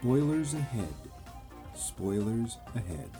Spoilers 0.00 0.54
ahead. 0.54 0.94
Spoilers 1.74 2.58
ahead. 2.76 3.10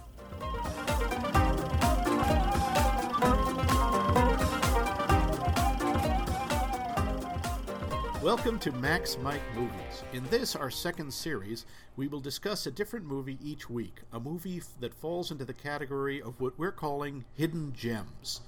Welcome 8.22 8.60
to 8.60 8.70
Max 8.70 9.18
Mike 9.20 9.42
Movies. 9.56 9.72
In 10.12 10.24
this, 10.30 10.54
our 10.54 10.70
second 10.70 11.12
series, 11.12 11.66
we 11.96 12.06
will 12.06 12.20
discuss 12.20 12.68
a 12.68 12.70
different 12.70 13.06
movie 13.06 13.38
each 13.42 13.68
week, 13.68 14.02
a 14.12 14.20
movie 14.20 14.62
that 14.78 14.94
falls 14.94 15.32
into 15.32 15.44
the 15.44 15.52
category 15.52 16.22
of 16.22 16.40
what 16.40 16.56
we're 16.60 16.70
calling 16.70 17.24
hidden 17.34 17.72
gems. 17.76 18.40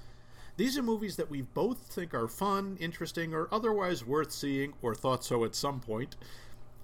These 0.55 0.77
are 0.77 0.83
movies 0.83 1.17
that 1.17 1.29
we 1.29 1.41
both 1.41 1.79
think 1.79 2.13
are 2.13 2.29
fun, 2.29 2.77
interesting, 2.79 3.33
or 3.33 3.49
otherwise 3.51 4.05
worth 4.05 4.31
seeing, 4.31 4.71
or 4.81 4.95
thought 4.95 5.25
so 5.25 5.43
at 5.43 5.53
some 5.53 5.81
point, 5.81 6.15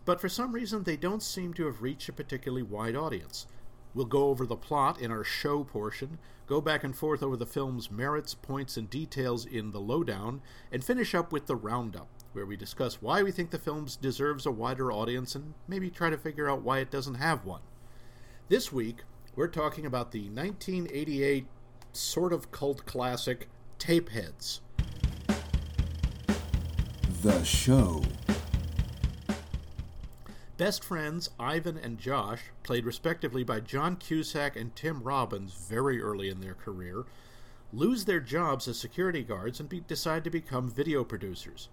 but 0.08 0.22
for 0.22 0.30
some 0.30 0.54
reason 0.54 0.84
they 0.84 0.96
don't 0.96 1.22
seem 1.22 1.54
to 1.54 1.66
have 1.66 1.82
reached 1.82 2.08
a 2.08 2.14
particularly 2.14 2.64
wide 2.64 2.96
audience. 2.96 3.46
We'll 3.94 4.06
go 4.06 4.30
over 4.30 4.46
the 4.46 4.56
plot 4.56 5.02
in 5.02 5.12
our 5.12 5.26
show 5.26 5.66
portion, 5.66 6.18
go 6.48 6.62
back 6.62 6.86
and 6.86 6.96
forth 6.96 7.22
over 7.22 7.36
the 7.36 7.46
film's 7.46 7.92
merits, 7.92 8.34
points, 8.34 8.78
and 8.78 8.90
details 8.90 9.46
in 9.46 9.72
the 9.72 9.82
lowdown, 9.82 10.42
and 10.72 10.82
finish 10.82 11.14
up 11.14 11.34
with 11.34 11.48
the 11.48 11.58
roundup, 11.58 12.08
where 12.32 12.46
we 12.46 12.56
discuss 12.56 13.02
why 13.02 13.22
we 13.22 13.34
think 13.34 13.52
the 13.52 13.60
film 13.60 13.86
deserves 14.00 14.46
a 14.46 14.52
wider 14.52 14.94
audience 14.94 15.36
and 15.36 15.54
maybe 15.68 15.90
try 15.90 16.10
to 16.10 16.18
figure 16.18 16.50
out 16.50 16.62
why 16.62 16.80
it 16.80 16.90
doesn't 16.90 17.16
have 17.16 17.44
one. 17.44 17.62
This 18.48 18.72
week, 18.72 19.00
we're 19.36 19.50
talking 19.50 19.86
about 19.86 20.14
the 20.14 20.30
1988 20.30 21.48
sort 21.92 22.32
of 22.32 22.50
cult 22.52 22.86
classic 22.86 23.50
Tapeheads. 23.78 24.62
The 27.24 27.44
show. 27.44 28.02
Best 30.58 30.84
friends 30.84 31.30
Ivan 31.40 31.78
and 31.78 32.00
Josh, 32.00 32.46
played 32.64 32.84
respectively 32.84 33.44
by 33.44 33.60
John 33.60 33.96
Cusack 33.96 34.56
and 34.56 34.76
Tim 34.76 35.04
Robbins 35.04 35.54
very 35.54 36.02
early 36.02 36.30
in 36.30 36.42
their 36.42 36.56
career, 36.56 37.06
lose 37.72 38.06
their 38.06 38.20
jobs 38.20 38.68
as 38.68 38.80
security 38.80 39.22
guards 39.22 39.60
and 39.60 39.70
be- 39.70 39.82
decide 39.82 40.24
to 40.24 40.32
become 40.32 40.68
video 40.68 41.04
producers. 41.04 41.70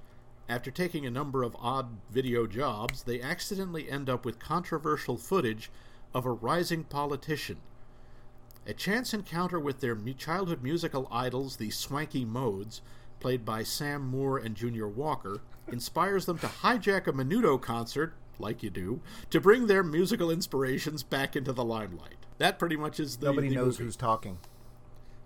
After 0.50 0.70
taking 0.70 1.06
a 1.06 1.10
number 1.10 1.42
of 1.42 1.56
odd 1.58 1.96
video 2.10 2.46
jobs, 2.46 3.04
they 3.04 3.22
accidentally 3.22 3.90
end 3.90 4.10
up 4.10 4.26
with 4.26 4.38
controversial 4.38 5.16
footage 5.16 5.70
of 6.12 6.26
a 6.26 6.30
rising 6.30 6.84
politician. 6.84 7.56
A 8.66 8.74
chance 8.74 9.14
encounter 9.14 9.58
with 9.58 9.80
their 9.80 9.96
childhood 9.96 10.62
musical 10.62 11.08
idols, 11.10 11.56
the 11.56 11.70
Swanky 11.70 12.26
Modes, 12.26 12.82
played 13.18 13.46
by 13.46 13.62
Sam 13.62 14.06
Moore 14.06 14.36
and 14.36 14.54
Junior 14.54 14.88
Walker, 14.88 15.40
inspires 15.68 16.26
them 16.26 16.38
to 16.40 16.46
hijack 16.46 17.06
a 17.06 17.12
Menudo 17.14 17.58
concert, 17.58 18.14
like 18.38 18.62
you 18.62 18.70
do, 18.70 19.00
to 19.30 19.40
bring 19.40 19.66
their 19.66 19.82
musical 19.82 20.30
inspirations 20.30 21.02
back 21.02 21.36
into 21.36 21.52
the 21.52 21.64
limelight. 21.64 22.16
That 22.38 22.58
pretty 22.58 22.76
much 22.76 22.98
is 22.98 23.18
the. 23.18 23.26
Nobody 23.26 23.48
the 23.48 23.56
knows 23.56 23.78
movie. 23.78 23.84
who's 23.84 23.96
talking. 23.96 24.38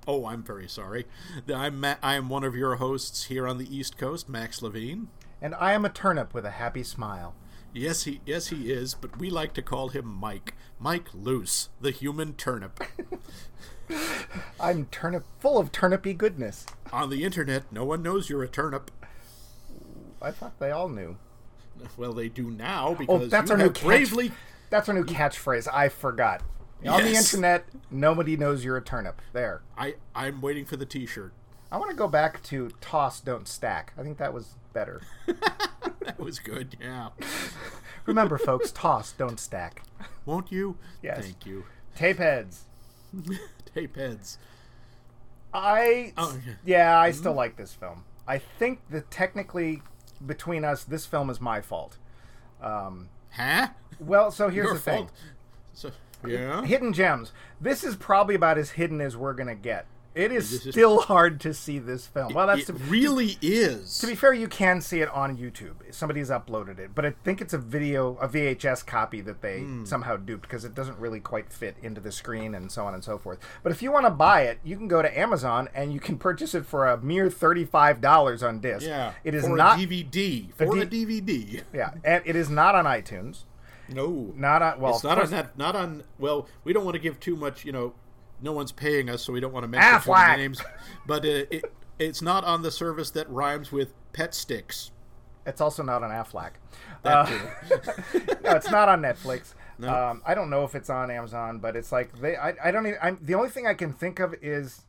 Oh, 0.06 0.26
I'm 0.26 0.42
very 0.42 0.68
sorry. 0.68 1.06
I'm 1.54 1.80
Ma- 1.80 1.96
I 2.02 2.14
am 2.14 2.28
one 2.28 2.44
of 2.44 2.54
your 2.56 2.76
hosts 2.76 3.24
here 3.24 3.46
on 3.46 3.58
the 3.58 3.76
East 3.76 3.98
Coast, 3.98 4.28
Max 4.28 4.62
Levine. 4.62 5.08
And 5.40 5.54
I 5.54 5.72
am 5.72 5.84
a 5.84 5.90
turnip 5.90 6.32
with 6.34 6.44
a 6.46 6.52
happy 6.52 6.82
smile. 6.82 7.34
Yes, 7.74 8.04
he 8.04 8.20
yes 8.24 8.48
he 8.48 8.72
is, 8.72 8.94
but 8.94 9.18
we 9.18 9.28
like 9.30 9.52
to 9.54 9.62
call 9.62 9.88
him 9.88 10.06
Mike. 10.06 10.54
Mike 10.80 11.08
Loose, 11.12 11.68
the 11.80 11.90
human 11.90 12.32
turnip. 12.34 12.80
I'm 14.60 14.86
turnip 14.86 15.24
full 15.38 15.58
of 15.58 15.72
turnipy 15.72 16.16
goodness. 16.16 16.66
on 16.92 17.10
the 17.10 17.24
internet, 17.24 17.64
no 17.70 17.84
one 17.84 18.02
knows 18.02 18.28
you're 18.30 18.42
a 18.42 18.48
turnip. 18.48 18.90
I 20.20 20.30
thought 20.30 20.58
they 20.58 20.70
all 20.70 20.88
knew. 20.88 21.16
Well, 21.96 22.12
they 22.12 22.28
do 22.28 22.50
now 22.50 22.88
Oh, 22.88 22.94
because 22.94 23.30
that's 23.30 23.48
you 23.48 23.52
our 23.54 23.58
new 23.58 23.64
have 23.64 23.74
catch- 23.74 23.84
bravely. 23.84 24.32
That's 24.70 24.88
our 24.88 24.94
new 24.94 25.04
catchphrase. 25.04 25.68
I 25.72 25.88
forgot. 25.88 26.42
On 26.86 27.02
the 27.02 27.14
internet, 27.14 27.64
nobody 27.90 28.36
knows 28.36 28.64
you're 28.64 28.76
a 28.76 28.82
turnip. 28.82 29.20
There. 29.32 29.62
I 29.76 29.94
I'm 30.14 30.40
waiting 30.40 30.64
for 30.64 30.76
the 30.76 30.86
T-shirt. 30.86 31.32
I 31.72 31.76
want 31.76 31.90
to 31.90 31.96
go 31.96 32.06
back 32.08 32.42
to 32.44 32.70
toss, 32.80 33.20
don't 33.20 33.48
stack. 33.48 33.92
I 33.98 34.02
think 34.02 34.18
that 34.18 34.32
was 34.32 34.54
better. 34.72 35.02
That 36.04 36.18
was 36.20 36.38
good. 36.38 36.74
Yeah. 36.80 37.08
Remember, 38.06 38.38
folks, 38.38 38.70
toss, 38.72 39.12
don't 39.12 39.38
stack. 39.38 39.82
Won't 40.24 40.50
you? 40.50 40.78
Yes. 41.02 41.22
Thank 41.22 41.44
you. 41.44 41.64
Tape 41.94 42.16
heads. 42.16 42.64
Tape 43.74 43.94
heads. 43.96 44.38
I 45.52 46.12
Oh, 46.16 46.38
yeah. 46.46 46.52
yeah, 46.64 46.98
I 46.98 47.10
still 47.10 47.32
mm-hmm. 47.32 47.38
like 47.38 47.56
this 47.56 47.74
film. 47.74 48.04
I 48.26 48.38
think 48.38 48.80
that 48.90 49.10
technically, 49.10 49.82
between 50.24 50.64
us, 50.64 50.84
this 50.84 51.06
film 51.06 51.30
is 51.30 51.40
my 51.40 51.60
fault. 51.60 51.96
Um, 52.62 53.08
Huh? 53.32 53.68
well, 54.00 54.30
so 54.30 54.48
here's 54.48 54.64
Your 54.66 54.74
the 54.74 54.80
thing. 54.80 55.06
fault. 55.06 55.12
So 55.74 55.90
yeah. 56.26 56.64
Hidden 56.64 56.92
gems. 56.92 57.32
This 57.60 57.84
is 57.84 57.94
probably 57.96 58.34
about 58.34 58.58
as 58.58 58.70
hidden 58.70 59.00
as 59.00 59.16
we're 59.16 59.34
gonna 59.34 59.54
get. 59.54 59.86
It 60.18 60.32
is 60.32 60.52
is- 60.52 60.72
still 60.72 61.00
hard 61.02 61.40
to 61.42 61.54
see 61.54 61.78
this 61.78 62.06
film. 62.06 62.34
Well, 62.34 62.46
that's 62.48 62.62
it 62.62 62.66
to, 62.66 62.72
really 62.84 63.38
is. 63.40 63.98
to 64.00 64.06
be 64.08 64.14
fair. 64.14 64.32
You 64.34 64.48
can 64.48 64.80
see 64.80 65.00
it 65.00 65.08
on 65.10 65.36
YouTube. 65.36 65.74
Somebody's 65.94 66.28
uploaded 66.30 66.78
it, 66.80 66.90
but 66.94 67.06
I 67.06 67.10
think 67.24 67.40
it's 67.40 67.54
a 67.54 67.58
video, 67.58 68.16
a 68.20 68.28
VHS 68.28 68.84
copy 68.84 69.20
that 69.20 69.42
they 69.42 69.60
Hmm. 69.60 69.84
somehow 69.84 70.16
duped 70.16 70.42
because 70.42 70.64
it 70.64 70.74
doesn't 70.74 70.98
really 70.98 71.20
quite 71.20 71.52
fit 71.52 71.76
into 71.82 72.00
the 72.00 72.10
screen 72.10 72.54
and 72.54 72.70
so 72.72 72.84
on 72.84 72.94
and 72.94 73.04
so 73.04 73.16
forth. 73.16 73.38
But 73.62 73.70
if 73.70 73.80
you 73.80 73.92
want 73.92 74.06
to 74.06 74.10
buy 74.10 74.42
it, 74.42 74.58
you 74.64 74.76
can 74.76 74.88
go 74.88 75.00
to 75.02 75.18
Amazon 75.18 75.68
and 75.74 75.92
you 75.92 76.00
can 76.00 76.18
purchase 76.28 76.54
it 76.54 76.66
for 76.66 76.86
a 76.88 76.98
mere 77.00 77.30
thirty-five 77.30 78.00
dollars 78.00 78.42
on 78.42 78.58
disc. 78.58 78.84
yeah. 78.86 79.12
it 79.22 79.34
is 79.34 79.46
not. 79.46 79.78
a 79.78 79.86
DVD. 79.86 80.52
For 80.54 80.66
D- 80.74 80.80
a 80.80 80.86
DVD. 80.86 81.62
yeah, 81.72 81.90
and 82.02 82.22
it 82.26 82.34
is 82.34 82.50
not 82.50 82.74
on 82.74 82.84
iTunes. 82.86 83.44
No. 83.88 84.32
Not 84.36 84.60
on. 84.62 84.80
Well, 84.80 84.94
it's 84.96 85.04
not 85.04 85.18
on 85.18 85.30
that. 85.30 85.56
Not 85.56 85.74
on. 85.76 86.02
Well, 86.18 86.46
we 86.64 86.72
don't 86.72 86.84
want 86.84 86.96
to 86.96 87.00
give 87.00 87.18
too 87.20 87.36
much. 87.36 87.64
You 87.64 87.72
know, 87.72 87.94
no 88.40 88.52
one's 88.52 88.72
paying 88.72 89.10
us, 89.10 89.22
so 89.22 89.32
we 89.32 89.40
don't 89.40 89.52
want 89.52 89.64
to 89.64 89.68
mention 89.68 90.00
too 90.00 90.10
Affleck! 90.10 90.36
names. 90.36 90.60
But 91.06 91.24
uh, 91.24 91.44
it, 91.50 91.72
it's 91.98 92.22
not 92.22 92.44
on 92.44 92.62
the 92.62 92.70
service 92.70 93.10
that 93.12 93.28
rhymes 93.30 93.72
with 93.72 93.92
pet 94.12 94.34
sticks. 94.34 94.90
It's 95.46 95.60
also 95.60 95.82
not 95.82 96.02
on 96.02 96.10
Affleck. 96.10 96.52
That 97.02 97.28
Uh, 97.28 97.30
no, 98.44 98.50
it's 98.56 98.70
not 98.70 98.88
on 98.88 99.00
Netflix. 99.00 99.54
No. 99.78 99.88
Um, 99.88 100.22
I 100.26 100.34
don't 100.34 100.50
know 100.50 100.64
if 100.64 100.74
it's 100.74 100.90
on 100.90 101.10
Amazon, 101.10 101.58
but 101.58 101.74
it's 101.76 101.90
like 101.92 102.18
they. 102.20 102.36
I, 102.36 102.54
I 102.62 102.70
don't. 102.70 102.86
Even, 102.86 102.98
I'm 103.00 103.18
the 103.22 103.34
only 103.34 103.48
thing 103.48 103.66
I 103.66 103.74
can 103.74 103.92
think 103.92 104.20
of 104.20 104.34
is 104.42 104.82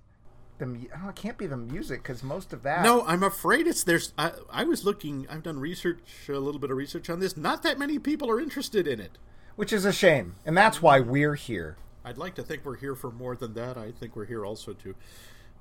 the. 0.58 0.90
Oh, 1.04 1.10
it 1.10 1.16
can't 1.16 1.38
be 1.38 1.48
the 1.48 1.56
music 1.58 2.04
because 2.04 2.24
most 2.24 2.52
of 2.52 2.64
that. 2.64 2.84
No, 2.84 3.04
I'm 3.06 3.24
afraid 3.24 3.68
it's 3.68 3.84
there's. 3.84 4.14
I, 4.18 4.32
I 4.52 4.64
was 4.66 4.84
looking. 4.84 5.28
I've 5.30 5.44
done 5.44 5.60
research, 5.60 6.00
a 6.28 6.34
little 6.34 6.60
bit 6.60 6.72
of 6.72 6.78
research 6.78 7.10
on 7.10 7.20
this. 7.20 7.38
Not 7.38 7.64
that 7.64 7.80
many 7.80 7.98
people 8.00 8.30
are 8.30 8.40
interested 8.42 8.88
in 8.88 9.00
it. 9.00 9.18
which 9.56 9.72
is 9.72 9.86
a 9.86 9.94
shame, 9.94 10.36
and 10.46 10.58
that's 10.58 10.82
why 10.82 11.00
we're 11.00 11.36
here. 11.36 11.78
I'd 12.10 12.18
like 12.18 12.34
to 12.36 12.44
think 12.44 12.66
we're 12.66 12.76
here 12.78 12.96
for 12.96 13.12
more 13.12 13.36
than 13.36 13.54
that. 13.54 13.78
I 13.78 13.92
think 13.92 14.16
we're 14.16 14.26
here 14.26 14.46
also 14.46 14.74
to 14.74 14.96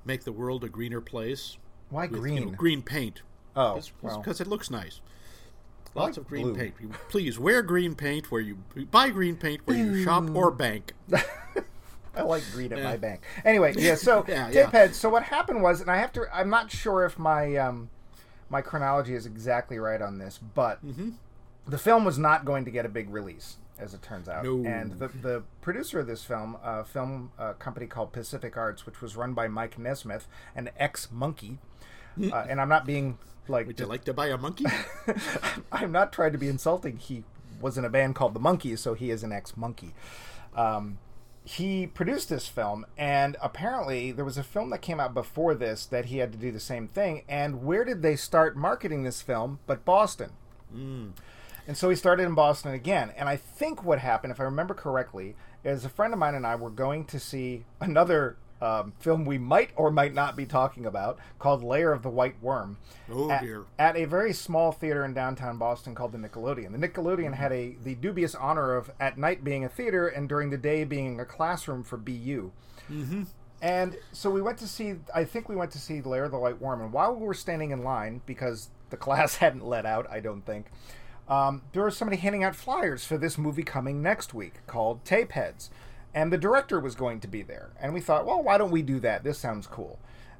make 0.05 0.23
the 0.23 0.31
world 0.31 0.63
a 0.63 0.69
greener 0.69 0.99
place. 1.01 1.57
Why 1.89 2.03
with, 2.07 2.13
you 2.15 2.19
green? 2.19 2.45
know, 2.45 2.51
green 2.51 2.81
paint. 2.81 3.21
oh, 3.55 3.75
because 3.75 3.91
well, 4.01 4.23
it 4.27 4.47
looks 4.47 4.69
nice. 4.71 5.01
Lots 5.95 6.17
like 6.17 6.17
of 6.17 6.27
green 6.27 6.53
blue. 6.53 6.55
paint. 6.55 6.73
Please 7.09 7.37
wear 7.39 7.61
green 7.61 7.95
paint 7.95 8.31
where 8.31 8.41
you 8.41 8.57
buy 8.91 9.09
green 9.09 9.35
paint 9.35 9.61
where 9.65 9.77
you 9.77 10.03
shop 10.03 10.29
or 10.35 10.51
bank. 10.51 10.93
I 12.15 12.21
like 12.23 12.43
green 12.51 12.71
at 12.73 12.79
Yeah. 12.79 12.83
my 12.85 12.97
bank. 12.97 13.21
Anyway, 13.45 13.73
yeah. 13.77 13.95
So 13.95 14.25
Yeah, 14.27 14.49
yeah. 14.49 14.65
Tapehead. 14.69 14.93
So 14.93 15.09
what 15.09 15.23
happened 15.23 15.61
was, 15.63 15.81
and 15.81 15.89
I 15.89 15.97
have 15.97 16.11
to. 16.13 16.25
I'm 16.33 16.49
not 16.49 16.71
sure 16.71 17.05
if 17.05 17.17
my 17.17 17.55
um, 17.57 17.89
my 18.49 18.61
chronology 18.61 19.13
is 19.13 19.25
exactly 19.25 19.77
right 19.79 20.01
on 20.01 20.17
this, 20.17 20.37
but 20.37 20.83
Mm-hmm. 20.85 21.11
the 21.67 21.77
film 21.77 22.05
was 22.05 22.17
not 22.17 22.45
going 22.45 22.65
to 22.65 22.71
get 22.71 22.85
a 22.85 22.89
big 22.89 23.09
release, 23.09 23.57
as 23.79 23.93
it 23.93 24.01
turns 24.01 24.27
out. 24.27 24.43
No. 24.43 24.63
And 24.65 24.93
the 24.99 25.07
the 25.07 25.43
producer 25.61 25.99
of 25.99 26.07
this 26.07 26.23
film, 26.23 26.57
a 26.63 26.83
film 26.83 27.31
uh, 27.37 27.53
company 27.53 27.87
called 27.87 28.11
Pacific 28.11 28.57
Arts, 28.57 28.85
which 28.85 29.01
was 29.01 29.15
run 29.15 29.33
by 29.33 29.47
Mike 29.47 29.77
Nesmith, 29.77 30.27
an 30.55 30.69
ex 30.77 31.09
monkey, 31.11 31.59
uh, 32.31 32.45
and 32.49 32.59
I'm 32.59 32.69
not 32.69 32.85
being 32.85 33.17
like 33.47 33.67
Would 33.67 33.79
you 33.79 33.85
like 33.85 34.05
to 34.05 34.13
buy 34.13 34.27
a 34.27 34.37
monkey? 34.37 34.65
I'm 35.71 35.91
not 35.91 36.13
trying 36.13 36.31
to 36.33 36.37
be 36.37 36.47
insulting. 36.47 36.97
He 36.97 37.23
was 37.59 37.77
in 37.77 37.85
a 37.85 37.89
band 37.89 38.15
called 38.15 38.33
the 38.33 38.39
Monkees, 38.39 38.79
so 38.79 38.93
he 38.93 39.11
is 39.11 39.23
an 39.23 39.31
ex 39.31 39.57
monkey. 39.57 39.93
Um, 40.55 40.97
he 41.43 41.87
produced 41.87 42.29
this 42.29 42.47
film, 42.47 42.85
and 42.97 43.35
apparently 43.41 44.11
there 44.11 44.25
was 44.25 44.37
a 44.37 44.43
film 44.43 44.69
that 44.69 44.81
came 44.81 44.99
out 44.99 45.13
before 45.13 45.55
this 45.55 45.85
that 45.87 46.05
he 46.05 46.19
had 46.19 46.31
to 46.31 46.37
do 46.37 46.51
the 46.51 46.59
same 46.59 46.87
thing. 46.87 47.23
And 47.27 47.63
where 47.63 47.83
did 47.83 48.01
they 48.01 48.15
start 48.15 48.55
marketing 48.55 49.03
this 49.03 49.21
film 49.21 49.59
but 49.65 49.83
Boston? 49.83 50.31
And 51.69 51.77
so 51.77 51.87
he 51.87 51.95
started 51.95 52.23
in 52.23 52.33
Boston 52.33 52.73
again. 52.73 53.13
And 53.15 53.29
I 53.29 53.35
think 53.35 53.83
what 53.83 53.99
happened, 53.99 54.31
if 54.31 54.39
I 54.39 54.43
remember 54.45 54.73
correctly, 54.73 55.35
is 55.63 55.85
a 55.85 55.89
friend 55.89 56.11
of 56.11 56.19
mine 56.19 56.33
and 56.33 56.43
I 56.43 56.55
were 56.55 56.71
going 56.71 57.05
to 57.05 57.19
see 57.19 57.63
another 57.79 58.37
um, 58.59 58.93
film 58.97 59.23
we 59.23 59.37
might 59.37 59.69
or 59.75 59.91
might 59.91 60.15
not 60.15 60.35
be 60.35 60.47
talking 60.47 60.87
about 60.87 61.19
called 61.37 61.63
Lair 61.63 61.93
of 61.93 62.01
the 62.01 62.09
White 62.09 62.41
Worm. 62.41 62.77
Oh, 63.07 63.29
at, 63.29 63.43
dear. 63.43 63.65
At 63.77 63.95
a 63.95 64.05
very 64.05 64.33
small 64.33 64.71
theater 64.71 65.05
in 65.05 65.13
downtown 65.13 65.59
Boston 65.59 65.93
called 65.93 66.11
the 66.11 66.17
Nickelodeon. 66.17 66.71
The 66.71 66.87
Nickelodeon 66.87 67.35
had 67.35 67.51
a 67.51 67.75
the 67.83 67.93
dubious 67.93 68.33
honor 68.33 68.75
of 68.75 68.89
at 68.99 69.19
night 69.19 69.43
being 69.43 69.63
a 69.63 69.69
theater 69.69 70.07
and 70.07 70.27
during 70.27 70.49
the 70.49 70.57
day 70.57 70.85
being 70.85 71.19
a 71.19 71.25
classroom 71.25 71.83
for 71.83 71.97
BU. 71.97 72.51
Mm-hmm. 72.91 73.23
And 73.61 73.95
so 74.11 74.31
we 74.31 74.41
went 74.41 74.57
to 74.57 74.67
see. 74.67 74.95
I 75.13 75.23
think 75.23 75.47
we 75.47 75.55
went 75.55 75.69
to 75.73 75.79
see 75.79 76.01
Lair 76.01 76.23
of 76.23 76.31
the 76.31 76.39
White 76.39 76.59
Worm. 76.59 76.81
And 76.81 76.91
while 76.91 77.13
we 77.13 77.27
were 77.27 77.35
standing 77.35 77.69
in 77.69 77.83
line, 77.83 78.21
because 78.25 78.69
the 78.89 78.97
class 79.05 79.35
hadn't 79.35 79.63
let 79.63 79.85
out, 79.85 80.09
I 80.09 80.19
don't 80.19 80.43
think. 80.43 80.65
Um, 81.29 81.61
there 81.73 81.83
was 81.83 81.95
somebody 81.95 82.17
handing 82.17 82.43
out 82.43 82.55
flyers 82.55 83.05
for 83.05 83.17
this 83.17 83.37
movie 83.37 83.63
coming 83.63 84.01
next 84.01 84.33
week 84.33 84.65
called 84.67 85.03
Tapeheads. 85.03 85.69
And 86.13 86.33
the 86.33 86.37
director 86.37 86.79
was 86.79 86.95
going 86.95 87.19
to 87.19 87.27
be 87.27 87.43
there. 87.43 87.69
And 87.79 87.93
we 87.93 88.01
thought, 88.01 88.25
well, 88.25 88.41
why 88.41 88.57
don't 88.57 88.71
we 88.71 88.81
do 88.81 88.99
that? 89.01 89.23
This 89.23 89.37
sounds 89.37 89.67
cool. 89.67 89.99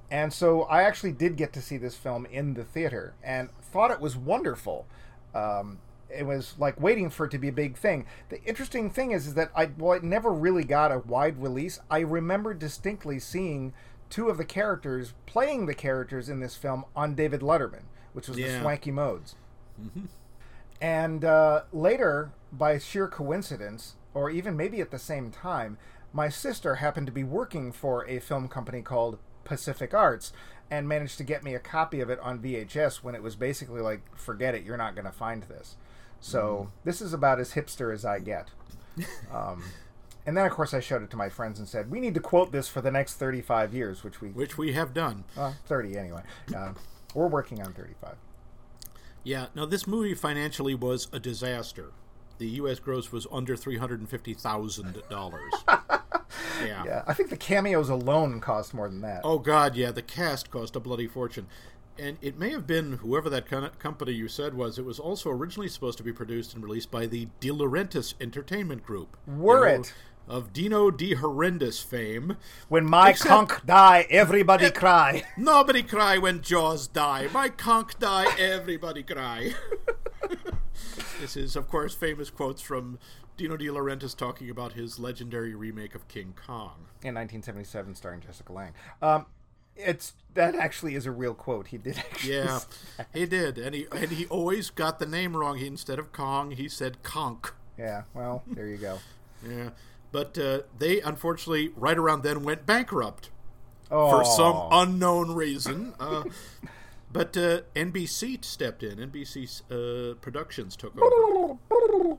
And 0.09 0.33
so 0.33 0.63
I 0.63 0.81
actually 0.81 1.11
did 1.11 1.35
get 1.35 1.53
to 1.53 1.61
see 1.61 1.77
this 1.77 1.95
film 1.95 2.25
in 2.25 2.55
the 2.55 2.63
theater 2.63 3.13
and 3.23 3.49
thought 3.61 3.91
it 3.91 3.99
was 3.99 4.17
wonderful. 4.17 4.87
Um, 5.35 5.79
it 6.09 6.25
was 6.25 6.55
like 6.57 6.81
waiting 6.81 7.11
for 7.11 7.27
it 7.27 7.31
to 7.31 7.37
be 7.37 7.49
a 7.49 7.53
big 7.53 7.77
thing. 7.77 8.07
The 8.29 8.43
interesting 8.43 8.89
thing 8.89 9.11
is, 9.11 9.27
is 9.27 9.33
that 9.35 9.51
I 9.55 9.69
well, 9.77 9.93
it 9.93 10.03
never 10.03 10.31
really 10.33 10.63
got 10.63 10.91
a 10.91 10.99
wide 10.99 11.39
release. 11.39 11.79
I 11.91 11.99
remember 11.99 12.55
distinctly 12.55 13.19
seeing 13.19 13.73
two 14.09 14.29
of 14.29 14.37
the 14.37 14.45
characters 14.45 15.13
playing 15.27 15.67
the 15.67 15.75
characters 15.75 16.27
in 16.27 16.39
this 16.39 16.55
film 16.55 16.85
on 16.95 17.13
David 17.13 17.41
Letterman, 17.41 17.83
which 18.13 18.27
was 18.27 18.37
the 18.37 18.59
Swanky 18.61 18.89
Modes. 18.89 19.35
And 20.81 21.25
uh, 21.25 21.63
later, 21.73 22.31
by 22.51 22.77
sheer 22.77 23.07
coincidence, 23.07 23.95
or 24.13 24.29
even 24.29 24.55
maybe 24.55 24.81
at 24.81 24.91
the 24.91 24.99
same 24.99 25.31
time, 25.31 25.77
my 26.13 26.29
sister 26.29 26.75
happened 26.75 27.07
to 27.07 27.13
be 27.13 27.23
working 27.23 27.71
for 27.71 28.07
a 28.07 28.19
film 28.19 28.47
company 28.47 28.81
called 28.81 29.19
Pacific 29.43 29.93
Arts 29.93 30.31
and 30.71 30.87
managed 30.87 31.17
to 31.17 31.23
get 31.23 31.43
me 31.43 31.53
a 31.55 31.59
copy 31.59 31.99
of 31.99 32.09
it 32.09 32.19
on 32.19 32.39
VHS 32.39 32.97
when 33.03 33.15
it 33.15 33.23
was 33.23 33.35
basically 33.35 33.81
like, 33.81 34.01
forget 34.15 34.55
it, 34.55 34.63
you're 34.63 34.77
not 34.77 34.95
going 34.95 35.05
to 35.05 35.11
find 35.11 35.43
this. 35.43 35.75
So 36.19 36.71
this 36.83 37.01
is 37.01 37.13
about 37.13 37.39
as 37.39 37.53
hipster 37.53 37.93
as 37.93 38.05
I 38.05 38.19
get. 38.19 38.49
Um, 39.33 39.63
and 40.25 40.35
then, 40.35 40.45
of 40.45 40.51
course, 40.51 40.73
I 40.73 40.79
showed 40.81 41.01
it 41.01 41.09
to 41.11 41.17
my 41.17 41.29
friends 41.29 41.57
and 41.57 41.67
said, 41.67 41.89
we 41.89 41.99
need 42.01 42.13
to 42.15 42.19
quote 42.19 42.51
this 42.51 42.67
for 42.67 42.81
the 42.81 42.91
next 42.91 43.15
35 43.15 43.73
years, 43.73 44.03
which 44.03 44.19
we, 44.21 44.29
which 44.29 44.57
we 44.57 44.73
have 44.73 44.93
done. 44.93 45.23
uh, 45.37 45.53
30 45.65 45.97
anyway. 45.97 46.21
Uh, 46.55 46.73
we're 47.15 47.27
working 47.27 47.61
on 47.61 47.73
35. 47.73 48.15
Yeah, 49.29 49.45
now 49.53 49.67
this 49.67 49.85
movie 49.85 50.15
financially 50.15 50.73
was 50.73 51.07
a 51.13 51.19
disaster. 51.19 51.91
The 52.39 52.47
U.S. 52.47 52.79
gross 52.79 53.11
was 53.11 53.27
under 53.31 53.55
three 53.55 53.77
hundred 53.77 53.99
and 53.99 54.09
fifty 54.09 54.33
thousand 54.33 55.03
dollars. 55.09 55.53
Yeah. 56.63 56.83
Yeah, 56.85 57.03
I 57.07 57.13
think 57.13 57.29
the 57.29 57.37
cameos 57.37 57.89
alone 57.89 58.39
cost 58.39 58.73
more 58.73 58.87
than 58.87 59.01
that. 59.01 59.21
Oh 59.23 59.39
God, 59.39 59.75
yeah. 59.75 59.91
The 59.91 60.01
cast 60.01 60.51
cost 60.51 60.75
a 60.75 60.79
bloody 60.79 61.07
fortune, 61.07 61.47
and 61.97 62.17
it 62.21 62.37
may 62.37 62.49
have 62.51 62.67
been 62.67 62.93
whoever 62.97 63.29
that 63.29 63.47
company 63.79 64.11
you 64.11 64.27
said 64.27 64.53
was. 64.53 64.77
It 64.77 64.85
was 64.85 64.99
also 64.99 65.29
originally 65.29 65.69
supposed 65.69 65.97
to 65.97 66.03
be 66.03 66.13
produced 66.13 66.53
and 66.53 66.63
released 66.63 66.91
by 66.91 67.07
the 67.07 67.29
De 67.39 67.49
Laurentiis 67.49 68.13
Entertainment 68.21 68.85
Group. 68.85 69.17
Were 69.25 69.69
you 69.69 69.75
know, 69.75 69.81
it? 69.81 69.93
Of 70.29 70.53
Dino 70.53 70.91
De 70.91 71.15
Horrendous 71.15 71.81
fame? 71.81 72.37
When 72.69 72.85
my 72.85 73.09
Except- 73.09 73.29
conch 73.29 73.65
die, 73.65 74.05
everybody 74.09 74.71
cry. 74.71 75.23
Nobody 75.37 75.83
cry 75.83 76.17
when 76.17 76.41
Jaws 76.41 76.87
die. 76.87 77.27
My 77.33 77.49
conch 77.49 77.97
die, 77.99 78.27
everybody 78.39 79.03
cry. 79.03 79.53
this 81.19 81.35
is, 81.35 81.55
of 81.55 81.67
course, 81.67 81.93
famous 81.93 82.29
quotes 82.29 82.61
from 82.61 82.99
Dino 83.35 83.57
De 83.57 83.65
Laurentiis 83.65 84.15
talking 84.15 84.49
about 84.49 84.73
his 84.73 84.99
legendary 84.99 85.55
remake 85.55 85.95
of 85.95 86.07
King 86.07 86.33
Kong. 86.45 86.87
In 87.03 87.15
1977, 87.15 87.95
starring 87.95 88.21
Jessica 88.21 88.53
Lange. 88.53 88.73
Um, 89.01 89.25
it's 89.75 90.13
that 90.33 90.55
actually 90.55 90.95
is 90.95 91.05
a 91.05 91.11
real 91.11 91.33
quote. 91.33 91.67
He 91.67 91.77
did 91.77 91.97
actually. 91.97 92.33
Yeah, 92.33 92.59
he 93.13 93.25
did, 93.25 93.57
and 93.57 93.73
he 93.73 93.87
and 93.93 94.11
he 94.11 94.25
always 94.25 94.69
got 94.69 94.99
the 94.99 95.05
name 95.05 95.37
wrong. 95.37 95.57
He 95.57 95.67
instead 95.67 95.99
of 95.99 96.11
Kong, 96.11 96.51
he 96.51 96.67
said 96.67 97.01
Conk. 97.01 97.53
Yeah. 97.77 98.03
Well, 98.13 98.43
there 98.45 98.67
you 98.67 98.75
go. 98.75 98.99
Yeah, 99.47 99.69
but 100.11 100.37
uh, 100.37 100.61
they 100.77 101.01
unfortunately 101.01 101.71
right 101.75 101.97
around 101.97 102.23
then 102.23 102.43
went 102.43 102.65
bankrupt 102.65 103.29
Oh, 103.91 104.09
for 104.11 104.23
some 104.25 104.67
unknown 104.71 105.31
reason. 105.33 105.93
Uh, 105.99 106.23
but 107.11 107.35
uh, 107.35 107.61
NBC 107.75 108.43
stepped 108.45 108.83
in. 108.83 108.97
NBC 108.99 109.61
uh, 109.71 110.13
Productions 110.21 110.75
took 110.75 110.95
over. 111.01 111.57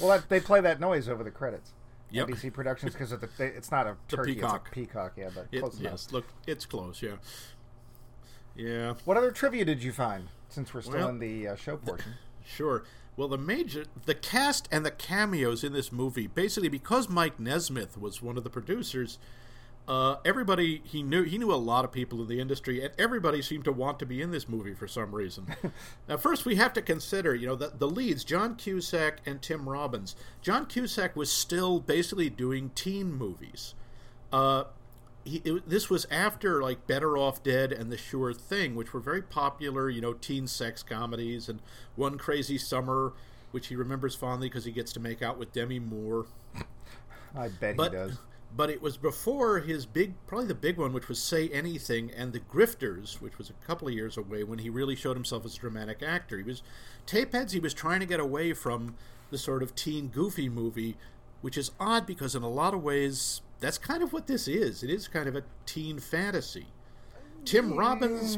well, 0.00 0.10
that, 0.10 0.28
they 0.28 0.38
play 0.40 0.60
that 0.60 0.78
noise 0.80 1.08
over 1.08 1.24
the 1.24 1.30
credits. 1.30 1.72
Yep. 2.10 2.28
NBC 2.28 2.52
Productions 2.52 2.92
because 2.92 3.10
the. 3.10 3.28
They, 3.36 3.48
it's 3.48 3.70
not 3.70 3.86
a 3.86 3.96
turkey. 4.08 4.34
peacock. 4.34 4.62
It's 4.68 4.70
a 4.70 4.74
peacock. 4.74 5.12
Yeah, 5.16 5.30
but 5.34 5.48
It, 5.52 5.60
close 5.60 5.78
enough. 5.78 5.92
yes, 5.92 6.12
look, 6.12 6.24
it's 6.46 6.64
close. 6.66 7.02
Yeah, 7.02 7.16
yeah, 8.56 8.94
What 9.04 9.16
other 9.16 9.30
trivia 9.30 9.64
did 9.64 9.82
you 9.82 9.92
find? 9.92 10.28
Since 10.48 10.72
we're 10.72 10.80
still 10.82 10.94
Well- 10.94 11.08
in 11.10 11.18
the 11.18 11.48
uh, 11.48 11.56
show 11.56 11.76
portion. 11.76 12.14
sure. 12.46 12.84
Well, 13.18 13.26
the 13.26 13.36
major, 13.36 13.86
the 14.06 14.14
cast 14.14 14.68
and 14.70 14.86
the 14.86 14.92
cameos 14.92 15.64
in 15.64 15.72
this 15.72 15.90
movie, 15.90 16.28
basically 16.28 16.68
because 16.68 17.08
Mike 17.08 17.40
Nesmith 17.40 17.98
was 17.98 18.22
one 18.22 18.38
of 18.38 18.44
the 18.44 18.48
producers, 18.48 19.18
uh, 19.88 20.18
everybody 20.24 20.82
he 20.84 21.02
knew 21.02 21.24
he 21.24 21.36
knew 21.36 21.52
a 21.52 21.56
lot 21.56 21.84
of 21.84 21.90
people 21.90 22.22
in 22.22 22.28
the 22.28 22.38
industry, 22.38 22.80
and 22.80 22.94
everybody 22.96 23.42
seemed 23.42 23.64
to 23.64 23.72
want 23.72 23.98
to 23.98 24.06
be 24.06 24.22
in 24.22 24.30
this 24.30 24.48
movie 24.48 24.72
for 24.72 24.86
some 24.86 25.12
reason. 25.12 25.48
now, 26.08 26.16
first 26.16 26.46
we 26.46 26.54
have 26.54 26.72
to 26.74 26.80
consider, 26.80 27.34
you 27.34 27.48
know, 27.48 27.56
the, 27.56 27.72
the 27.76 27.88
leads, 27.88 28.22
John 28.22 28.54
Cusack 28.54 29.18
and 29.26 29.42
Tim 29.42 29.68
Robbins. 29.68 30.14
John 30.40 30.66
Cusack 30.66 31.16
was 31.16 31.28
still 31.28 31.80
basically 31.80 32.30
doing 32.30 32.70
teen 32.76 33.12
movies. 33.12 33.74
Uh, 34.32 34.64
he, 35.24 35.38
it, 35.44 35.68
this 35.68 35.90
was 35.90 36.06
after 36.10 36.62
like 36.62 36.86
Better 36.86 37.16
Off 37.18 37.42
Dead 37.42 37.72
and 37.72 37.90
The 37.92 37.98
Sure 37.98 38.32
Thing, 38.32 38.74
which 38.74 38.92
were 38.92 39.00
very 39.00 39.22
popular, 39.22 39.90
you 39.90 40.00
know, 40.00 40.14
teen 40.14 40.46
sex 40.46 40.82
comedies, 40.82 41.48
and 41.48 41.60
One 41.96 42.18
Crazy 42.18 42.58
Summer, 42.58 43.12
which 43.50 43.68
he 43.68 43.76
remembers 43.76 44.14
fondly 44.14 44.48
because 44.48 44.64
he 44.64 44.72
gets 44.72 44.92
to 44.94 45.00
make 45.00 45.22
out 45.22 45.38
with 45.38 45.52
Demi 45.52 45.78
Moore. 45.78 46.26
I 47.34 47.48
bet 47.48 47.76
But 47.76 47.84
he 47.84 47.88
does. 47.88 48.18
but 48.54 48.70
it 48.70 48.80
was 48.82 48.96
before 48.96 49.60
his 49.60 49.86
big, 49.86 50.14
probably 50.26 50.46
the 50.48 50.54
big 50.54 50.78
one, 50.78 50.92
which 50.92 51.08
was 51.08 51.20
Say 51.22 51.48
Anything, 51.50 52.10
and 52.10 52.32
The 52.32 52.40
Grifters, 52.40 53.20
which 53.20 53.38
was 53.38 53.50
a 53.50 53.54
couple 53.66 53.88
of 53.88 53.94
years 53.94 54.16
away 54.16 54.42
when 54.44 54.58
he 54.60 54.70
really 54.70 54.96
showed 54.96 55.16
himself 55.16 55.44
as 55.44 55.56
a 55.56 55.58
dramatic 55.58 56.02
actor. 56.02 56.38
He 56.38 56.42
was 56.42 56.62
Tapeheads. 57.06 57.52
He 57.52 57.60
was 57.60 57.74
trying 57.74 58.00
to 58.00 58.06
get 58.06 58.20
away 58.20 58.52
from 58.54 58.96
the 59.30 59.38
sort 59.38 59.62
of 59.62 59.74
teen 59.74 60.08
goofy 60.08 60.48
movie, 60.48 60.96
which 61.42 61.58
is 61.58 61.70
odd 61.78 62.06
because 62.06 62.34
in 62.34 62.42
a 62.42 62.48
lot 62.48 62.74
of 62.74 62.82
ways 62.82 63.42
that's 63.60 63.78
kind 63.78 64.02
of 64.02 64.12
what 64.12 64.26
this 64.26 64.46
is. 64.48 64.82
It 64.82 64.90
is 64.90 65.08
kind 65.08 65.28
of 65.28 65.36
a 65.36 65.42
teen 65.66 65.98
fantasy. 65.98 66.66
Tim 67.44 67.74
Robbins, 67.78 68.36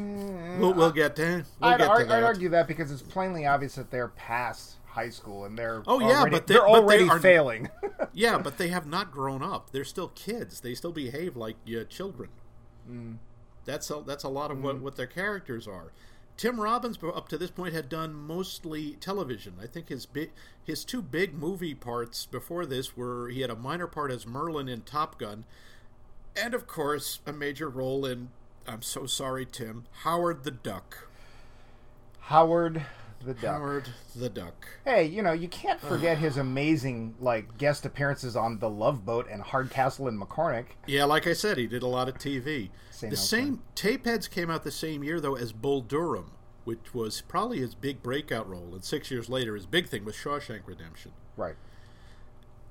we'll, 0.59 0.73
we'll 0.73 0.91
get 0.91 1.15
to 1.17 1.43
we'll 1.59 1.69
I'd, 1.71 1.79
get 1.79 1.89
ar- 1.89 2.03
to 2.05 2.13
I'd 2.13 2.23
argue 2.23 2.49
that 2.49 2.67
because 2.67 2.91
it's 2.91 3.01
plainly 3.01 3.45
obvious 3.45 3.75
that 3.75 3.91
they're 3.91 4.09
past 4.09 4.75
high 4.85 5.09
school 5.09 5.45
and 5.45 5.57
they're 5.57 5.81
Oh, 5.87 5.99
yeah, 5.99 6.19
already, 6.19 6.31
but 6.37 6.47
they- 6.47 6.53
they're 6.53 6.61
but 6.63 6.73
they 6.73 6.79
already 6.79 7.09
are- 7.09 7.19
failing. 7.19 7.69
Yeah, 8.13 8.37
but 8.39 8.57
they 8.57 8.67
have 8.69 8.85
not 8.87 9.11
grown 9.11 9.41
up. 9.41 9.69
They're 9.71 9.85
still 9.85 10.09
kids. 10.09 10.59
They 10.59 10.75
still 10.75 10.91
behave 10.91 11.37
like 11.37 11.55
uh, 11.67 11.85
children. 11.85 12.29
That's 13.65 13.89
a, 13.89 14.03
that's 14.05 14.23
a 14.23 14.29
lot 14.29 14.51
of 14.51 14.61
what, 14.61 14.79
what 14.81 14.95
their 14.97 15.07
characters 15.07 15.67
are. 15.67 15.91
Tim 16.41 16.59
Robbins, 16.59 16.97
up 17.03 17.29
to 17.29 17.37
this 17.37 17.51
point, 17.51 17.75
had 17.75 17.87
done 17.87 18.15
mostly 18.15 18.93
television. 18.93 19.57
I 19.61 19.67
think 19.67 19.89
his 19.89 20.07
big, 20.07 20.31
his 20.63 20.83
two 20.83 21.03
big 21.03 21.35
movie 21.35 21.75
parts 21.75 22.25
before 22.25 22.65
this 22.65 22.97
were 22.97 23.29
he 23.29 23.41
had 23.41 23.51
a 23.51 23.55
minor 23.55 23.85
part 23.85 24.09
as 24.09 24.25
Merlin 24.25 24.67
in 24.67 24.81
Top 24.81 25.19
Gun, 25.19 25.45
and 26.35 26.55
of 26.55 26.65
course 26.65 27.19
a 27.27 27.31
major 27.31 27.69
role 27.69 28.07
in 28.07 28.29
I'm 28.67 28.81
so 28.81 29.05
sorry, 29.05 29.45
Tim 29.45 29.85
Howard 30.01 30.43
the 30.43 30.49
Duck. 30.49 31.09
Howard 32.21 32.87
the 33.23 33.35
Duck. 33.35 33.57
Howard 33.57 33.89
the 34.15 34.29
Duck. 34.29 34.67
Hey, 34.83 35.05
you 35.05 35.21
know, 35.21 35.33
you 35.33 35.47
can't 35.47 35.79
forget 35.79 36.17
his 36.17 36.37
amazing 36.37 37.13
like 37.19 37.59
guest 37.59 37.85
appearances 37.85 38.35
on 38.35 38.57
The 38.57 38.69
Love 38.69 39.05
Boat 39.05 39.27
and 39.29 39.43
Hardcastle 39.43 40.07
and 40.07 40.19
McCormick. 40.19 40.65
Yeah, 40.87 41.03
like 41.05 41.27
I 41.27 41.33
said, 41.33 41.59
he 41.59 41.67
did 41.67 41.83
a 41.83 41.87
lot 41.87 42.09
of 42.09 42.15
TV. 42.15 42.69
Same 43.01 43.09
the 43.09 43.17
same 43.17 43.61
Tapeheads 43.75 44.29
came 44.29 44.49
out 44.49 44.63
the 44.63 44.71
same 44.71 45.03
year 45.03 45.19
though 45.19 45.35
as 45.35 45.51
Bull 45.51 45.81
Durham, 45.81 46.31
which 46.65 46.93
was 46.93 47.21
probably 47.21 47.59
his 47.59 47.73
big 47.75 48.01
breakout 48.03 48.47
role. 48.49 48.69
And 48.73 48.83
six 48.83 49.09
years 49.11 49.27
later, 49.29 49.55
his 49.55 49.65
big 49.65 49.87
thing 49.87 50.05
was 50.05 50.15
Shawshank 50.15 50.61
Redemption. 50.65 51.11
Right. 51.35 51.55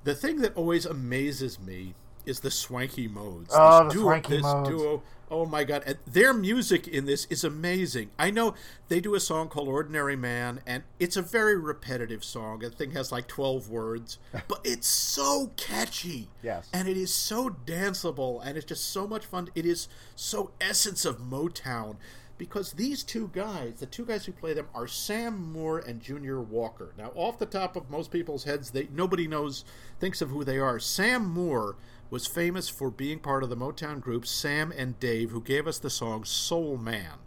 The 0.03 0.15
thing 0.15 0.37
that 0.41 0.55
always 0.55 0.85
amazes 0.85 1.59
me 1.59 1.93
is 2.25 2.39
the 2.39 2.51
swanky 2.51 3.07
modes. 3.07 3.51
Oh, 3.53 3.83
This 3.85 3.93
the 3.93 3.99
duo- 3.99 4.03
swanky 4.09 4.33
this 4.35 4.41
modes. 4.43 4.69
duo. 4.69 5.03
Oh 5.31 5.45
my 5.45 5.63
god! 5.63 5.83
And 5.85 5.97
their 6.05 6.33
music 6.33 6.89
in 6.89 7.05
this 7.05 7.25
is 7.29 7.45
amazing. 7.45 8.09
I 8.19 8.31
know 8.31 8.53
they 8.89 8.99
do 8.99 9.15
a 9.15 9.19
song 9.21 9.47
called 9.47 9.69
"Ordinary 9.69 10.17
Man," 10.17 10.59
and 10.67 10.83
it's 10.99 11.15
a 11.15 11.21
very 11.21 11.57
repetitive 11.57 12.23
song. 12.25 12.59
The 12.59 12.69
thing 12.69 12.91
has 12.91 13.13
like 13.13 13.27
twelve 13.27 13.69
words, 13.69 14.19
but 14.49 14.59
it's 14.65 14.87
so 14.87 15.51
catchy. 15.55 16.27
Yes. 16.43 16.67
and 16.73 16.89
it 16.89 16.97
is 16.97 17.13
so 17.13 17.49
danceable, 17.65 18.41
and 18.45 18.57
it's 18.57 18.65
just 18.65 18.89
so 18.89 19.07
much 19.07 19.25
fun. 19.25 19.47
It 19.55 19.65
is 19.65 19.87
so 20.17 20.51
essence 20.59 21.05
of 21.05 21.19
Motown. 21.19 21.95
Because 22.41 22.71
these 22.71 23.03
two 23.03 23.29
guys, 23.33 23.81
the 23.81 23.85
two 23.85 24.03
guys 24.03 24.25
who 24.25 24.31
play 24.31 24.53
them, 24.53 24.65
are 24.73 24.87
Sam 24.87 25.53
Moore 25.53 25.77
and 25.77 26.01
Junior 26.01 26.41
Walker. 26.41 26.91
Now, 26.97 27.11
off 27.13 27.37
the 27.37 27.45
top 27.45 27.75
of 27.75 27.91
most 27.91 28.09
people's 28.09 28.45
heads, 28.45 28.71
they 28.71 28.87
nobody 28.91 29.27
knows, 29.27 29.63
thinks 29.99 30.23
of 30.23 30.31
who 30.31 30.43
they 30.43 30.57
are. 30.57 30.79
Sam 30.79 31.23
Moore 31.23 31.75
was 32.09 32.25
famous 32.25 32.67
for 32.67 32.89
being 32.89 33.19
part 33.19 33.43
of 33.43 33.51
the 33.51 33.55
Motown 33.55 34.01
group 34.01 34.25
Sam 34.25 34.73
and 34.75 34.99
Dave, 34.99 35.29
who 35.29 35.39
gave 35.39 35.67
us 35.67 35.77
the 35.77 35.91
song 35.91 36.23
Soul 36.23 36.77
Man, 36.77 37.19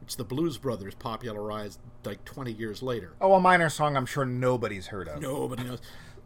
which 0.00 0.16
the 0.16 0.24
Blues 0.24 0.56
Brothers 0.56 0.94
popularized 0.94 1.78
like 2.06 2.24
20 2.24 2.50
years 2.50 2.82
later. 2.82 3.12
Oh, 3.20 3.34
a 3.34 3.40
minor 3.40 3.68
song 3.68 3.98
I'm 3.98 4.06
sure 4.06 4.24
nobody's 4.24 4.86
heard 4.86 5.08
of. 5.08 5.20
Nobody 5.20 5.64
knows. 5.64 5.82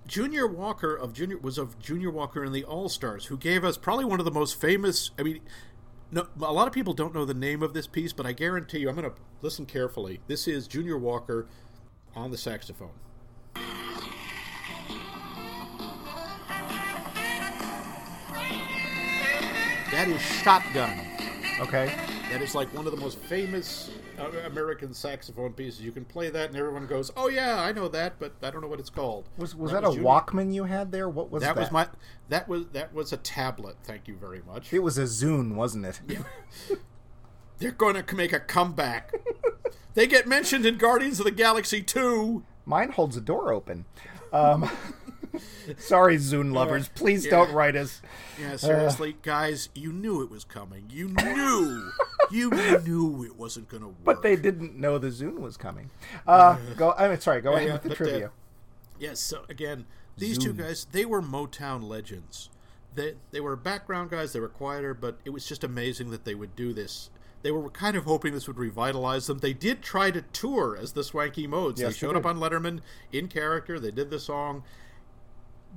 Junior 0.07 0.47
Walker 0.47 0.95
of 0.95 1.12
Junior 1.12 1.38
was 1.38 1.59
of 1.59 1.76
Junior 1.81 2.11
Walker 2.11 2.45
and 2.45 2.55
the 2.55 2.62
All 2.62 2.88
Stars, 2.88 3.26
who 3.26 3.37
gave 3.37 3.64
us 3.64 3.76
probably 3.76 4.05
one 4.05 4.21
of 4.21 4.25
the 4.25 4.31
most 4.31 4.61
famous. 4.61 5.11
I 5.19 5.25
mean, 5.25 5.41
no, 6.12 6.26
a 6.42 6.52
lot 6.52 6.66
of 6.69 6.75
people 6.75 6.92
don't 6.92 7.14
know 7.14 7.25
the 7.25 7.33
name 7.33 7.62
of 7.62 7.73
this 7.73 7.87
piece, 7.87 8.12
but 8.12 8.26
I 8.26 8.33
guarantee 8.33 8.81
you, 8.81 8.90
I'm 8.90 8.95
going 8.95 9.11
to 9.11 9.16
listen 9.40 9.64
carefully. 9.64 10.21
This 10.26 10.47
is 10.47 10.69
Junior 10.69 10.99
Walker 10.99 11.47
on 12.14 12.31
the 12.31 12.37
saxophone. 12.37 12.90
That 19.90 20.09
is 20.09 20.21
Shotgun. 20.21 21.00
Okay. 21.61 21.95
That 22.31 22.42
is 22.42 22.54
like 22.54 22.73
one 22.75 22.87
of 22.87 22.92
the 22.92 23.00
most 23.00 23.19
famous 23.19 23.90
American 24.47 24.95
saxophone 24.95 25.52
pieces. 25.52 25.81
You 25.81 25.93
can 25.93 26.05
play 26.05 26.31
that, 26.31 26.49
and 26.49 26.57
everyone 26.59 26.87
goes, 26.87 27.11
"Oh 27.17 27.29
yeah, 27.29 27.61
I 27.61 27.73
know 27.73 27.88
that," 27.88 28.19
but 28.19 28.33
I 28.43 28.50
don't 28.50 28.61
know 28.61 28.69
what 28.69 28.81
it's 28.81 28.91
called. 28.91 29.29
Was 29.37 29.55
was 29.55 29.73
that, 29.73 29.85
a 29.85 29.91
Judy- 29.91 30.02
Walkman 30.05 30.52
you 30.52 30.64
had 30.64 30.93
there? 30.93 31.09
What 31.09 31.31
was 31.31 31.43
that? 31.43 31.55
That 31.55 31.61
was 31.61 31.71
my. 31.71 31.88
That 32.29 32.49
was 32.49 32.67
that 32.73 32.93
was 32.95 33.12
a 33.12 33.17
tablet. 33.17 33.76
Thank 33.85 34.09
you 34.09 34.17
very 34.17 34.43
much. 34.47 34.73
It 34.73 34.81
was 34.81 34.99
a 34.99 35.02
Zune, 35.05 35.55
wasn't 35.55 35.87
it? 35.87 36.00
They're 37.59 37.71
going 37.71 38.02
to 38.02 38.17
make 38.17 38.33
a 38.33 38.41
comeback. 38.41 39.12
they 39.95 40.07
get 40.09 40.26
mentioned 40.26 40.67
in 40.67 40.79
Guardians 40.79 41.21
of 41.21 41.25
the 41.26 41.31
Galaxy 41.31 41.81
2. 41.81 42.43
Mine 42.64 42.91
holds 42.91 43.17
a 43.17 43.21
door 43.21 43.52
open. 43.52 43.85
Um, 44.33 44.69
sorry, 45.79 46.17
Zune 46.17 46.53
lovers. 46.53 46.89
Please 46.89 47.27
don't 47.27 47.53
write 47.53 47.77
us. 47.77 48.03
Yeah, 48.41 48.57
seriously, 48.57 49.17
guys, 49.23 49.69
you 49.75 49.93
knew 49.93 50.23
it 50.23 50.31
was 50.31 50.45
coming. 50.45 50.85
You 50.91 51.09
knew. 51.09 51.91
you 52.31 52.51
knew 52.51 53.25
it 53.25 53.37
wasn't 53.37 53.69
going 53.69 53.83
to 53.83 53.89
work. 53.89 54.05
But 54.05 54.23
they 54.23 54.37
didn't 54.37 54.77
know 54.77 54.99
the 54.99 55.09
Zune 55.09 55.41
was 55.41 55.57
coming. 55.57 55.91
Uh, 56.27 56.57
go. 56.77 56.93
I 56.97 57.09
mean, 57.09 57.21
sorry. 57.21 57.41
Go 57.41 57.55
ahead 57.55 57.67
yeah, 57.67 57.73
with 57.73 57.83
the 57.83 57.91
uh, 57.91 57.95
trivia. 57.95 58.31
Yes, 58.99 59.19
so 59.19 59.45
again, 59.49 59.87
these 60.17 60.39
two 60.39 60.53
guys, 60.53 60.87
they 60.93 61.05
were 61.05 61.21
Motown 61.21 61.83
legends. 61.83 62.49
They 62.95 63.15
they 63.31 63.41
were 63.41 63.57
background 63.57 64.11
guys, 64.11 64.33
they 64.33 64.41
were 64.41 64.49
quieter, 64.49 64.95
but 64.95 65.19
it 65.25 65.31
was 65.31 65.47
just 65.47 65.65
amazing 65.65 66.11
that 66.11 66.25
they 66.25 66.35
would 66.35 66.55
do 66.55 66.73
this. 66.73 67.11
They 67.43 67.51
were 67.51 67.69
kind 67.71 67.97
of 67.97 68.05
hoping 68.05 68.33
this 68.33 68.47
would 68.47 68.59
revitalize 68.59 69.27
them. 69.27 69.39
They 69.39 69.53
did 69.53 69.83
try 69.83 70.11
to 70.12 70.23
tour 70.23 70.79
as 70.81 70.93
the 70.93 71.03
Swanky 71.03 71.47
Modes. 71.47 71.81
Yes, 71.81 71.89
they 71.89 71.93
they 71.93 71.99
showed 71.99 72.17
up 72.17 72.27
on 72.27 72.39
Letterman 72.39 72.81
in 73.11 73.29
character, 73.29 73.81
they 73.81 73.91
did 73.91 74.11
the 74.11 74.21
song. 74.21 74.62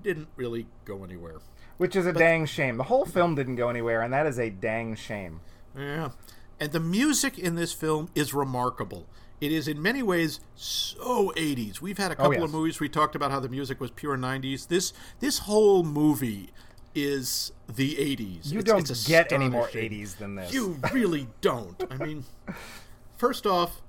Didn't 0.03 0.27
really 0.35 0.67
go 0.85 1.03
anywhere. 1.03 1.39
Which 1.77 1.95
is 1.95 2.05
a 2.05 2.13
dang 2.13 2.45
shame. 2.45 2.77
The 2.77 2.83
whole 2.83 3.05
film 3.05 3.35
didn't 3.35 3.55
go 3.57 3.69
anywhere, 3.69 4.01
and 4.01 4.13
that 4.13 4.25
is 4.25 4.39
a 4.39 4.49
dang 4.49 4.95
shame. 4.95 5.41
Yeah. 5.77 6.11
And 6.59 6.71
the 6.71 6.79
music 6.79 7.37
in 7.37 7.55
this 7.55 7.73
film 7.73 8.09
is 8.15 8.33
remarkable. 8.33 9.07
It 9.41 9.51
is 9.51 9.67
in 9.67 9.81
many 9.81 10.01
ways 10.01 10.39
so 10.55 11.33
80s. 11.35 11.81
We've 11.81 11.97
had 11.97 12.11
a 12.11 12.13
oh, 12.13 12.17
couple 12.17 12.31
Oh, 12.31 12.35
yes. 12.35 12.43
of 12.43 12.51
movies 12.51 12.79
we 12.79 12.87
talked 12.87 13.15
about 13.15 13.31
how 13.31 13.41
the 13.41 13.49
music 13.49 13.81
was 13.81 13.91
pure 13.91 14.15
90s. 14.15 14.69
This 14.69 14.93
this 15.19 15.39
whole 15.39 15.83
movie 15.83 16.51
is 16.93 17.51
the 17.67 17.95
80s. 17.95 18.51
You 18.51 18.59
It's- 18.59 18.63
don't 18.63 18.89
it's 18.89 19.05
get 19.05 19.33
any 19.33 19.49
more 19.49 19.67
80s 19.67 20.15
than 20.17 20.35
this. 20.35 20.53
You 20.53 20.79
really 20.93 21.27
don't. 21.41 21.83
I 21.91 21.97
mean, 21.97 22.23
first 23.17 23.45
off, 23.45 23.81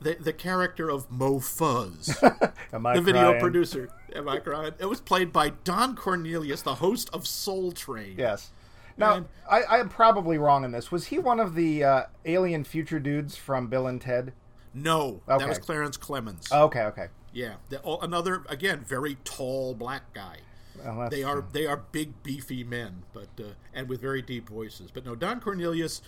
the 0.00 0.14
the 0.20 0.32
character 0.32 0.90
of 0.90 1.10
Mo 1.10 1.40
Fuzz, 1.40 2.16
Am 2.72 2.86
I 2.86 2.94
the 2.94 3.00
video 3.00 3.38
producer, 3.40 3.88
am 4.14 4.28
I 4.28 4.38
crying? 4.38 4.72
It 4.78 4.86
was 4.86 5.00
played 5.00 5.32
by 5.32 5.50
Don 5.64 5.96
Cornelius, 5.96 6.62
the 6.62 6.76
host 6.76 7.08
of 7.12 7.26
Soul 7.26 7.72
Train. 7.72 8.16
Yes. 8.18 8.50
Now, 8.96 9.14
And- 9.16 9.26
I, 9.50 9.62
I 9.62 9.78
am 9.78 9.88
probably 9.88 10.38
wrong 10.38 10.64
in 10.64 10.70
this. 10.72 10.92
Was 10.92 11.06
he 11.06 11.18
one 11.18 11.40
of 11.40 11.54
the 11.56 11.82
uh, 11.82 12.02
alien 12.24 12.62
future 12.64 13.00
dudes 13.00 13.36
from 13.36 13.66
Bill 13.66 13.86
and 13.88 14.00
Ted? 14.00 14.32
No, 14.72 15.20
Okay. 15.28 15.38
that 15.38 15.48
was 15.48 15.58
Clarence 15.58 15.96
Clemons. 15.96 16.50
Okay, 16.52 16.82
okay. 16.82 17.06
Yeah, 17.32 17.54
the, 17.68 17.80
oh, 17.82 17.98
another 17.98 18.44
again 18.48 18.84
very 18.86 19.16
tall 19.24 19.74
black 19.74 20.12
guy. 20.14 20.38
Well, 20.84 21.08
They 21.08 21.22
are 21.22 21.44
they 21.52 21.66
are 21.66 21.76
big 21.92 22.22
beefy 22.22 22.62
men, 22.64 23.04
but 23.12 23.28
uh, 23.40 23.50
and 23.72 23.88
with 23.88 24.00
very 24.00 24.22
deep 24.22 24.48
voices. 24.48 24.90
But 24.92 25.04
no, 25.04 25.14
Don 25.14 25.40
Cornelius, 25.40 26.02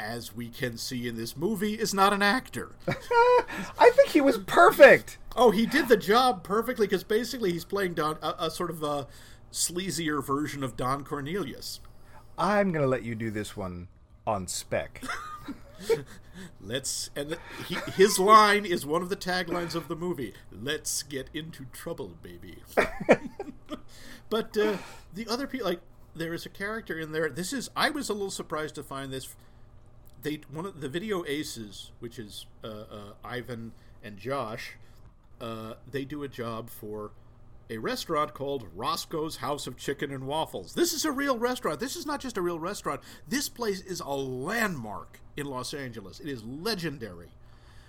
as 0.00 0.34
we 0.34 0.48
can 0.48 0.78
see 0.78 1.06
in 1.06 1.16
this 1.16 1.36
movie, 1.36 1.74
is 1.74 1.92
not 1.92 2.12
an 2.12 2.22
actor. 2.22 2.72
I 2.88 3.90
think 3.94 4.08
he 4.08 4.20
was 4.20 4.38
perfect. 4.38 5.18
oh, 5.36 5.50
he 5.50 5.66
did 5.66 5.88
the 5.88 5.96
job 5.96 6.42
perfectly 6.42 6.86
because 6.86 7.04
basically 7.04 7.52
he's 7.52 7.64
playing 7.64 7.94
Don 7.94 8.18
a, 8.22 8.34
a 8.38 8.50
sort 8.50 8.70
of 8.70 8.82
a 8.82 9.06
sleazier 9.52 10.24
version 10.24 10.64
of 10.64 10.76
Don 10.76 11.04
Cornelius. 11.04 11.80
I'm 12.38 12.72
gonna 12.72 12.86
let 12.86 13.04
you 13.04 13.14
do 13.14 13.30
this 13.30 13.56
one 13.56 13.88
on 14.26 14.46
spec. 14.46 15.02
Let's 16.60 17.10
and 17.14 17.36
he, 17.68 17.74
his 17.92 18.18
line 18.18 18.64
is 18.64 18.86
one 18.86 19.02
of 19.02 19.08
the 19.08 19.16
taglines 19.16 19.74
of 19.74 19.88
the 19.88 19.96
movie. 19.96 20.34
Let's 20.50 21.02
get 21.02 21.28
into 21.34 21.66
trouble, 21.72 22.16
baby. 22.22 22.58
but 24.30 24.56
uh, 24.56 24.76
the 25.14 25.26
other 25.28 25.46
people, 25.46 25.68
like 25.68 25.80
there 26.14 26.32
is 26.32 26.46
a 26.46 26.50
character 26.50 26.98
in 26.98 27.12
there. 27.12 27.28
This 27.28 27.52
is 27.52 27.70
I 27.76 27.90
was 27.90 28.08
a 28.08 28.12
little 28.12 28.30
surprised 28.30 28.74
to 28.76 28.82
find 28.82 29.12
this. 29.12 29.34
They 30.22 30.40
one 30.50 30.66
of 30.66 30.80
the 30.80 30.88
video 30.88 31.24
aces, 31.26 31.92
which 32.00 32.18
is 32.18 32.46
uh, 32.62 32.66
uh, 32.68 33.12
Ivan 33.24 33.72
and 34.02 34.18
Josh. 34.18 34.76
Uh, 35.40 35.74
they 35.90 36.04
do 36.04 36.22
a 36.22 36.28
job 36.28 36.68
for 36.68 37.12
a 37.70 37.78
restaurant 37.78 38.34
called 38.34 38.66
Roscoe's 38.74 39.36
House 39.36 39.66
of 39.66 39.76
Chicken 39.76 40.10
and 40.10 40.26
Waffles. 40.26 40.74
This 40.74 40.92
is 40.92 41.04
a 41.04 41.12
real 41.12 41.38
restaurant. 41.38 41.78
This 41.78 41.96
is 41.96 42.04
not 42.04 42.20
just 42.20 42.36
a 42.36 42.42
real 42.42 42.58
restaurant. 42.58 43.00
This 43.28 43.48
place 43.48 43.80
is 43.80 44.00
a 44.00 44.10
landmark 44.10 45.20
in 45.36 45.46
Los 45.46 45.72
Angeles. 45.72 46.18
It 46.20 46.28
is 46.28 46.42
legendary. 46.42 47.28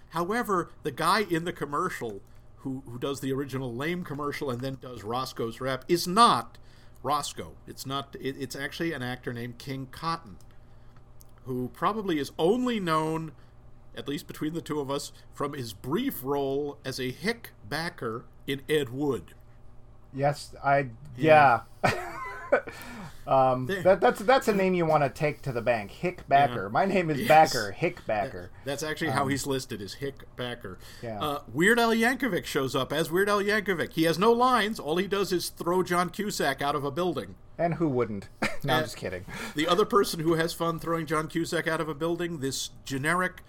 However, 0.10 0.70
the 0.84 0.92
guy 0.92 1.26
in 1.30 1.46
the 1.46 1.54
commercial 1.54 2.22
who, 2.58 2.84
who 2.88 3.00
does 3.00 3.22
the 3.22 3.34
original 3.34 3.74
lame 3.74 4.04
commercial 4.04 4.52
and 4.52 4.62
then 4.62 4.78
does 4.80 5.04
Roscoe's 5.04 5.60
rap 5.60 5.84
is 5.88 6.08
not 6.08 6.60
Roscoe. 7.02 7.54
It's 7.66 7.86
not 7.86 8.16
it, 8.22 8.36
it's 8.40 8.56
actually 8.56 8.94
an 8.94 9.02
actor 9.02 9.34
named 9.34 9.58
King 9.58 9.88
Cotton 9.90 10.38
who 11.46 11.70
probably 11.74 12.20
is 12.20 12.32
only 12.38 12.80
known 12.80 13.32
at 13.96 14.08
least 14.08 14.28
between 14.28 14.54
the 14.54 14.62
two 14.62 14.80
of 14.80 14.90
us 14.90 15.12
from 15.34 15.54
his 15.54 15.74
brief 15.74 16.24
role 16.24 16.78
as 16.86 17.00
a 17.00 17.12
hick 17.12 17.52
backer 17.68 18.26
in 18.48 18.62
Ed 18.70 18.90
Wood. 18.90 19.34
yes, 20.14 20.54
I. 20.64 20.88
Yeah. 21.18 21.62
um, 23.28 23.68
that, 23.68 24.02
that's 24.02 24.20
that's 24.22 24.48
a 24.48 24.54
name 24.54 24.74
you 24.74 24.86
want 24.86 25.04
to 25.04 25.10
take 25.10 25.42
to 25.44 25.52
the 25.52 25.62
bank. 25.62 25.92
Hick 25.92 26.28
Backer. 26.28 26.70
My 26.70 26.86
name 26.86 27.10
is 27.10 27.20
Yes. 27.20 27.28
Backer. 27.28 27.72
Hick 27.72 28.06
Backer. 28.06 28.50
That's 28.66 28.84
actually 28.84 29.12
how 29.12 29.28
he's 29.28 29.46
listed 29.46 29.82
is 29.82 29.96
Hick 29.96 30.24
Backer. 30.36 30.80
Yeah. 31.02 31.22
Uh, 31.22 31.42
Weird 31.54 31.80
Al 31.80 31.92
Yankovic 31.92 32.46
shows 32.46 32.76
up 32.76 32.92
as 32.92 33.12
Weird 33.12 33.30
Al 33.30 33.42
Yankovic. 33.42 33.94
He 33.94 34.04
has 34.04 34.18
no 34.18 34.32
lines. 34.32 34.80
All 34.80 34.98
he 34.98 35.08
does 35.08 35.32
is 35.32 35.50
throw 35.50 35.84
John 35.84 36.10
Cusack 36.10 36.62
out 36.62 36.76
of 36.76 36.84
a 36.84 36.92
building. 36.92 37.36
And 37.58 37.76
who 37.76 37.90
wouldn't? 37.90 38.28
no, 38.64 38.74
I'm 38.74 38.84
just 38.84 38.98
kidding. 38.98 39.26
The 39.56 39.68
other 39.68 39.86
person 39.86 40.22
who 40.22 40.34
has 40.34 40.54
fun 40.54 40.80
throwing 40.80 41.06
John 41.06 41.28
Cusack 41.28 41.68
out 41.68 41.80
of 41.80 41.88
a 41.88 41.94
building, 41.94 42.40
this 42.40 42.72
generic, 42.86 43.44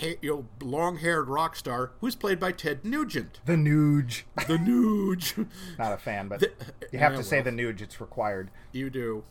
ha- 0.00 0.16
you 0.20 0.30
know, 0.60 0.66
long-haired 0.66 1.28
rock 1.28 1.56
star 1.56 1.92
who's 2.00 2.14
played 2.14 2.38
by 2.40 2.52
Ted 2.52 2.84
Nugent. 2.84 3.40
The 3.46 3.54
Nuge. 3.54 4.22
The 4.46 4.56
Nuge. 4.58 5.46
Not 5.78 5.92
a 5.92 5.98
fan, 5.98 6.28
but 6.28 6.40
The- 6.40 6.52
you 6.92 6.98
have 6.98 7.12
yeah, 7.12 7.18
to 7.18 7.24
say 7.24 7.36
well. 7.42 7.44
the 7.44 7.50
Nuge. 7.62 7.80
It's 7.80 8.00
required. 8.00 8.50
You 8.72 8.90
do. 8.90 9.24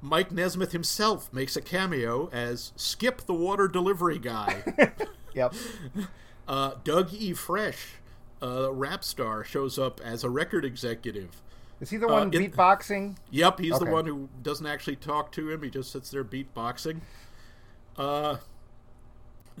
Mike 0.00 0.30
Nesmith 0.30 0.72
himself 0.72 1.32
makes 1.32 1.56
a 1.56 1.60
cameo 1.60 2.28
as 2.32 2.72
Skip 2.76 3.22
the 3.26 3.34
water 3.34 3.66
delivery 3.68 4.18
guy. 4.18 4.62
Yep. 5.34 5.54
uh, 6.48 6.72
Doug 6.82 7.12
E. 7.12 7.32
Fresh, 7.34 7.96
a 8.40 8.72
rap 8.72 9.04
star, 9.04 9.44
shows 9.44 9.78
up 9.78 10.00
as 10.02 10.24
a 10.24 10.30
record 10.30 10.64
executive. 10.64 11.42
Is 11.80 11.90
he 11.90 11.96
the 11.96 12.08
one 12.08 12.34
in- 12.34 12.50
beatboxing? 12.50 13.16
Yep, 13.30 13.60
he's 13.60 13.78
the 13.78 13.84
one 13.86 14.06
who 14.06 14.28
doesn't 14.42 14.66
actually 14.66 14.96
talk 14.96 15.30
to 15.32 15.48
him. 15.50 15.62
He 15.62 15.70
just 15.70 15.92
sits 15.92 16.10
there 16.10 16.24
beatboxing. 16.24 17.02
Uh, 17.96 18.38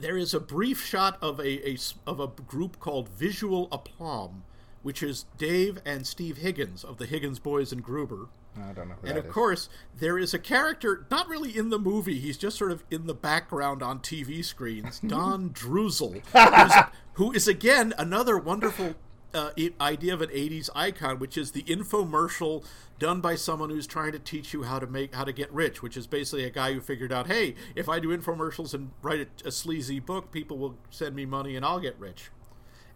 there 0.00 0.16
is 0.16 0.34
a 0.34 0.40
brief 0.40 0.84
shot 0.84 1.18
of 1.20 1.38
a, 1.40 1.68
a 1.70 1.76
of 2.06 2.20
a 2.20 2.26
group 2.26 2.78
called 2.80 3.08
Visual 3.08 3.68
Aplomb, 3.72 4.44
which 4.82 5.02
is 5.02 5.26
Dave 5.36 5.78
and 5.84 6.06
Steve 6.06 6.38
Higgins 6.38 6.84
of 6.84 6.98
the 6.98 7.06
Higgins 7.06 7.38
Boys 7.38 7.72
and 7.72 7.82
Gruber. 7.82 8.28
I 8.56 8.72
don't 8.72 8.88
know 8.88 8.94
who 9.00 9.06
And 9.06 9.18
of 9.18 9.26
is. 9.26 9.32
course, 9.32 9.68
there 9.96 10.18
is 10.18 10.34
a 10.34 10.38
character, 10.38 11.06
not 11.10 11.28
really 11.28 11.56
in 11.56 11.68
the 11.68 11.78
movie, 11.78 12.18
he's 12.18 12.36
just 12.38 12.56
sort 12.58 12.72
of 12.72 12.82
in 12.90 13.06
the 13.06 13.14
background 13.14 13.82
on 13.82 14.00
TV 14.00 14.44
screens, 14.44 14.98
Don 15.06 15.50
Druzel, 15.50 16.22
who 17.14 17.30
is 17.32 17.46
again 17.46 17.94
another 17.98 18.36
wonderful 18.36 18.94
uh, 19.34 19.50
idea 19.80 20.14
of 20.14 20.22
an 20.22 20.30
80s 20.30 20.70
icon, 20.74 21.18
which 21.18 21.36
is 21.36 21.52
the 21.52 21.62
infomercial 21.64 22.64
done 22.98 23.20
by 23.20 23.34
someone 23.34 23.70
who's 23.70 23.86
trying 23.86 24.12
to 24.12 24.18
teach 24.18 24.52
you 24.52 24.64
how 24.64 24.78
to 24.78 24.86
make 24.86 25.14
how 25.14 25.24
to 25.24 25.32
get 25.32 25.52
rich, 25.52 25.82
which 25.82 25.96
is 25.96 26.06
basically 26.06 26.44
a 26.44 26.50
guy 26.50 26.72
who 26.72 26.80
figured 26.80 27.12
out, 27.12 27.26
hey, 27.26 27.54
if 27.74 27.88
I 27.88 27.98
do 28.00 28.08
infomercials 28.08 28.74
and 28.74 28.90
write 29.02 29.28
a, 29.44 29.48
a 29.48 29.52
sleazy 29.52 30.00
book, 30.00 30.30
people 30.30 30.58
will 30.58 30.76
send 30.90 31.14
me 31.14 31.26
money 31.26 31.56
and 31.56 31.64
I'll 31.64 31.80
get 31.80 31.98
rich. 31.98 32.30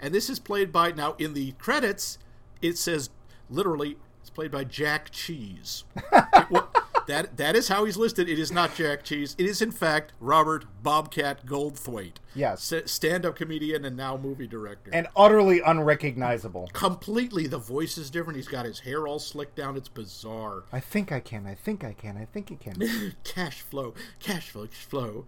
And 0.00 0.14
this 0.14 0.28
is 0.28 0.38
played 0.38 0.72
by 0.72 0.92
now 0.92 1.14
in 1.18 1.34
the 1.34 1.52
credits. 1.52 2.18
It 2.60 2.76
says 2.76 3.10
literally 3.48 3.96
it's 4.20 4.30
played 4.30 4.50
by 4.50 4.64
Jack 4.64 5.10
Cheese. 5.10 5.84
It 6.50 6.81
that 7.06 7.36
that 7.36 7.56
is 7.56 7.68
how 7.68 7.84
he's 7.84 7.96
listed. 7.96 8.28
It 8.28 8.38
is 8.38 8.52
not 8.52 8.74
Jack 8.74 9.02
Cheese. 9.04 9.34
It 9.38 9.46
is 9.46 9.62
in 9.62 9.70
fact 9.70 10.12
Robert 10.20 10.64
Bobcat 10.82 11.46
Goldthwait. 11.46 12.14
Yes. 12.34 12.72
S- 12.72 12.90
stand-up 12.90 13.36
comedian 13.36 13.84
and 13.84 13.96
now 13.96 14.16
movie 14.16 14.46
director. 14.46 14.90
And 14.92 15.06
utterly 15.16 15.60
unrecognizable. 15.60 16.68
completely, 16.72 17.46
the 17.46 17.58
voice 17.58 17.98
is 17.98 18.10
different. 18.10 18.36
He's 18.36 18.48
got 18.48 18.64
his 18.64 18.80
hair 18.80 19.06
all 19.06 19.18
slicked 19.18 19.56
down. 19.56 19.76
It's 19.76 19.88
bizarre. 19.88 20.64
I 20.72 20.80
think 20.80 21.12
I 21.12 21.20
can. 21.20 21.46
I 21.46 21.54
think 21.54 21.84
I 21.84 21.92
can. 21.92 22.16
I 22.16 22.24
think 22.24 22.50
I 22.52 22.56
can. 22.56 23.14
cash 23.24 23.60
flow, 23.60 23.94
cash 24.18 24.50
flow, 24.50 24.66
cash 24.66 24.84
flow. 24.84 25.26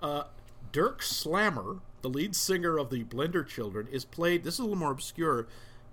Uh, 0.00 0.24
Dirk 0.72 1.02
Slammer, 1.02 1.78
the 2.02 2.08
lead 2.08 2.34
singer 2.34 2.78
of 2.78 2.90
the 2.90 3.04
Blender 3.04 3.46
Children, 3.46 3.86
is 3.90 4.04
played. 4.04 4.44
This 4.44 4.54
is 4.54 4.60
a 4.60 4.62
little 4.64 4.76
more 4.76 4.90
obscure 4.92 5.46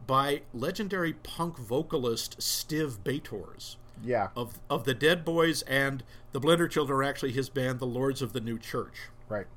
by 0.07 0.41
legendary 0.53 1.13
punk 1.13 1.57
vocalist 1.57 2.39
Stiv 2.39 3.03
Bators 3.03 3.77
Yeah. 4.03 4.29
of 4.35 4.59
of 4.69 4.83
the 4.85 4.93
Dead 4.93 5.23
Boys 5.25 5.61
and 5.63 6.03
the 6.31 6.39
Blender 6.41 6.69
Children 6.69 6.99
are 6.99 7.03
actually 7.03 7.31
his 7.31 7.49
band, 7.49 7.79
the 7.79 7.85
Lords 7.85 8.21
of 8.21 8.33
the 8.33 8.41
New 8.41 8.57
Church. 8.57 9.09
Right. 9.29 9.47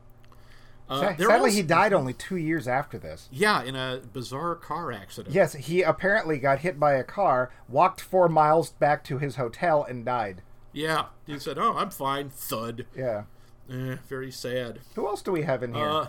Uh, 0.89 1.01
Sadly, 1.01 1.27
also- 1.27 1.47
he 1.47 1.63
died 1.63 1.93
only 1.95 2.13
two 2.13 2.37
years 2.37 2.69
after 2.69 2.99
this. 2.99 3.29
Yeah, 3.33 3.63
in 3.63 3.75
a 3.75 4.03
bizarre 4.13 4.55
car 4.55 4.93
accident. 4.93 5.35
Yes, 5.35 5.55
he 5.55 5.81
apparently 5.83 6.39
got 6.39 6.59
hit 6.59 6.79
by 6.79 6.93
a 6.95 7.03
car, 7.05 7.51
walked 7.69 8.01
four 8.03 8.29
miles 8.29 8.71
back 8.73 9.03
to 9.05 9.19
his 9.19 9.37
hotel, 9.37 9.83
and 9.83 10.05
died. 10.05 10.43
Yeah, 10.73 11.07
he 11.27 11.39
said, 11.39 11.57
"Oh, 11.59 11.75
I'm 11.77 11.91
fine." 11.91 12.29
Thud. 12.29 12.85
Yeah. 12.95 13.25
Eh, 13.71 13.97
very 14.09 14.31
sad. 14.31 14.81
Who 14.95 15.07
else 15.07 15.23
do 15.23 15.33
we 15.33 15.43
have 15.43 15.63
in 15.63 15.73
here? 15.73 15.89
Uh, 15.89 16.07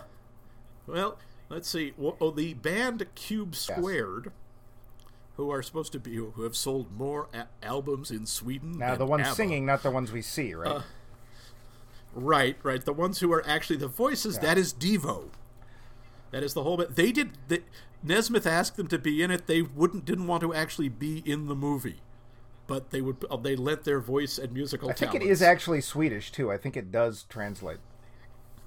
well, 0.86 1.16
let's 1.48 1.68
see. 1.70 1.94
Well, 1.96 2.16
oh, 2.20 2.30
the 2.30 2.52
band 2.52 3.06
Cube 3.14 3.54
Squared, 3.54 4.30
who 5.36 5.50
are 5.50 5.62
supposed 5.62 5.92
to 5.92 5.98
be 6.00 6.14
who 6.16 6.42
have 6.42 6.56
sold 6.56 6.90
more 6.92 7.28
a- 7.34 7.46
albums 7.64 8.10
in 8.10 8.26
Sweden. 8.26 8.78
now, 8.78 8.90
than 8.90 8.98
the 9.00 9.06
ones 9.06 9.26
ABBA. 9.26 9.34
singing, 9.36 9.66
not 9.66 9.82
the 9.82 9.90
ones 9.90 10.10
we 10.12 10.22
see, 10.22 10.54
right? 10.54 10.76
Uh, 10.76 10.82
Right, 12.14 12.56
right. 12.62 12.82
The 12.82 12.94
ones 12.94 13.18
who 13.20 13.30
are 13.32 13.46
actually 13.46 13.76
the 13.76 13.88
voices. 13.88 14.38
That 14.38 14.56
is 14.56 14.72
Devo. 14.72 15.28
That 16.30 16.42
is 16.42 16.54
the 16.54 16.62
whole 16.62 16.78
bit. 16.78 16.96
They 16.96 17.12
did. 17.12 17.32
They, 17.48 17.60
Nesmith 18.02 18.46
asked 18.46 18.76
them 18.76 18.86
to 18.88 18.98
be 18.98 19.22
in 19.22 19.30
it. 19.30 19.46
They 19.46 19.60
wouldn't. 19.62 20.06
Didn't 20.06 20.26
want 20.26 20.40
to 20.40 20.54
actually 20.54 20.88
be 20.88 21.18
in 21.26 21.46
the 21.46 21.54
movie, 21.54 22.00
but 22.66 22.90
they 22.90 23.02
would. 23.02 23.22
uh, 23.30 23.36
They 23.36 23.54
lent 23.54 23.84
their 23.84 24.00
voice 24.00 24.38
and 24.38 24.52
musical. 24.52 24.88
I 24.88 24.94
think 24.94 25.14
it 25.14 25.18
talents. 25.18 25.40
is 25.40 25.42
actually 25.42 25.82
Swedish, 25.82 26.32
too. 26.32 26.50
I 26.50 26.56
think 26.56 26.74
it 26.74 26.90
does 26.90 27.24
translate. 27.28 27.78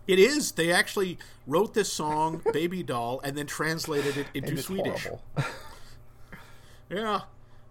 It 0.07 0.19
is. 0.19 0.51
They 0.51 0.71
actually 0.71 1.17
wrote 1.47 1.73
this 1.73 1.91
song, 1.91 2.43
"Baby 2.53 2.83
Doll," 2.83 3.19
and 3.23 3.35
then 3.35 3.47
translated 3.47 4.15
it 4.15 4.27
into 4.35 4.61
Swedish. 4.61 5.07
Yeah. 6.89 7.21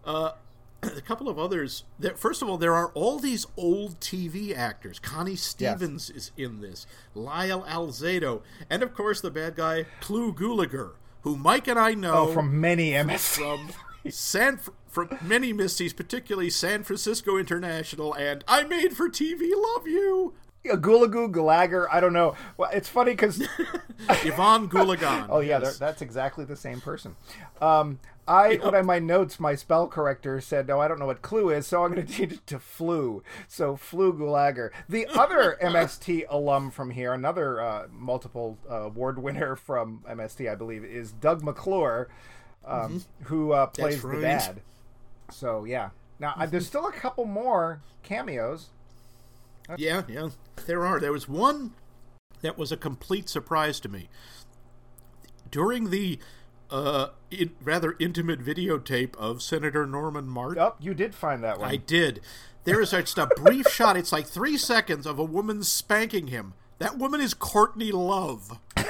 Uh, 0.04 0.32
a 0.82 1.00
couple 1.00 1.28
of 1.28 1.38
others. 1.38 1.84
First 2.16 2.40
of 2.42 2.48
all, 2.48 2.56
there 2.56 2.74
are 2.74 2.88
all 2.94 3.18
these 3.18 3.46
old 3.56 3.98
TV 4.00 4.56
actors. 4.56 4.98
Connie 4.98 5.36
Stevens 5.36 6.08
is 6.10 6.30
in 6.36 6.60
this. 6.60 6.86
Lyle 7.14 7.62
Alzado. 7.64 8.42
And, 8.70 8.82
of 8.82 8.94
course, 8.94 9.20
the 9.20 9.30
bad 9.30 9.56
guy, 9.56 9.86
Clu 10.00 10.32
Gulager, 10.32 10.92
who 11.22 11.36
Mike 11.36 11.66
and 11.68 11.78
I 11.78 11.94
know 11.94 12.28
Oh, 12.28 12.32
from 12.32 12.60
many 12.60 12.92
MS. 13.02 13.36
from 13.36 13.70
San 14.08 14.60
from 14.86 15.18
many 15.20 15.52
Misties, 15.52 15.94
particularly 15.94 16.48
San 16.48 16.82
Francisco 16.82 17.36
International 17.36 18.14
and 18.14 18.42
I 18.48 18.62
Made 18.64 18.96
for 18.96 19.08
TV 19.10 19.50
Love 19.54 19.86
You. 19.86 20.32
Gulagoo 20.64 21.30
Gulager, 21.32 21.86
I 21.90 22.00
don't 22.00 22.12
know. 22.12 22.34
Well, 22.56 22.70
it's 22.72 22.88
funny 22.88 23.12
because 23.12 23.40
Yvonne 24.08 24.68
Goulagan. 24.68 25.26
oh 25.30 25.40
yeah, 25.40 25.60
yes. 25.60 25.78
that's 25.78 26.00
exactly 26.02 26.44
the 26.44 26.56
same 26.56 26.80
person. 26.80 27.16
Um, 27.60 27.98
I 28.28 28.56
when 28.62 28.74
I 28.74 28.82
my 28.82 28.98
notes, 28.98 29.40
my 29.40 29.54
spell 29.54 29.88
corrector 29.88 30.40
said, 30.40 30.68
"No, 30.68 30.80
I 30.80 30.86
don't 30.86 30.98
know 30.98 31.06
what 31.06 31.22
clue 31.22 31.50
is, 31.50 31.66
so 31.66 31.84
I'm 31.84 31.92
going 31.92 32.06
to 32.06 32.12
change 32.12 32.32
it 32.32 32.46
to 32.48 32.58
flu." 32.58 33.22
So 33.48 33.74
flu 33.76 34.12
Gulager. 34.12 34.70
The 34.88 35.06
other 35.06 35.56
MST 35.62 36.26
alum 36.28 36.70
from 36.70 36.90
here, 36.90 37.12
another 37.12 37.60
uh, 37.60 37.86
multiple 37.90 38.58
uh, 38.70 38.82
award 38.82 39.18
winner 39.20 39.56
from 39.56 40.04
MST, 40.08 40.50
I 40.50 40.54
believe, 40.54 40.84
is 40.84 41.12
Doug 41.12 41.42
McClure, 41.42 42.08
um, 42.64 43.02
who 43.24 43.52
uh, 43.52 43.66
plays 43.66 44.02
the 44.02 44.08
right. 44.08 44.20
dad. 44.20 44.60
So 45.30 45.64
yeah. 45.64 45.90
Now 46.20 46.34
uh, 46.36 46.46
there's 46.46 46.66
still 46.66 46.86
a 46.86 46.92
couple 46.92 47.24
more 47.24 47.80
cameos. 48.02 48.68
Yeah, 49.76 50.02
yeah. 50.08 50.30
There 50.66 50.84
are. 50.84 51.00
There 51.00 51.12
was 51.12 51.28
one 51.28 51.72
that 52.42 52.58
was 52.58 52.72
a 52.72 52.76
complete 52.76 53.28
surprise 53.28 53.80
to 53.80 53.88
me. 53.88 54.08
During 55.50 55.90
the 55.90 56.18
uh, 56.70 57.08
in, 57.30 57.52
rather 57.62 57.96
intimate 57.98 58.40
videotape 58.40 59.16
of 59.16 59.42
Senator 59.42 59.86
Norman 59.86 60.28
Martin, 60.28 60.62
Oh, 60.62 60.74
you 60.80 60.94
did 60.94 61.14
find 61.14 61.42
that 61.44 61.58
one. 61.58 61.68
I 61.68 61.76
did. 61.76 62.20
There 62.64 62.80
is 62.80 62.90
just 62.90 63.18
a 63.18 63.26
brief 63.26 63.68
shot. 63.72 63.96
It's 63.96 64.12
like 64.12 64.26
three 64.26 64.56
seconds 64.56 65.06
of 65.06 65.18
a 65.18 65.24
woman 65.24 65.62
spanking 65.62 66.28
him. 66.28 66.54
That 66.78 66.98
woman 66.98 67.20
is 67.20 67.34
Courtney 67.34 67.92
Love. 67.92 68.58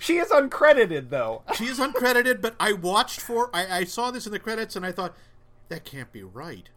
She 0.00 0.16
is 0.16 0.28
uncredited 0.30 1.10
though. 1.10 1.42
She 1.54 1.66
is 1.66 1.78
uncredited, 1.78 2.40
but 2.40 2.54
I 2.58 2.72
watched 2.72 3.20
for. 3.20 3.50
I, 3.54 3.80
I 3.80 3.84
saw 3.84 4.10
this 4.10 4.26
in 4.26 4.32
the 4.32 4.38
credits 4.38 4.76
and 4.76 4.86
I 4.86 4.92
thought 4.92 5.14
that 5.68 5.84
can't 5.84 6.10
be 6.12 6.22
right. 6.22 6.68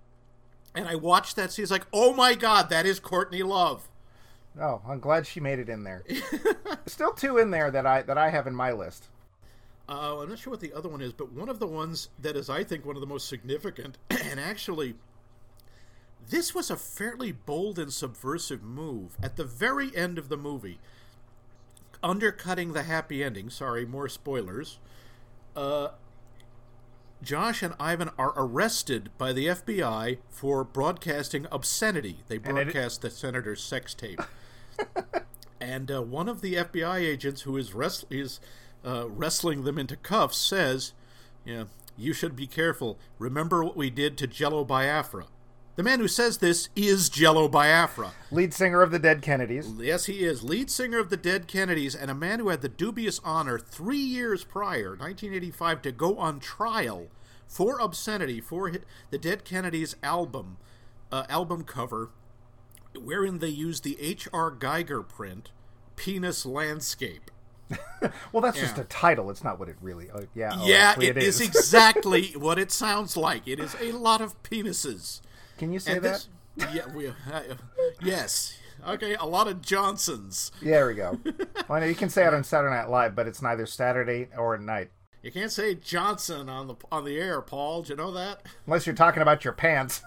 And 0.75 0.88
I 0.88 0.95
watched 0.95 1.36
that 1.38 1.51
scene. 1.51 1.63
It's 1.63 1.71
like, 1.71 1.88
oh 1.93 2.13
my 2.13 2.34
god, 2.36 2.69
that 2.69 2.86
is 2.86 2.99
Courtney 2.99 3.43
Love. 3.43 3.88
Oh, 4.60 4.82
I'm 4.88 4.99
glad 4.99 5.25
she 5.25 5.39
made 5.39 5.60
it 5.60 5.69
in 5.69 5.84
there. 5.84 6.03
Still 6.86 7.13
two 7.13 7.38
in 7.38 7.51
there 7.51 7.71
that 7.71 7.86
I 7.86 8.01
that 8.01 8.17
I 8.17 8.30
have 8.30 8.47
in 8.47 8.56
my 8.56 8.71
list. 8.71 9.08
Uh, 9.89 10.19
I'm 10.19 10.30
not 10.30 10.39
sure 10.39 10.52
what 10.52 10.60
the 10.60 10.73
other 10.73 10.89
one 10.89 11.02
is, 11.02 11.13
but 11.13 11.32
one 11.32 11.47
of 11.47 11.60
the 11.60 11.67
ones 11.67 12.10
that 12.19 12.36
is, 12.36 12.50
I 12.50 12.63
think, 12.63 12.86
one 12.86 12.97
of 12.97 13.02
the 13.02 13.08
most 13.08 13.28
significant, 13.28 13.97
and 14.10 14.39
actually, 14.39 14.95
this 16.30 16.54
was 16.54 16.69
a 16.69 16.76
fairly 16.76 17.32
bold 17.32 17.80
and 17.80 17.91
subversive 17.91 18.62
move 18.62 19.15
at 19.23 19.38
the 19.38 19.45
very 19.45 19.95
end 19.95 20.17
of 20.17 20.28
the 20.28 20.36
movie, 20.36 20.80
undercutting 22.04 22.73
the 22.73 22.84
happy 22.84 23.23
ending. 23.23 23.50
Sorry, 23.50 23.86
more 23.86 24.10
spoilers. 24.10 24.80
Uh, 25.56 25.89
Josh 27.23 27.63
and 27.63 27.73
Ivan 27.80 28.10
are 28.17 28.34
arrested 28.36 29.10
by 29.17 29.34
the 29.34 29.47
FBI 29.47 30.17
for 30.30 30.63
broadcasting 30.63 31.47
obscenity. 31.52 32.17
They 32.28 32.38
broadcast 32.38 33.02
the 33.02 33.10
senator's 33.10 33.63
sex 33.63 33.93
tape. 33.93 34.21
and 35.62 35.89
uh, 35.89 36.04
one 36.04 36.30
of 36.30 36.41
the 36.41 36.56
FBI 36.56 37.00
agents 37.00 37.41
who 37.41 37.58
is, 37.58 37.73
wrest- 37.73 38.06
is 38.12 38.39
uh, 38.85 39.07
wrestling 39.09 39.63
them 39.63 39.77
into 39.77 39.95
cuffs 39.95 40.37
says, 40.37 40.93
"Yeah, 41.45 41.65
you 41.97 42.13
should 42.13 42.35
be 42.35 42.47
careful. 42.47 42.97
Remember 43.19 43.63
what 43.63 43.77
we 43.77 43.89
did 43.89 44.17
to 44.17 44.27
Jello 44.27 44.63
Biafra." 44.63 45.25
The 45.77 45.83
man 45.83 45.99
who 45.99 46.07
says 46.07 46.39
this 46.39 46.69
is 46.75 47.07
Jello 47.07 47.47
Biafra. 47.47 48.13
Lead 48.31 48.51
singer 48.51 48.81
of 48.81 48.89
the 48.89 48.97
Dead 48.97 49.21
Kennedys. 49.21 49.71
Yes, 49.77 50.05
he 50.05 50.25
is. 50.25 50.43
Lead 50.43 50.71
singer 50.71 50.97
of 50.97 51.11
the 51.11 51.17
Dead 51.17 51.47
Kennedys 51.47 51.93
and 51.93 52.09
a 52.09 52.15
man 52.15 52.39
who 52.39 52.49
had 52.49 52.61
the 52.61 52.67
dubious 52.67 53.21
honor 53.23 53.59
three 53.59 53.99
years 53.99 54.43
prior, 54.43 54.95
1985, 54.97 55.83
to 55.83 55.91
go 55.91 56.17
on 56.17 56.39
trial 56.39 57.09
for 57.47 57.79
obscenity 57.79 58.41
for 58.41 58.71
the 59.11 59.19
Dead 59.19 59.45
Kennedys 59.45 59.95
album, 60.01 60.57
uh, 61.11 61.25
album 61.29 61.63
cover, 61.63 62.09
wherein 62.99 63.37
they 63.37 63.47
used 63.47 63.83
the 63.83 64.01
H.R. 64.01 64.49
Giger 64.49 65.07
print, 65.07 65.51
Penis 65.95 66.43
Landscape. 66.43 67.26
Well, 68.32 68.41
that's 68.41 68.60
just 68.60 68.77
a 68.77 68.84
title. 68.84 69.30
It's 69.32 69.43
not 69.43 69.60
what 69.60 69.69
it 69.69 69.75
really. 69.82 70.10
Uh, 70.12 70.21
yeah. 70.36 70.51
oh, 70.53 70.67
yeah, 70.67 70.75
actually 70.75 71.08
it 71.08 71.17
is 71.17 71.41
exactly 71.49 72.27
what 72.38 72.60
it 72.60 72.71
sounds 72.71 73.17
like. 73.17 73.47
It 73.47 73.60
is 73.60 73.75
a 73.82 73.91
lot 73.93 74.21
of 74.21 74.41
penises. 74.43 75.21
Can 75.58 75.71
you 75.73 75.80
say 75.80 75.93
And 75.93 76.03
that? 76.06 76.27
this- 76.56 76.73
yeah, 76.73 76.91
we, 76.93 77.08
uh, 77.08 77.13
yes. 78.01 78.58
Okay, 78.88 79.15
a 79.15 79.25
lot 79.25 79.47
of 79.47 79.62
Johnsons. 79.62 80.51
There 80.62 80.88
we 80.88 80.93
go. 80.93 81.19
well, 81.67 81.86
you 81.86 81.95
can 81.95 82.10
say 82.10 82.25
it 82.25 82.34
on 82.34 82.43
Saturday 82.43 82.75
Night 82.75 82.89
Live, 82.89 83.15
but 83.15 83.27
it's 83.27 83.41
neither 83.41 83.65
Saturday 83.65 84.27
or 84.38 84.53
at 84.56 84.62
night, 84.62 84.91
You 85.23 85.32
can't 85.32 85.51
say 85.51 85.73
Johnson 85.75 86.47
on 86.49 86.67
the 86.67 86.75
on 86.91 87.03
the 87.03 87.17
air, 87.19 87.41
Paul. 87.41 87.82
Do 87.82 87.89
you 87.93 87.95
know 87.97 88.12
that? 88.12 88.43
unless 88.67 88.86
you're 88.86 88.95
talking 88.95 89.21
about 89.21 89.43
your 89.43 89.53
pants. 89.53 90.01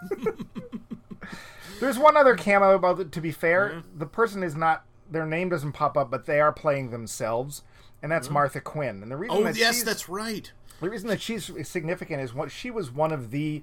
There's 1.81 1.99
one 1.99 2.17
other 2.17 2.37
camo 2.37 2.75
about 2.75 3.01
it. 3.01 3.13
To 3.13 3.21
be 3.21 3.33
fair, 3.33 3.83
the 3.97 4.07
person 4.07 4.43
is 4.43 4.55
not. 4.55 4.85
Their 5.11 5.27
name 5.27 5.49
doesn't 5.49 5.73
pop 5.73 5.97
up, 5.97 6.11
but 6.11 6.27
they 6.27 6.41
are 6.41 6.53
playing 6.53 6.91
themselves, 6.91 7.63
and 8.03 8.11
that's 8.13 8.31
Martha 8.31 8.61
Quinn. 8.61 9.03
And 9.03 9.11
the 9.11 9.17
reason 9.17 9.37
Oh 9.39 9.43
that 9.45 9.57
yes, 9.57 9.77
she's, 9.77 9.85
that's 9.85 10.09
right. 10.09 10.51
The 10.81 10.89
reason 10.89 11.09
that 11.09 11.21
she's 11.21 11.51
significant 11.69 12.23
is 12.23 12.33
what 12.33 12.51
she 12.51 12.71
was 12.71 12.91
one 12.91 13.13
of 13.13 13.31
the 13.31 13.63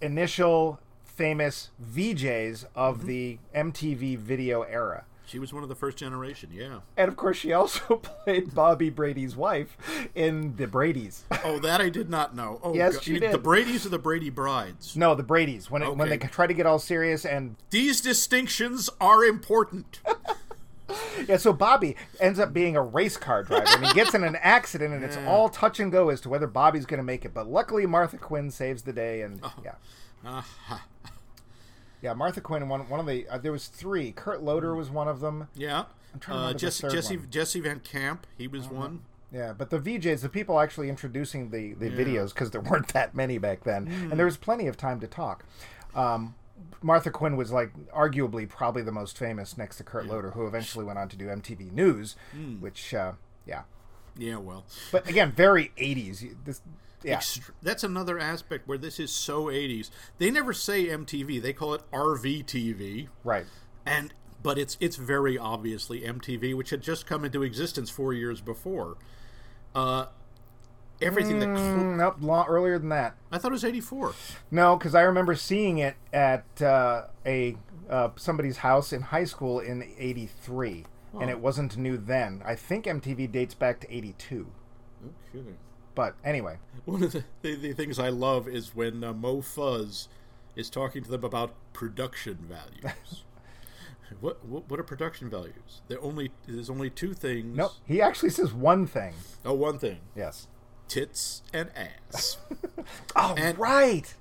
initial 0.00 0.80
famous 1.04 1.70
VJs 1.82 2.64
of 2.74 2.98
Mm-hmm. 2.98 3.06
the 3.06 3.38
MTV 3.54 4.18
video 4.18 4.62
era. 4.62 5.04
She 5.32 5.38
was 5.38 5.50
one 5.50 5.62
of 5.62 5.70
the 5.70 5.74
first 5.74 5.96
generation. 5.96 6.50
Yeah. 6.52 6.80
And 6.94 7.08
of 7.08 7.16
course, 7.16 7.38
she 7.38 7.54
also 7.54 7.96
played 8.24 8.54
Bobby 8.54 8.90
Brady's 8.90 9.34
wife 9.34 9.78
in 10.14 10.56
The 10.56 10.66
Brady's. 10.66 11.24
Oh, 11.44 11.58
that 11.58 11.80
I 11.80 11.88
did 11.88 12.08
not 12.10 12.36
know. 12.36 12.60
Oh, 12.62 12.74
Yes, 12.74 12.94
God. 12.96 13.02
she 13.02 13.18
The. 13.18 13.38
Brady's 13.38 13.84
or 13.86 13.88
the 13.88 13.98
Brady 13.98 14.28
Brides. 14.30 14.94
No, 14.94 15.14
The 15.14 15.22
Brady's. 15.22 15.70
When 15.70 15.82
it, 15.82 15.96
when 15.96 16.10
they 16.10 16.18
try 16.18 16.46
to 16.46 16.52
get 16.54 16.66
all 16.66 16.78
serious, 16.78 17.24
and 17.24 17.56
These 17.70 18.00
distinctions 18.02 18.90
are 19.00 19.24
important. 19.24 20.00
yeah, 21.26 21.38
so 21.38 21.52
Bobby 21.54 21.96
ends 22.20 22.38
up 22.38 22.52
being 22.52 22.76
a 22.76 22.82
race 22.82 23.16
car 23.16 23.42
driver, 23.42 23.64
and 23.68 23.86
he 23.86 23.92
gets 23.94 24.12
in 24.14 24.22
an 24.22 24.36
accident, 24.36 24.92
and 24.94 25.02
it's 25.02 25.16
all 25.26 25.48
touch 25.48 25.80
and 25.80 25.90
go 25.90 26.10
as 26.10 26.20
to 26.20 26.28
whether 26.28 26.46
Bobby's 26.46 26.84
going 26.86 26.98
to 26.98 27.04
make 27.04 27.24
it. 27.24 27.32
But 27.32 27.48
luckily, 27.48 27.86
Martha 27.86 28.18
Quinn 28.18 28.50
saves 28.50 28.82
the 28.82 28.92
day, 28.92 29.22
and 29.22 29.40
Oh. 29.42 29.52
yeah. 29.64 29.72
Uh-huh. 30.24 30.76
Yeah, 32.02 32.12
Martha 32.14 32.40
Quinn. 32.40 32.68
One 32.68 32.88
one 32.88 33.00
of 33.00 33.06
the 33.06 33.26
uh, 33.28 33.38
there 33.38 33.52
was 33.52 33.68
three. 33.68 34.12
Kurt 34.12 34.42
Loder 34.42 34.74
was 34.74 34.90
one 34.90 35.08
of 35.08 35.20
them. 35.20 35.48
Yeah. 35.54 35.84
I'm 36.12 36.20
trying 36.20 36.38
to 36.50 36.54
Uh, 36.56 36.58
Jesse 36.58 36.82
third 36.82 36.92
Jesse 36.92 37.16
one. 37.16 37.30
Jesse 37.30 37.60
Van 37.60 37.80
Camp. 37.80 38.26
He 38.36 38.46
was 38.48 38.68
one. 38.68 39.02
Yeah, 39.32 39.54
but 39.56 39.70
the 39.70 39.78
VJs, 39.78 40.20
the 40.20 40.28
people 40.28 40.60
actually 40.60 40.90
introducing 40.90 41.48
the, 41.48 41.72
the 41.72 41.88
videos, 41.88 42.34
because 42.34 42.50
there 42.50 42.60
weren't 42.60 42.88
that 42.88 43.14
many 43.14 43.38
back 43.38 43.64
then, 43.64 43.86
and 43.88 44.18
there 44.18 44.26
was 44.26 44.36
plenty 44.36 44.66
of 44.66 44.76
time 44.76 45.00
to 45.00 45.06
talk. 45.06 45.46
Um, 45.94 46.34
Martha 46.82 47.10
Quinn 47.10 47.36
was 47.38 47.50
like 47.50 47.72
arguably 47.94 48.46
probably 48.46 48.82
the 48.82 48.92
most 48.92 49.16
famous 49.16 49.56
next 49.56 49.76
to 49.76 49.84
Kurt 49.84 50.04
Loder, 50.06 50.32
who 50.32 50.46
eventually 50.46 50.84
went 50.84 50.98
on 50.98 51.08
to 51.08 51.16
do 51.16 51.28
MTV 51.28 51.72
News, 51.72 52.14
Hmm. 52.32 52.56
which 52.60 52.92
uh, 52.92 53.12
yeah. 53.46 53.62
Yeah, 54.18 54.36
well, 54.36 54.64
But 54.90 55.08
again, 55.08 55.32
very 55.32 55.72
80s. 55.78 56.34
This 56.44 56.60
yeah. 57.04 57.18
Ext- 57.18 57.50
that's 57.62 57.84
another 57.84 58.18
aspect 58.18 58.66
where 58.68 58.78
this 58.78 58.98
is 59.00 59.10
so 59.12 59.44
80s. 59.46 59.90
They 60.18 60.30
never 60.30 60.52
say 60.52 60.86
MTV; 60.86 61.40
they 61.42 61.52
call 61.52 61.74
it 61.74 61.82
RVTV, 61.92 63.08
Right. 63.24 63.46
and 63.86 64.12
but 64.42 64.58
it's 64.58 64.76
it's 64.80 64.96
very 64.96 65.38
obviously 65.38 66.00
MTV, 66.02 66.54
which 66.54 66.70
had 66.70 66.82
just 66.82 67.06
come 67.06 67.24
into 67.24 67.42
existence 67.42 67.90
four 67.90 68.12
years 68.12 68.40
before. 68.40 68.96
Uh, 69.74 70.06
everything 71.00 71.38
that 71.40 71.56
cl- 71.56 71.76
Mm, 71.78 71.96
nope, 71.96 72.16
long, 72.20 72.46
earlier 72.46 72.78
than 72.78 72.88
that. 72.90 73.16
I 73.30 73.38
thought 73.38 73.48
it 73.48 73.52
was 73.52 73.64
84. 73.64 74.14
No, 74.50 74.76
because 74.76 74.94
I 74.94 75.02
remember 75.02 75.34
seeing 75.34 75.78
it 75.78 75.96
at 76.12 76.44
uh, 76.62 77.06
a 77.26 77.56
uh, 77.90 78.10
somebody's 78.16 78.58
house 78.58 78.92
in 78.92 79.02
high 79.02 79.24
school 79.24 79.58
in 79.60 79.82
'83, 79.98 80.84
and 81.20 81.28
it 81.30 81.40
wasn't 81.40 81.76
new 81.76 81.96
then. 81.96 82.42
I 82.44 82.54
think 82.54 82.86
MTV 82.86 83.30
dates 83.30 83.54
back 83.54 83.80
to 83.80 83.94
'82. 83.94 84.46
Okay. 85.34 85.44
But 85.94 86.14
anyway, 86.24 86.56
One 86.84 87.02
of 87.02 87.12
the, 87.12 87.24
the, 87.42 87.54
the 87.54 87.72
things 87.72 87.98
I 87.98 88.08
love 88.08 88.48
is 88.48 88.74
when 88.74 89.04
uh, 89.04 89.12
Mo 89.12 89.40
Fuzz 89.42 90.08
is 90.56 90.70
talking 90.70 91.02
to 91.04 91.10
them 91.10 91.24
about 91.24 91.52
production 91.72 92.38
values. 92.48 93.24
what, 94.20 94.44
what 94.44 94.68
what 94.70 94.80
are 94.80 94.82
production 94.84 95.28
values? 95.30 95.82
There 95.88 96.00
only 96.02 96.30
there's 96.46 96.70
only 96.70 96.90
two 96.90 97.14
things. 97.14 97.56
nope. 97.56 97.72
He 97.86 98.00
actually 98.00 98.30
says 98.30 98.52
one 98.52 98.86
thing. 98.86 99.14
Oh, 99.44 99.54
one 99.54 99.78
thing: 99.78 99.98
Yes. 100.16 100.48
tits 100.88 101.42
and 101.52 101.70
ass. 101.76 102.38
Oh, 103.16 103.34
And- 103.36 103.58
right. 103.58 104.14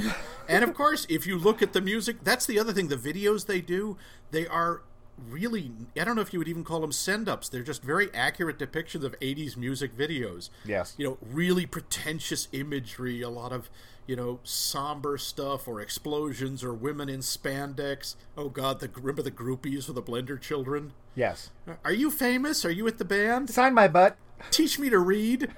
and 0.48 0.64
of 0.64 0.74
course, 0.74 1.06
if 1.08 1.26
you 1.26 1.38
look 1.38 1.62
at 1.62 1.72
the 1.72 1.80
music, 1.80 2.16
that's 2.22 2.44
the 2.44 2.58
other 2.58 2.72
thing. 2.74 2.88
The 2.88 2.96
videos 2.96 3.46
they 3.46 3.60
do, 3.62 3.96
they 4.32 4.46
are 4.46 4.82
really, 5.28 5.70
I 5.98 6.04
don't 6.04 6.16
know 6.16 6.22
if 6.22 6.32
you 6.32 6.38
would 6.38 6.48
even 6.48 6.64
call 6.64 6.80
them 6.80 6.92
send 6.92 7.28
ups. 7.28 7.48
They're 7.48 7.62
just 7.62 7.82
very 7.82 8.12
accurate 8.14 8.58
depictions 8.58 9.04
of 9.04 9.18
80s 9.20 9.56
music 9.56 9.96
videos. 9.96 10.50
Yes. 10.64 10.94
You 10.96 11.06
know, 11.06 11.18
really 11.22 11.66
pretentious 11.66 12.48
imagery, 12.52 13.22
a 13.22 13.28
lot 13.28 13.52
of, 13.52 13.70
you 14.06 14.16
know, 14.16 14.40
somber 14.42 15.18
stuff 15.18 15.68
or 15.68 15.80
explosions 15.80 16.62
or 16.62 16.72
women 16.72 17.08
in 17.08 17.20
spandex. 17.20 18.16
Oh, 18.36 18.48
God, 18.48 18.80
the, 18.80 18.88
remember 18.88 19.22
the 19.22 19.30
groupies 19.30 19.84
for 19.84 19.92
the 19.92 20.02
Blender 20.02 20.40
children? 20.40 20.92
Yes. 21.14 21.50
Are 21.84 21.92
you 21.92 22.10
famous? 22.10 22.64
Are 22.64 22.70
you 22.70 22.84
with 22.84 22.98
the 22.98 23.04
band? 23.04 23.50
Sign 23.50 23.74
my 23.74 23.88
butt. 23.88 24.16
Teach 24.50 24.78
me 24.78 24.88
to 24.90 24.98
read. 24.98 25.50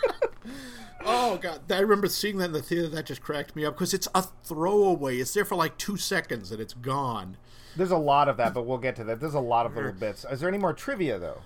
oh 1.04 1.38
god, 1.38 1.60
I 1.70 1.78
remember 1.78 2.08
seeing 2.08 2.38
that 2.38 2.46
in 2.46 2.52
the 2.52 2.62
theater. 2.62 2.88
That 2.88 3.06
just 3.06 3.22
cracked 3.22 3.56
me 3.56 3.64
up 3.64 3.74
because 3.74 3.94
it's 3.94 4.08
a 4.14 4.22
throwaway. 4.44 5.18
It's 5.18 5.32
there 5.32 5.44
for 5.44 5.54
like 5.54 5.78
two 5.78 5.96
seconds 5.96 6.52
and 6.52 6.60
it's 6.60 6.74
gone. 6.74 7.36
There's 7.76 7.90
a 7.90 7.96
lot 7.98 8.28
of 8.28 8.36
that, 8.38 8.54
but 8.54 8.66
we'll 8.66 8.78
get 8.78 8.96
to 8.96 9.04
that. 9.04 9.20
There's 9.20 9.34
a 9.34 9.40
lot 9.40 9.66
of 9.66 9.74
little 9.76 9.92
bits. 9.92 10.24
Is 10.30 10.40
there 10.40 10.48
any 10.48 10.58
more 10.58 10.72
trivia 10.72 11.18
though? 11.18 11.42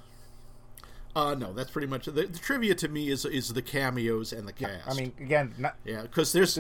Uh, 1.17 1.35
no, 1.35 1.53
that's 1.53 1.71
pretty 1.71 1.89
much 1.89 2.05
the, 2.07 2.13
the 2.13 2.39
trivia 2.39 2.75
to 2.77 2.89
me 2.89 3.09
is 3.11 3.25
is 3.25 3.53
the 3.53 3.63
cameos 3.63 4.33
and 4.33 4.47
the 4.47 4.53
cast. 4.53 4.89
I 4.89 4.95
mean, 4.95 5.13
again, 5.21 5.55
not, 5.59 5.77
yeah, 5.85 6.03
because 6.03 6.33
there's 6.33 6.59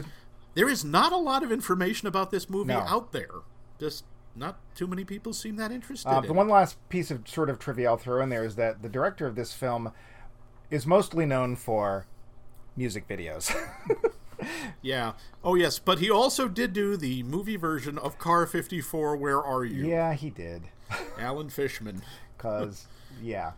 there 0.54 0.68
is 0.68 0.84
not 0.84 1.12
a 1.12 1.16
lot 1.16 1.44
of 1.44 1.52
information 1.52 2.08
about 2.08 2.30
this 2.32 2.50
movie 2.50 2.72
No. 2.72 2.80
out 2.80 3.12
there. 3.12 3.30
Just 3.78 4.04
not 4.34 4.58
too 4.74 4.88
many 4.88 5.04
people 5.04 5.32
seem 5.32 5.54
that 5.56 5.70
interested. 5.70 6.08
Uh, 6.08 6.16
in 6.18 6.22
the 6.24 6.28
it. 6.30 6.34
one 6.34 6.48
last 6.48 6.76
piece 6.88 7.10
of 7.12 7.28
sort 7.28 7.48
of 7.48 7.58
trivia 7.60 7.88
I'll 7.90 7.96
throw 7.96 8.20
in 8.22 8.28
there 8.28 8.44
is 8.44 8.56
that 8.56 8.82
the 8.82 8.88
director 8.88 9.26
of 9.26 9.36
this 9.36 9.52
film 9.52 9.92
is 10.70 10.84
mostly 10.86 11.26
known 11.26 11.54
for 11.54 12.06
music 12.76 13.06
videos. 13.08 13.54
Yeah. 14.82 15.12
Oh 15.44 15.54
yes, 15.54 15.78
but 15.78 15.98
he 15.98 16.10
also 16.10 16.48
did 16.48 16.72
do 16.72 16.96
the 16.96 17.22
movie 17.22 17.56
version 17.56 17.98
of 17.98 18.18
Car 18.18 18.46
54. 18.46 19.16
Where 19.16 19.42
are 19.42 19.64
you? 19.64 19.86
yeah, 19.86 20.14
he 20.14 20.30
did. 20.30 20.62
Alan 21.18 21.48
Fishman. 21.50 22.02
Because, 22.36 22.86
yeah. 23.22 23.52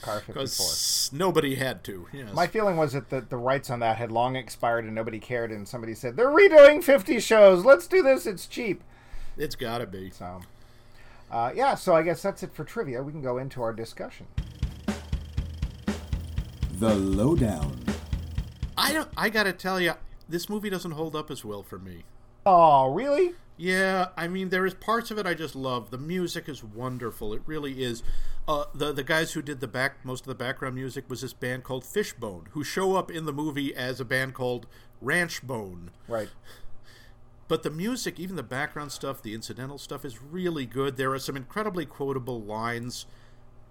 Car 0.00 0.20
54. 0.20 0.32
Because 0.32 1.10
nobody 1.12 1.56
had 1.56 1.84
to. 1.84 2.06
Yes. 2.10 2.32
My 2.32 2.46
feeling 2.46 2.78
was 2.78 2.94
that 2.94 3.10
the, 3.10 3.20
the 3.20 3.36
rights 3.36 3.68
on 3.68 3.80
that 3.80 3.98
had 3.98 4.10
long 4.10 4.34
expired 4.34 4.86
and 4.86 4.94
nobody 4.94 5.18
cared, 5.18 5.52
and 5.52 5.68
somebody 5.68 5.94
said, 5.94 6.16
they're 6.16 6.30
redoing 6.30 6.82
50 6.82 7.20
shows. 7.20 7.66
Let's 7.66 7.86
do 7.86 8.02
this. 8.02 8.24
It's 8.24 8.46
cheap. 8.46 8.82
It's 9.36 9.54
got 9.54 9.78
to 9.78 9.86
be. 9.86 10.08
So, 10.08 10.40
uh, 11.30 11.52
yeah, 11.54 11.74
so 11.74 11.94
I 11.94 12.00
guess 12.02 12.22
that's 12.22 12.42
it 12.42 12.54
for 12.54 12.64
trivia. 12.64 13.02
We 13.02 13.12
can 13.12 13.20
go 13.20 13.36
into 13.36 13.60
our 13.60 13.74
discussion. 13.74 14.24
The 16.78 16.94
Lowdown. 16.94 17.78
I 18.78 18.92
don't. 18.92 19.08
I 19.16 19.28
gotta 19.28 19.52
tell 19.52 19.80
you, 19.80 19.94
this 20.28 20.48
movie 20.48 20.70
doesn't 20.70 20.92
hold 20.92 21.16
up 21.16 21.30
as 21.30 21.44
well 21.44 21.62
for 21.62 21.78
me. 21.78 22.04
Oh, 22.44 22.92
really? 22.92 23.32
Yeah, 23.56 24.08
I 24.16 24.28
mean, 24.28 24.50
there 24.50 24.66
is 24.66 24.74
parts 24.74 25.10
of 25.10 25.18
it 25.18 25.26
I 25.26 25.32
just 25.34 25.56
love. 25.56 25.90
The 25.90 25.98
music 25.98 26.48
is 26.48 26.62
wonderful. 26.62 27.32
It 27.32 27.42
really 27.46 27.82
is. 27.82 28.02
Uh, 28.46 28.64
the 28.74 28.92
the 28.92 29.02
guys 29.02 29.32
who 29.32 29.42
did 29.42 29.60
the 29.60 29.68
back 29.68 30.04
most 30.04 30.22
of 30.22 30.28
the 30.28 30.34
background 30.34 30.74
music 30.74 31.08
was 31.08 31.22
this 31.22 31.32
band 31.32 31.64
called 31.64 31.84
Fishbone, 31.84 32.48
who 32.50 32.62
show 32.62 32.96
up 32.96 33.10
in 33.10 33.24
the 33.24 33.32
movie 33.32 33.74
as 33.74 33.98
a 33.98 34.04
band 34.04 34.34
called 34.34 34.66
Ranchbone. 35.02 35.88
Right. 36.06 36.28
But 37.48 37.62
the 37.62 37.70
music, 37.70 38.18
even 38.18 38.36
the 38.36 38.42
background 38.42 38.92
stuff, 38.92 39.22
the 39.22 39.34
incidental 39.34 39.78
stuff, 39.78 40.04
is 40.04 40.20
really 40.20 40.66
good. 40.66 40.96
There 40.96 41.12
are 41.12 41.18
some 41.18 41.36
incredibly 41.36 41.86
quotable 41.86 42.40
lines, 42.40 43.06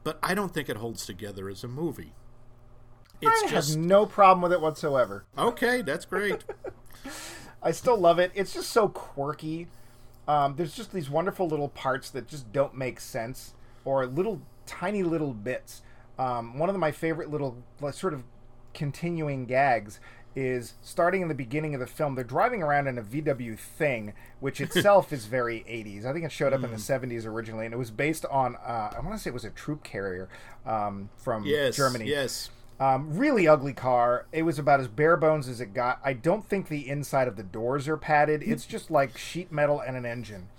but 0.04 0.18
I 0.24 0.34
don't 0.34 0.54
think 0.54 0.70
it 0.70 0.78
holds 0.78 1.06
together 1.06 1.50
as 1.50 1.64
a 1.64 1.68
movie. 1.68 2.14
It's 3.22 3.44
I 3.44 3.48
just 3.50 3.74
have 3.76 3.80
no 3.84 4.06
problem 4.06 4.42
with 4.42 4.52
it 4.52 4.62
whatsoever. 4.62 5.26
okay. 5.38 5.82
That's 5.82 6.06
great. 6.06 6.44
I 7.64 7.72
still 7.72 7.98
love 7.98 8.20
it. 8.20 8.32
It's 8.36 8.54
just 8.54 8.70
so 8.70 8.88
quirky. 8.90 9.68
Um, 10.28 10.56
there's 10.56 10.76
just 10.76 10.92
these 10.94 11.10
wonderful 11.10 11.48
little 11.48 11.70
parts 11.70 12.10
that 12.12 12.28
just 12.28 12.52
don't 12.52 12.76
make 12.76 13.00
sense, 13.00 13.54
or 13.84 14.06
little 14.06 14.42
tiny 14.66 15.04
little 15.04 15.34
bits. 15.34 15.82
Um, 16.18 16.58
one 16.58 16.70
of 16.70 16.76
my 16.78 16.92
favorite 16.92 17.30
little 17.30 17.58
sort 17.92 18.14
of 18.14 18.24
continuing 18.74 19.46
gags 19.46 20.00
is 20.36 20.74
starting 20.82 21.22
in 21.22 21.28
the 21.28 21.36
beginning 21.36 21.74
of 21.74 21.80
the 21.80 21.88
film. 21.88 22.16
They're 22.16 22.24
driving 22.24 22.62
around 22.62 22.88
in 22.88 22.98
a 22.98 23.02
VW 23.02 23.58
thing, 23.58 24.14
which 24.40 24.60
itself 24.66 25.14
is 25.14 25.26
very 25.26 25.60
80s. 25.62 26.06
I 26.06 26.14
think 26.14 26.26
it 26.26 26.32
showed 26.32 26.54
up 26.54 26.64
in 26.64 26.72
the 26.72 26.78
70s 26.78 27.26
originally, 27.26 27.66
and 27.66 27.74
it 27.74 27.78
was 27.78 27.92
based 27.92 28.26
on 28.26 28.56
uh, 28.58 28.94
I 28.96 29.00
want 29.00 29.14
to 29.14 29.20
say 29.20 29.30
it 29.30 29.34
was 29.34 29.46
a 29.46 29.50
troop 29.52 29.84
carrier 29.84 30.28
um, 30.66 31.10
from 31.18 31.46
Yes, 31.46 31.76
Germany. 31.78 32.06
Yes. 32.06 32.50
Um, 32.80 33.18
really 33.18 33.48
ugly 33.48 33.74
car. 33.74 34.26
It 34.34 34.44
was 34.44 34.60
about 34.60 34.82
as 34.82 34.90
bare 34.90 35.16
bones 35.16 35.48
as 35.48 35.62
it 35.62 35.74
got. 35.74 36.00
I 36.04 36.14
don't 36.14 36.46
think 36.46 36.68
the 36.68 36.90
inside 36.90 37.28
of 37.28 37.38
the 37.38 37.44
doors 37.44 37.88
are 37.88 37.96
padded. 37.96 38.44
It's 38.44 38.66
just 38.66 38.92
like 38.92 39.18
sheet 39.18 39.52
metal 39.52 39.80
and 39.80 39.96
an 39.96 40.06
engine. 40.06 40.50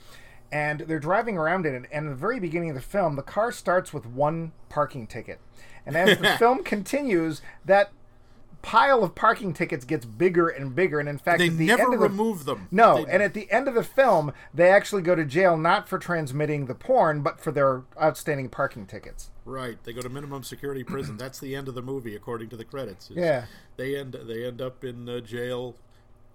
And 0.50 0.80
they're 0.80 0.98
driving 0.98 1.36
around 1.36 1.66
in 1.66 1.74
it. 1.74 1.88
And 1.92 2.06
at 2.06 2.10
the 2.10 2.16
very 2.16 2.40
beginning 2.40 2.70
of 2.70 2.76
the 2.76 2.82
film, 2.82 3.16
the 3.16 3.22
car 3.22 3.52
starts 3.52 3.92
with 3.92 4.06
one 4.06 4.52
parking 4.70 5.06
ticket. 5.06 5.40
And 5.84 5.94
as 5.96 6.18
the 6.18 6.28
film 6.38 6.64
continues, 6.64 7.42
that 7.64 7.90
pile 8.62 9.02
of 9.04 9.14
parking 9.14 9.52
tickets 9.52 9.84
gets 9.84 10.04
bigger 10.04 10.48
and 10.48 10.74
bigger. 10.74 10.98
And 10.98 11.08
in 11.08 11.18
fact, 11.18 11.38
They 11.38 11.48
at 11.48 11.56
the 11.58 11.66
never 11.66 11.82
end 11.82 11.94
of 11.94 12.00
the, 12.00 12.08
remove 12.08 12.44
them. 12.44 12.68
no, 12.70 13.04
They- 13.04 13.12
and 13.12 13.22
at 13.22 13.34
the 13.34 13.50
end 13.50 13.68
of 13.68 13.74
the 13.74 13.84
film, 13.84 14.32
they 14.52 14.68
actually 14.68 15.02
go 15.02 15.14
to 15.14 15.24
jail 15.24 15.56
not 15.56 15.88
for 15.88 15.98
transmitting 15.98 16.66
the 16.66 16.74
porn, 16.74 17.22
but 17.22 17.40
for 17.40 17.52
their 17.52 17.82
outstanding 18.00 18.48
parking 18.48 18.86
tickets. 18.86 19.30
Right, 19.44 19.78
they 19.84 19.92
go 19.92 20.00
to 20.02 20.08
minimum 20.08 20.42
security 20.42 20.82
prison. 20.82 21.16
That's 21.18 21.38
the 21.38 21.54
end 21.54 21.68
of 21.68 21.74
the 21.74 21.82
movie, 21.82 22.16
according 22.16 22.48
to 22.50 22.56
the 22.56 22.64
credits. 22.64 23.10
Yeah. 23.14 23.44
they 23.76 23.94
end 23.96 24.16
they 24.26 24.44
end 24.44 24.60
up 24.60 24.82
in 24.84 25.08
uh, 25.08 25.20
jail 25.20 25.76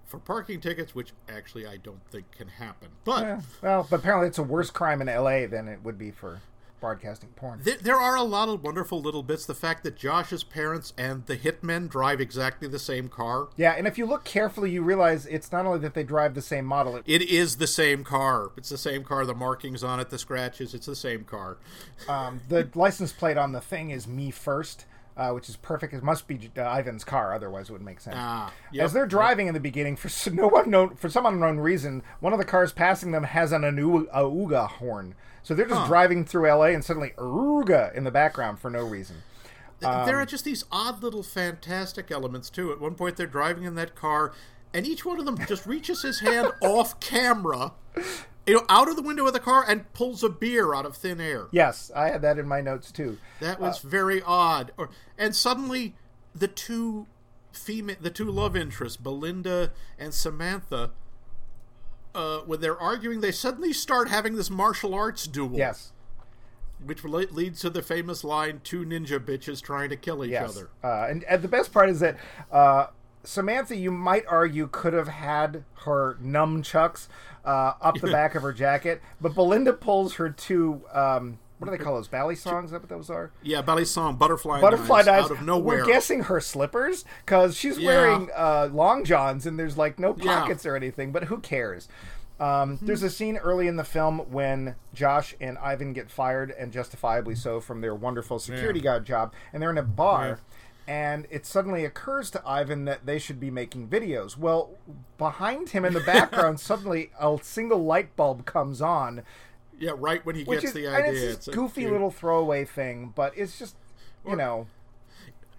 for 0.06 0.18
parking 0.20 0.60
tickets, 0.62 0.94
which 0.94 1.12
actually 1.30 1.66
I 1.66 1.78
don't 1.78 2.02
think 2.12 2.32
can 2.32 2.48
happen. 2.50 2.90
But 3.04 3.24
Yeah, 3.24 3.42
well, 3.62 3.88
but 3.90 4.00
apparently 4.02 4.28
it's 4.28 4.38
a 4.38 4.44
worse 4.44 4.70
crime 4.70 5.02
in 5.02 5.10
L.A. 5.10 5.46
than 5.46 5.68
it 5.68 5.80
would 5.84 5.98
be 5.98 6.12
for 6.12 6.42
broadcasting 6.82 7.30
porn. 7.38 7.62
there, 7.64 7.78
there 7.78 7.96
are 7.96 8.16
a 8.18 8.24
lot 8.24 8.50
of 8.50 8.62
wonderful 8.64 9.00
little 9.02 9.24
bits. 9.24 9.46
The 9.46 9.54
fact 9.54 9.84
that 9.84 9.96
Josh's 9.96 10.44
parents 10.44 10.92
and 10.98 11.26
the 11.28 11.38
hitmen 11.38 11.88
drive 11.88 12.20
exactly 12.20 12.68
the 12.68 12.80
same 12.80 13.08
car. 13.08 13.48
Yeah, 13.56 13.72
and 13.78 13.88
if 13.88 13.98
you 13.98 14.06
look 14.06 14.26
carefully, 14.26 14.72
you 14.72 14.82
realize 14.82 15.26
it's 15.28 15.52
not 15.52 15.66
only 15.66 15.80
that 15.80 15.94
they 15.94 16.04
drive 16.04 16.34
the 16.34 16.42
same 16.42 16.66
model. 16.66 16.98
It, 16.98 17.04
It 17.06 17.22
is 17.30 17.58
the 17.58 17.68
same 17.68 18.04
car. 18.04 18.52
It's 18.58 18.70
the 18.70 18.78
same 18.78 19.04
car. 19.06 19.26
The 19.26 19.36
markings 19.36 19.84
on 19.84 20.00
it, 20.02 20.10
the 20.10 20.18
scratches. 20.20 20.74
It's 20.74 20.88
the 20.88 20.96
same 20.96 21.24
car. 21.24 21.58
um, 22.10 22.42
the 22.50 22.68
license 22.76 23.14
plate 23.14 23.38
on 23.38 23.52
the 23.54 23.62
thing 23.62 23.92
is 23.92 24.08
me 24.08 24.32
first, 24.32 24.86
uh, 25.16 25.30
which 25.32 25.50
is 25.50 25.58
perfect. 25.58 25.94
It 25.94 26.02
must 26.02 26.28
be 26.28 26.50
uh, 26.58 26.62
Ivan's 26.62 27.04
car, 27.04 27.34
otherwise 27.34 27.70
it 27.70 27.74
wouldn't 27.74 27.86
make 27.86 28.00
sense. 28.02 28.16
Ah, 28.18 28.52
yep. 28.72 28.86
As 28.86 28.94
they're 28.94 29.06
driving 29.06 29.48
in 29.48 29.54
the 29.54 29.60
beginning, 29.60 29.96
for 29.96 30.08
s- 30.08 30.28
no 30.32 30.50
unknown, 30.50 30.96
for 30.96 31.10
some 31.10 31.28
unknown 31.28 31.60
reason, 31.60 32.02
one 32.22 32.34
of 32.34 32.40
the 32.40 32.46
cars 32.46 32.74
passing 32.74 33.12
them 33.12 33.24
has 33.26 33.52
an 33.52 33.62
auga 33.62 34.68
horn. 34.68 35.14
So 35.44 35.54
they're 35.56 35.68
just 35.68 35.88
driving 35.88 36.24
through 36.26 36.48
L.A. 36.48 36.74
and 36.74 36.84
suddenly 36.84 37.14
auga 37.18 37.94
in 37.96 38.04
the 38.04 38.12
background 38.12 38.60
for 38.60 38.70
no 38.70 38.86
reason. 38.86 39.18
Um, 39.84 40.06
there 40.06 40.18
are 40.18 40.26
just 40.26 40.46
these 40.46 40.64
odd 40.72 41.02
little 41.02 41.24
fantastic 41.24 42.12
elements 42.12 42.50
too. 42.50 42.72
At 42.72 42.80
one 42.80 42.96
point, 42.96 43.18
they're 43.18 43.26
driving 43.26 43.64
in 43.64 43.76
that 43.76 43.96
car, 43.96 44.34
and 44.74 44.86
each 44.86 45.06
one 45.06 45.20
of 45.20 45.26
them 45.26 45.38
just 45.48 45.66
reaches 45.66 46.04
his 46.04 46.20
hand 46.20 46.52
off 46.62 47.00
camera, 47.00 47.74
you 48.46 48.56
know, 48.56 48.66
out 48.70 48.90
of 48.90 48.96
the 48.96 49.02
window 49.02 49.26
of 49.26 49.34
the 49.34 49.40
car 49.40 49.66
and 49.68 49.92
pulls 49.94 50.24
a 50.24 50.30
beer 50.30 50.74
out 50.76 50.86
of 50.86 50.96
thin 50.96 51.20
air. 51.20 51.48
Yes, 51.52 51.92
I 51.96 52.10
had 52.10 52.22
that 52.22 52.38
in 52.38 52.48
my 52.48 52.62
notes 52.62 52.92
too. 52.92 53.18
That 53.40 53.60
was 53.60 53.80
very 53.80 54.22
odd. 54.22 54.72
Or 54.78 54.90
and 55.18 55.36
suddenly, 55.36 55.96
the 56.36 56.48
two 56.48 57.08
female, 57.52 57.98
the 58.00 58.12
two 58.12 58.30
love 58.30 58.56
interests, 58.56 58.98
Belinda 58.98 59.72
and 59.98 60.14
Samantha, 60.14 60.92
uh, 62.14 62.40
when 62.40 62.60
they're 62.62 62.80
arguing, 62.80 63.22
they 63.22 63.32
suddenly 63.32 63.74
start 63.74 64.10
having 64.10 64.36
this 64.36 64.50
martial 64.50 64.94
arts 64.94 65.28
duel. 65.28 65.58
Yes. 65.58 65.92
Which 66.84 67.04
leads 67.04 67.60
to 67.62 67.70
the 67.70 67.82
famous 67.84 68.24
line 68.24 68.62
two 68.64 68.84
ninja 68.84 69.20
bitches 69.20 69.62
trying 69.62 69.90
to 69.90 69.96
kill 69.96 70.26
each 70.26 70.32
Yes. 70.32 70.50
other. 70.58 70.70
Uh, 70.84 71.08
and, 71.10 71.24
and 71.26 71.42
the 71.44 71.48
best 71.48 71.72
part 71.72 71.90
is 71.90 72.00
that 72.00 72.18
uh, 72.52 72.88
Samantha, 73.24 73.76
you 73.76 73.92
might 73.92 74.26
argue, 74.28 74.68
could 74.68 74.94
have 74.94 75.08
had 75.08 75.64
her 75.86 76.18
nunchucks 76.24 77.08
uh, 77.46 77.74
up 77.82 78.00
the 78.00 78.08
back 78.12 78.34
of 78.34 78.42
her 78.42 78.52
jacket, 78.54 79.00
but 79.20 79.36
Belinda 79.36 79.74
pulls 79.74 80.16
her 80.16 80.30
two. 80.32 80.82
Um, 80.92 81.38
what 81.62 81.70
do 81.72 81.78
they 81.78 81.84
call 81.84 81.94
those? 81.96 82.08
Balisongs? 82.08 82.66
Is 82.66 82.72
that 82.72 82.82
what 82.82 82.90
those 82.90 83.10
are? 83.12 83.32
Yeah, 83.44 83.62
Balisong, 83.62 84.18
Butterfly, 84.18 84.60
Butterfly 84.62 84.98
knives, 85.04 85.08
knives 85.08 85.26
out 85.26 85.32
of 85.38 85.42
nowhere. 85.44 85.78
We're 85.80 85.86
guessing 85.86 86.24
her 86.24 86.42
slippers 86.42 87.06
because 87.24 87.56
she's 87.56 87.78
Yeah. 87.78 87.88
wearing 87.88 88.30
uh, 88.36 88.70
long 88.74 89.04
johns 89.04 89.46
and 89.46 89.60
there's 89.60 89.78
like 89.78 90.00
no 90.00 90.16
Yeah. 90.18 90.40
Pockets 90.42 90.66
or 90.66 90.76
anything. 90.76 91.12
But 91.12 91.26
who 91.26 91.38
cares? 91.38 91.88
Um, 92.40 92.80
There's 92.82 93.04
a 93.04 93.10
scene 93.12 93.38
early 93.38 93.68
in 93.68 93.76
the 93.76 93.84
film 93.84 94.18
when 94.32 94.74
Josh 94.96 95.36
and 95.40 95.60
Ivan 95.60 95.94
get 95.94 96.10
fired, 96.10 96.50
and 96.50 96.72
justifiably 96.72 97.36
so, 97.36 97.60
from 97.60 97.82
their 97.82 97.94
wonderful 97.94 98.40
security 98.40 98.80
Yeah. 98.80 98.84
guard 98.94 99.06
job, 99.06 99.34
and 99.54 99.62
they're 99.62 99.70
in 99.70 99.78
a 99.78 99.84
bar. 99.84 100.40
And 100.88 101.28
it 101.30 101.46
suddenly 101.46 101.86
occurs 101.86 102.32
to 102.32 102.42
Ivan 102.44 102.86
that 102.86 103.06
they 103.06 103.20
should 103.20 103.40
be 103.40 103.52
making 103.52 103.90
videos. 103.90 104.36
Well, 104.38 104.72
behind 105.20 105.70
him 105.70 105.86
in 105.86 105.94
the 105.94 106.00
background, 106.00 106.60
suddenly 106.60 107.12
a 107.20 107.38
single 107.44 107.86
light 107.86 108.16
bulb 108.16 108.46
comes 108.48 108.82
on, 108.82 109.22
yeah, 109.82 109.92
right 109.98 110.26
when 110.26 110.36
he 110.36 110.44
which 110.44 110.62
gets 110.62 110.70
is 110.70 110.74
the 110.82 110.86
and 110.86 110.96
idea. 110.96 111.12
it's 111.12 111.22
this 111.22 111.36
It's 111.36 111.48
a- 111.50 111.52
goofy 111.52 111.82
you- 111.82 111.92
little 111.92 112.12
throwaway 112.12 112.64
thing, 112.66 113.12
but 113.16 113.34
it's 113.38 113.60
just 113.60 113.76
you 114.26 114.36
know 114.38 114.68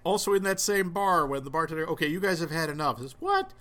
Also 0.04 0.32
in 0.34 0.42
that 0.44 0.58
same 0.60 0.90
bar 0.90 1.26
when 1.26 1.44
the 1.44 1.50
bartender, 1.50 1.86
okay, 1.88 2.06
you 2.08 2.18
guys 2.20 2.40
have 2.40 2.50
had 2.50 2.68
enough. 2.70 3.00
Says 3.00 3.14
what? 3.20 3.52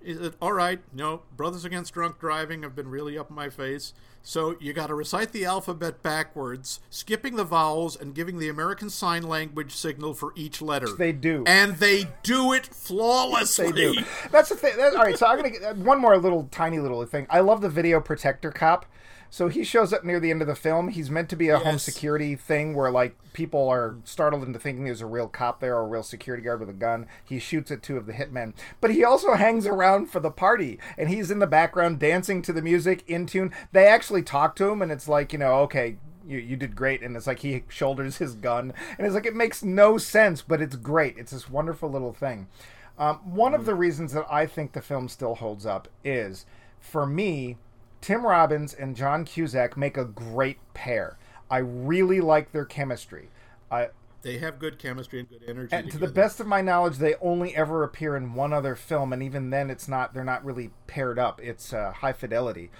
Is 0.00 0.20
it 0.20 0.34
all 0.40 0.52
right? 0.52 0.78
No, 0.92 1.22
Brothers 1.36 1.64
Against 1.64 1.92
Drunk 1.92 2.20
Driving 2.20 2.62
have 2.62 2.76
been 2.76 2.86
really 2.88 3.18
up 3.18 3.30
my 3.32 3.48
face. 3.48 3.94
So 4.22 4.54
you 4.60 4.72
got 4.72 4.88
to 4.88 4.94
recite 4.94 5.32
the 5.32 5.44
alphabet 5.44 6.02
backwards, 6.04 6.78
skipping 6.88 7.34
the 7.34 7.42
vowels 7.44 7.96
and 7.96 8.14
giving 8.14 8.38
the 8.38 8.48
American 8.48 8.90
Sign 8.90 9.24
Language 9.24 9.74
signal 9.74 10.14
for 10.14 10.32
each 10.36 10.62
letter. 10.62 10.86
They 10.88 11.10
do. 11.12 11.42
and 11.48 11.76
they 11.78 12.06
do 12.22 12.52
it 12.52 12.66
flawlessly. 12.66 13.72
They 13.72 13.92
do. 13.94 14.04
That's 14.30 14.50
the 14.50 14.56
thing. 14.56 14.76
That, 14.76 14.94
all 14.94 15.02
right, 15.02 15.18
so 15.18 15.26
I'm 15.26 15.36
gonna 15.36 15.50
get 15.50 15.76
one 15.78 16.00
more 16.00 16.16
little 16.18 16.46
tiny 16.52 16.78
little 16.78 17.04
thing. 17.06 17.26
I 17.30 17.40
love 17.40 17.60
the 17.60 17.68
video 17.70 18.00
protector 18.00 18.52
cop. 18.52 18.86
So 19.30 19.48
he 19.48 19.62
shows 19.62 19.92
up 19.92 20.04
near 20.04 20.20
the 20.20 20.30
end 20.30 20.40
of 20.40 20.48
the 20.48 20.54
film. 20.54 20.88
He's 20.88 21.10
meant 21.10 21.28
to 21.30 21.36
be 21.36 21.48
a 21.48 21.58
home 21.58 21.78
security 21.78 22.34
thing 22.34 22.74
where 22.74 22.90
like 22.90 23.16
people 23.32 23.68
are 23.68 23.96
startled 24.04 24.42
into 24.42 24.58
thinking 24.58 24.84
there's 24.84 25.02
a 25.02 25.06
real 25.06 25.28
cop 25.28 25.60
there 25.60 25.76
or 25.76 25.82
a 25.82 25.86
real 25.88 26.02
security 26.02 26.42
guard 26.42 26.60
with 26.60 26.70
a 26.70 26.74
gun. 26.74 27.06
He 27.22 27.38
shoots 27.38 27.70
at 27.70 27.82
two 27.82 27.96
of 27.96 28.06
the 28.06 28.14
hitmen, 28.14 28.54
but 28.80 28.90
he 28.90 29.04
also 29.04 29.34
hangs 29.34 29.66
around 29.66 30.06
for 30.06 30.20
the 30.20 30.30
party 30.30 30.78
and 30.96 31.08
he's 31.08 31.30
in 31.30 31.40
the 31.40 31.46
background 31.46 31.98
dancing 31.98 32.40
to 32.42 32.52
the 32.52 32.62
music 32.62 33.04
in 33.06 33.26
tune. 33.26 33.52
They 33.72 33.86
actually 33.86 34.22
talk 34.22 34.56
to 34.56 34.70
him 34.70 34.80
and 34.80 34.90
it's 34.90 35.08
like 35.08 35.32
you 35.32 35.38
know 35.38 35.54
okay. 35.60 35.96
You, 36.26 36.36
you 36.36 36.56
did 36.56 36.76
great, 36.76 37.00
and 37.00 37.16
it's 37.16 37.26
like 37.26 37.38
he 37.38 37.64
shoulders 37.68 38.18
his 38.18 38.34
gun, 38.34 38.74
and 38.98 39.06
it's 39.06 39.14
like 39.14 39.24
it 39.24 39.34
makes 39.34 39.62
no 39.62 39.96
sense, 39.96 40.42
but 40.42 40.60
it's 40.60 40.76
great. 40.76 41.16
It's 41.16 41.32
this 41.32 41.48
wonderful 41.48 41.90
little 41.90 42.12
thing. 42.12 42.48
Um, 42.98 43.16
one 43.24 43.54
of 43.54 43.64
the 43.64 43.74
reasons 43.74 44.12
that 44.12 44.26
I 44.30 44.44
think 44.44 44.72
the 44.72 44.82
film 44.82 45.08
still 45.08 45.36
holds 45.36 45.64
up 45.64 45.88
is, 46.04 46.44
for 46.80 47.06
me, 47.06 47.56
Tim 48.00 48.24
Robbins 48.24 48.72
and 48.74 48.96
John 48.96 49.24
Cusack 49.24 49.76
make 49.76 49.96
a 49.96 50.04
great 50.04 50.58
pair. 50.74 51.18
I 51.50 51.58
really 51.58 52.20
like 52.20 52.52
their 52.52 52.64
chemistry. 52.64 53.28
I, 53.70 53.88
They 54.22 54.38
have 54.38 54.58
good 54.58 54.78
chemistry 54.78 55.20
and 55.20 55.28
good 55.28 55.42
energy. 55.48 55.74
and 55.74 55.90
to 55.90 55.98
the 55.98 56.06
best 56.08 56.40
of 56.40 56.46
my 56.46 56.60
knowledge, 56.60 56.98
they 56.98 57.14
only 57.20 57.54
ever 57.56 57.82
appear 57.82 58.16
in 58.16 58.34
one 58.34 58.52
other 58.52 58.74
film, 58.76 59.12
and 59.12 59.22
even 59.22 59.50
then, 59.50 59.70
it's 59.70 59.88
not. 59.88 60.14
They're 60.14 60.24
not 60.24 60.44
really 60.44 60.70
paired 60.86 61.18
up. 61.18 61.40
It's 61.42 61.72
uh, 61.72 61.92
High 61.92 62.12
Fidelity, 62.12 62.70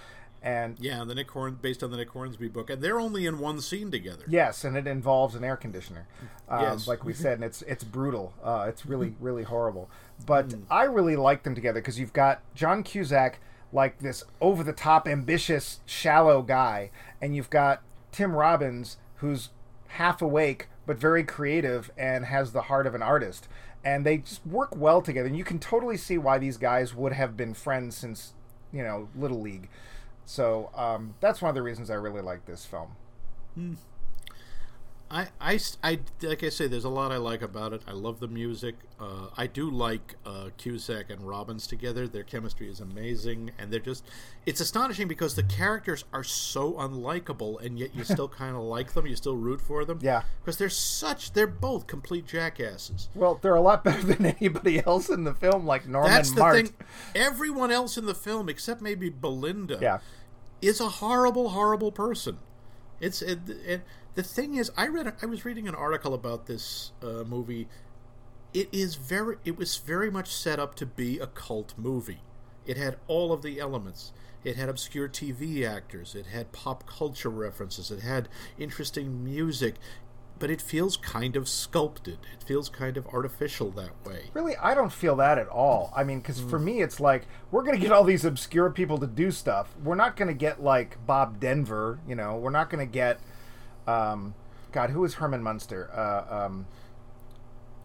and 0.41 0.77
Yeah, 0.79 1.03
the 1.03 1.15
Nick 1.15 1.31
Horn, 1.31 1.57
based 1.61 1.83
on 1.83 1.91
the 1.91 1.97
Nick 1.97 2.09
Hornsby 2.09 2.47
book, 2.47 2.69
and 2.69 2.81
they're 2.81 2.99
only 2.99 3.25
in 3.25 3.39
one 3.39 3.59
scene 3.61 3.89
together. 3.91 4.23
Yes, 4.27 4.63
and 4.63 4.77
it 4.77 4.87
involves 4.87 5.35
an 5.35 5.43
air 5.43 5.57
conditioner, 5.57 6.07
um, 6.47 6.61
Yes. 6.61 6.87
like 6.87 7.03
we 7.03 7.13
said, 7.13 7.33
and 7.33 7.43
it's 7.43 7.61
it's 7.63 7.83
brutal. 7.83 8.33
Uh, 8.43 8.65
it's 8.69 8.85
really 8.85 9.15
really 9.19 9.43
horrible. 9.43 9.89
But 10.25 10.53
I 10.69 10.83
really 10.83 11.15
like 11.15 11.43
them 11.43 11.55
together 11.55 11.79
because 11.81 11.99
you've 11.99 12.13
got 12.13 12.41
John 12.53 12.83
Cusack, 12.83 13.39
like 13.71 13.99
this 13.99 14.23
over 14.41 14.63
the 14.63 14.73
top, 14.73 15.07
ambitious, 15.07 15.79
shallow 15.85 16.41
guy, 16.41 16.91
and 17.21 17.35
you've 17.35 17.49
got 17.49 17.81
Tim 18.11 18.35
Robbins, 18.35 18.97
who's 19.17 19.49
half 19.87 20.21
awake 20.21 20.67
but 20.85 20.97
very 20.97 21.23
creative 21.23 21.91
and 21.97 22.25
has 22.25 22.51
the 22.51 22.63
heart 22.63 22.87
of 22.87 22.95
an 22.95 23.03
artist. 23.03 23.47
And 23.83 24.05
they 24.05 24.17
just 24.17 24.45
work 24.45 24.75
well 24.75 25.01
together, 25.01 25.27
and 25.27 25.37
you 25.37 25.43
can 25.43 25.59
totally 25.59 25.97
see 25.97 26.17
why 26.17 26.37
these 26.37 26.57
guys 26.57 26.95
would 26.95 27.13
have 27.13 27.37
been 27.37 27.53
friends 27.53 27.95
since, 27.95 28.33
you 28.73 28.83
know, 28.83 29.07
little 29.15 29.39
league. 29.39 29.69
So 30.25 30.69
um, 30.75 31.15
that's 31.21 31.41
one 31.41 31.49
of 31.49 31.55
the 31.55 31.61
reasons 31.61 31.89
I 31.89 31.95
really 31.95 32.21
like 32.21 32.45
this 32.45 32.65
film. 32.65 32.95
I, 35.11 35.27
I, 35.41 35.59
I- 35.83 35.99
like 36.21 36.43
I 36.43 36.49
say, 36.49 36.67
there's 36.67 36.83
a 36.83 36.89
lot 36.89 37.11
I 37.11 37.17
like 37.17 37.41
about 37.41 37.73
it. 37.73 37.81
I 37.87 37.93
love 37.93 38.19
the 38.19 38.27
music. 38.27 38.75
Uh, 38.99 39.27
I 39.35 39.47
do 39.47 39.69
like 39.71 40.15
uh, 40.25 40.49
Cusack 40.57 41.09
and 41.09 41.21
Robbins 41.27 41.65
together. 41.65 42.07
Their 42.07 42.21
chemistry 42.23 42.69
is 42.69 42.79
amazing, 42.79 43.49
and 43.57 43.71
they're 43.73 43.79
just. 43.79 44.05
It's 44.45 44.61
astonishing 44.61 45.07
because 45.07 45.35
the 45.35 45.41
characters 45.43 46.05
are 46.13 46.23
so 46.23 46.73
unlikable, 46.73 47.59
and 47.65 47.79
yet 47.79 47.95
you 47.95 48.03
still 48.03 48.27
kind 48.43 48.55
of 48.55 48.61
like 48.61 48.93
them. 48.93 49.07
You 49.07 49.15
still 49.15 49.35
root 49.35 49.61
for 49.61 49.83
them. 49.83 49.97
Yeah. 50.01 50.21
Because 50.41 50.57
they're 50.57 50.69
such. 50.69 51.33
They're 51.33 51.47
both 51.47 51.87
complete 51.87 52.27
jackasses. 52.27 53.09
Well, 53.15 53.39
they're 53.41 53.55
a 53.55 53.61
lot 53.61 53.83
better 53.83 54.03
than 54.13 54.27
anybody 54.27 54.85
else 54.85 55.09
in 55.09 55.23
the 55.23 55.33
film, 55.33 55.65
like 55.65 55.87
Norman 55.87 56.11
That's 56.11 56.31
the 56.31 56.39
Mart. 56.41 56.55
thing. 56.55 56.73
Everyone 57.15 57.71
else 57.71 57.97
in 57.97 58.05
the 58.05 58.13
film, 58.15 58.47
except 58.47 58.79
maybe 58.81 59.09
Belinda, 59.09 59.79
Yeah. 59.81 59.99
is 60.61 60.79
a 60.79 60.87
horrible, 60.89 61.49
horrible 61.49 61.91
person. 61.91 62.37
It's 62.99 63.21
it, 63.21 63.39
it, 63.49 63.81
the 64.19 64.27
thing 64.27 64.55
is, 64.55 64.69
I 64.75 64.87
read, 64.87 65.13
I 65.21 65.25
was 65.27 65.45
reading 65.45 65.67
an 65.69 65.75
article 65.75 66.13
about 66.13 66.45
this 66.45 66.91
uh, 67.01 67.23
movie. 67.23 67.69
It 68.53 68.67
is 68.71 68.95
very, 68.95 69.37
it 69.45 69.57
was 69.57 69.77
very 69.77 70.11
much 70.11 70.33
set 70.33 70.59
up 70.59 70.75
to 70.75 70.85
be 70.85 71.19
a 71.19 71.27
cult 71.27 71.73
movie. 71.77 72.19
It 72.65 72.75
had 72.75 72.97
all 73.07 73.31
of 73.31 73.43
the 73.43 73.61
elements. 73.61 74.11
It 74.43 74.57
had 74.57 74.67
obscure 74.67 75.07
TV 75.07 75.65
actors. 75.65 76.15
It 76.15 76.27
had 76.27 76.51
pop 76.51 76.85
culture 76.85 77.29
references. 77.29 77.91
It 77.91 78.01
had 78.01 78.27
interesting 78.57 79.23
music, 79.23 79.75
but 80.37 80.49
it 80.51 80.61
feels 80.61 80.97
kind 80.97 81.37
of 81.37 81.47
sculpted. 81.47 82.17
It 82.33 82.43
feels 82.43 82.67
kind 82.67 82.97
of 82.97 83.07
artificial 83.07 83.71
that 83.71 83.91
way. 84.05 84.31
Really, 84.33 84.57
I 84.57 84.73
don't 84.73 84.91
feel 84.91 85.15
that 85.17 85.37
at 85.37 85.47
all. 85.47 85.93
I 85.95 86.03
mean, 86.03 86.19
because 86.19 86.41
Mm. 86.41 86.49
for 86.49 86.59
me, 86.59 86.81
it's 86.81 86.99
like 86.99 87.25
we're 87.51 87.63
going 87.63 87.75
to 87.75 87.81
get 87.81 87.93
all 87.93 88.03
these 88.03 88.25
obscure 88.25 88.69
people 88.69 88.97
to 88.97 89.07
do 89.07 89.31
stuff. 89.31 89.75
We're 89.81 89.95
not 89.95 90.17
going 90.17 90.27
to 90.27 90.33
get 90.33 90.61
like 90.61 90.97
Bob 91.05 91.39
Denver. 91.39 91.99
You 92.05 92.15
know, 92.15 92.35
we're 92.35 92.49
not 92.49 92.69
going 92.69 92.85
to 92.85 92.91
get. 92.91 93.21
Um, 93.89 94.35
God, 94.71 94.91
who 94.91 95.03
is 95.05 95.15
Herman 95.15 95.41
Munster? 95.41 95.89
Uh, 95.93 96.45
um, 96.45 96.67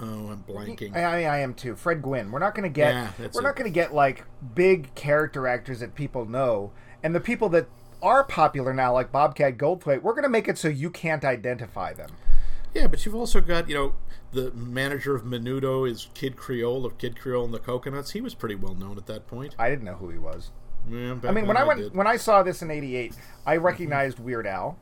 Oh, 0.00 0.28
I'm 0.28 0.42
blanking. 0.42 0.96
I, 0.96 1.24
I 1.24 1.38
am 1.38 1.54
too. 1.54 1.76
Fred 1.76 2.02
Gwynne. 2.02 2.32
We're 2.32 2.40
not 2.40 2.54
going 2.54 2.64
to 2.64 2.74
get. 2.74 2.92
Yeah, 2.94 3.28
we're 3.32 3.42
not 3.42 3.54
going 3.54 3.70
to 3.70 3.74
get 3.74 3.94
like 3.94 4.24
big 4.54 4.92
character 4.96 5.46
actors 5.46 5.80
that 5.80 5.94
people 5.94 6.24
know, 6.24 6.72
and 7.02 7.14
the 7.14 7.20
people 7.20 7.48
that 7.50 7.68
are 8.02 8.24
popular 8.24 8.74
now, 8.74 8.92
like 8.92 9.12
Bobcat 9.12 9.56
Goldthwait. 9.56 10.02
We're 10.02 10.12
going 10.12 10.24
to 10.24 10.28
make 10.28 10.48
it 10.48 10.58
so 10.58 10.68
you 10.68 10.90
can't 10.90 11.24
identify 11.24 11.94
them. 11.94 12.10
Yeah, 12.74 12.88
but 12.88 13.06
you've 13.06 13.14
also 13.14 13.40
got, 13.40 13.68
you 13.68 13.74
know, 13.74 13.94
the 14.32 14.50
manager 14.50 15.14
of 15.14 15.22
Menudo 15.22 15.88
is 15.88 16.08
Kid 16.12 16.36
Creole 16.36 16.84
of 16.84 16.98
Kid 16.98 17.18
Creole 17.18 17.44
and 17.44 17.54
the 17.54 17.60
Coconuts. 17.60 18.10
He 18.10 18.20
was 18.20 18.34
pretty 18.34 18.56
well 18.56 18.74
known 18.74 18.98
at 18.98 19.06
that 19.06 19.28
point. 19.28 19.54
I 19.58 19.70
didn't 19.70 19.84
know 19.84 19.94
who 19.94 20.10
he 20.10 20.18
was. 20.18 20.50
Yeah, 20.90 21.14
I 21.24 21.30
mean, 21.30 21.46
when 21.46 21.56
I 21.56 21.64
went 21.64 21.80
did. 21.80 21.94
when 21.94 22.06
I 22.06 22.16
saw 22.16 22.42
this 22.42 22.60
in 22.60 22.70
'88, 22.70 23.14
I 23.46 23.56
recognized 23.56 24.18
Weird 24.18 24.46
Al. 24.46 24.76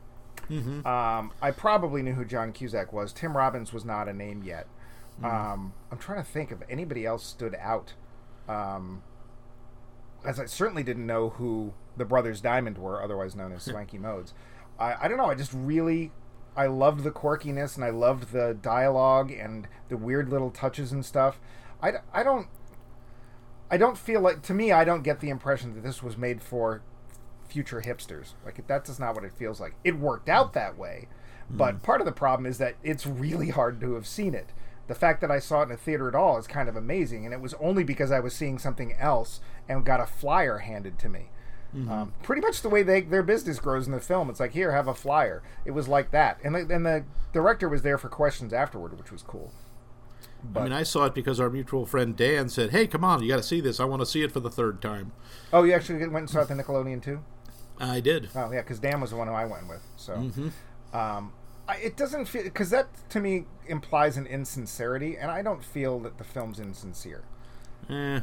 Um, 0.85 1.31
I 1.41 1.51
probably 1.51 2.01
knew 2.01 2.13
who 2.13 2.25
John 2.25 2.51
Cusack 2.51 2.91
was. 2.93 3.13
Tim 3.13 3.35
Robbins 3.35 3.73
was 3.73 3.85
not 3.85 4.07
a 4.07 4.13
name 4.13 4.43
yet. 4.43 4.67
Um, 5.23 5.73
I'm 5.91 5.97
trying 5.97 6.17
to 6.23 6.29
think 6.29 6.51
if 6.51 6.57
anybody 6.69 7.05
else 7.05 7.25
stood 7.25 7.55
out. 7.59 7.93
Um, 8.47 9.03
as 10.25 10.39
I 10.39 10.45
certainly 10.45 10.83
didn't 10.83 11.05
know 11.05 11.29
who 11.29 11.73
the 11.97 12.05
brothers 12.05 12.41
Diamond 12.41 12.77
were, 12.77 13.01
otherwise 13.01 13.35
known 13.35 13.51
as 13.53 13.63
Swanky 13.63 13.97
Modes. 13.97 14.33
I, 14.79 14.95
I 15.03 15.07
don't 15.07 15.17
know. 15.17 15.29
I 15.29 15.35
just 15.35 15.53
really 15.53 16.11
I 16.55 16.67
loved 16.67 17.03
the 17.03 17.11
quirkiness 17.11 17.75
and 17.75 17.83
I 17.83 17.89
loved 17.89 18.31
the 18.31 18.57
dialogue 18.59 19.31
and 19.31 19.67
the 19.89 19.97
weird 19.97 20.29
little 20.29 20.51
touches 20.51 20.91
and 20.91 21.05
stuff. 21.05 21.39
I, 21.81 21.93
I 22.13 22.23
don't 22.23 22.47
I 23.71 23.77
don't 23.77 23.97
feel 23.97 24.21
like 24.21 24.41
to 24.43 24.53
me 24.53 24.71
I 24.71 24.83
don't 24.83 25.03
get 25.03 25.19
the 25.19 25.29
impression 25.29 25.73
that 25.75 25.81
this 25.81 26.03
was 26.03 26.17
made 26.17 26.41
for 26.41 26.81
future 27.47 27.81
hipsters. 27.85 28.33
Like 28.45 28.65
that's 28.67 28.89
just 28.89 28.99
not 28.99 29.15
what 29.15 29.23
it 29.23 29.33
feels 29.33 29.59
like. 29.59 29.75
It 29.83 29.97
worked 29.97 30.29
out 30.29 30.51
mm. 30.51 30.53
that 30.53 30.77
way, 30.77 31.07
mm. 31.51 31.57
but 31.57 31.83
part 31.83 32.01
of 32.01 32.05
the 32.05 32.11
problem 32.11 32.45
is 32.45 32.57
that 32.57 32.75
it's 32.83 33.05
really 33.05 33.49
hard 33.49 33.79
to 33.81 33.93
have 33.93 34.07
seen 34.07 34.33
it. 34.33 34.49
The 34.87 34.95
fact 34.95 35.21
that 35.21 35.31
I 35.31 35.39
saw 35.39 35.61
it 35.61 35.65
in 35.65 35.71
a 35.71 35.77
theater 35.77 36.09
at 36.09 36.15
all 36.15 36.37
is 36.37 36.45
kind 36.45 36.67
of 36.67 36.75
amazing, 36.75 37.25
and 37.25 37.33
it 37.33 37.39
was 37.39 37.53
only 37.55 37.83
because 37.83 38.11
I 38.11 38.19
was 38.19 38.33
seeing 38.33 38.59
something 38.59 38.93
else 38.99 39.39
and 39.69 39.85
got 39.85 40.01
a 40.01 40.05
flyer 40.05 40.57
handed 40.59 40.99
to 40.99 41.09
me. 41.09 41.29
Mm-hmm. 41.75 41.91
Um, 41.91 42.13
pretty 42.21 42.41
much 42.41 42.61
the 42.61 42.69
way 42.69 42.83
they, 42.83 43.01
their 43.01 43.23
business 43.23 43.59
grows 43.59 43.87
in 43.87 43.93
the 43.93 43.99
film. 43.99 44.29
It's 44.29 44.39
like 44.39 44.51
here, 44.51 44.73
have 44.73 44.87
a 44.87 44.93
flyer. 44.93 45.41
It 45.65 45.71
was 45.71 45.87
like 45.87 46.11
that, 46.11 46.37
and 46.43 46.53
the, 46.53 46.73
and 46.73 46.85
the 46.85 47.05
director 47.31 47.69
was 47.69 47.81
there 47.81 47.97
for 47.97 48.09
questions 48.09 48.53
afterward, 48.53 48.97
which 48.97 49.11
was 49.11 49.23
cool. 49.23 49.51
But, 50.43 50.59
I 50.59 50.63
mean, 50.63 50.73
I 50.73 50.83
saw 50.83 51.05
it 51.05 51.13
because 51.15 51.39
our 51.39 51.49
mutual 51.49 51.85
friend 51.85 52.15
Dan 52.17 52.49
said, 52.49 52.71
"Hey, 52.71 52.85
come 52.87 53.03
on, 53.03 53.21
you 53.23 53.29
got 53.29 53.37
to 53.37 53.43
see 53.43 53.61
this. 53.61 53.79
I 53.79 53.85
want 53.85 54.01
to 54.01 54.05
see 54.05 54.23
it 54.23 54.31
for 54.31 54.39
the 54.41 54.49
third 54.51 54.81
time." 54.81 55.11
oh, 55.53 55.63
you 55.63 55.73
actually 55.73 55.99
went 55.99 56.15
and 56.23 56.29
saw 56.29 56.39
it 56.39 56.49
at 56.51 56.57
the 56.57 56.63
Nickelodeon 56.63 57.01
too? 57.01 57.21
I 57.79 57.99
did. 58.01 58.29
Oh 58.35 58.51
yeah, 58.51 58.61
because 58.61 58.79
Dan 58.79 58.99
was 59.01 59.11
the 59.11 59.15
one 59.15 59.27
who 59.27 59.33
I 59.33 59.45
went 59.45 59.67
with. 59.67 59.81
So 59.95 60.13
Mm-hmm. 60.13 60.95
um, 60.97 61.33
I, 61.67 61.77
it 61.77 61.95
doesn't 61.95 62.25
feel 62.25 62.43
because 62.43 62.69
that 62.71 62.87
to 63.09 63.19
me 63.19 63.45
implies 63.67 64.17
an 64.17 64.27
insincerity, 64.27 65.17
and 65.17 65.31
I 65.31 65.41
don't 65.41 65.63
feel 65.63 65.99
that 66.01 66.17
the 66.17 66.23
film's 66.23 66.59
insincere. 66.59 67.23
Eh, 67.89 68.19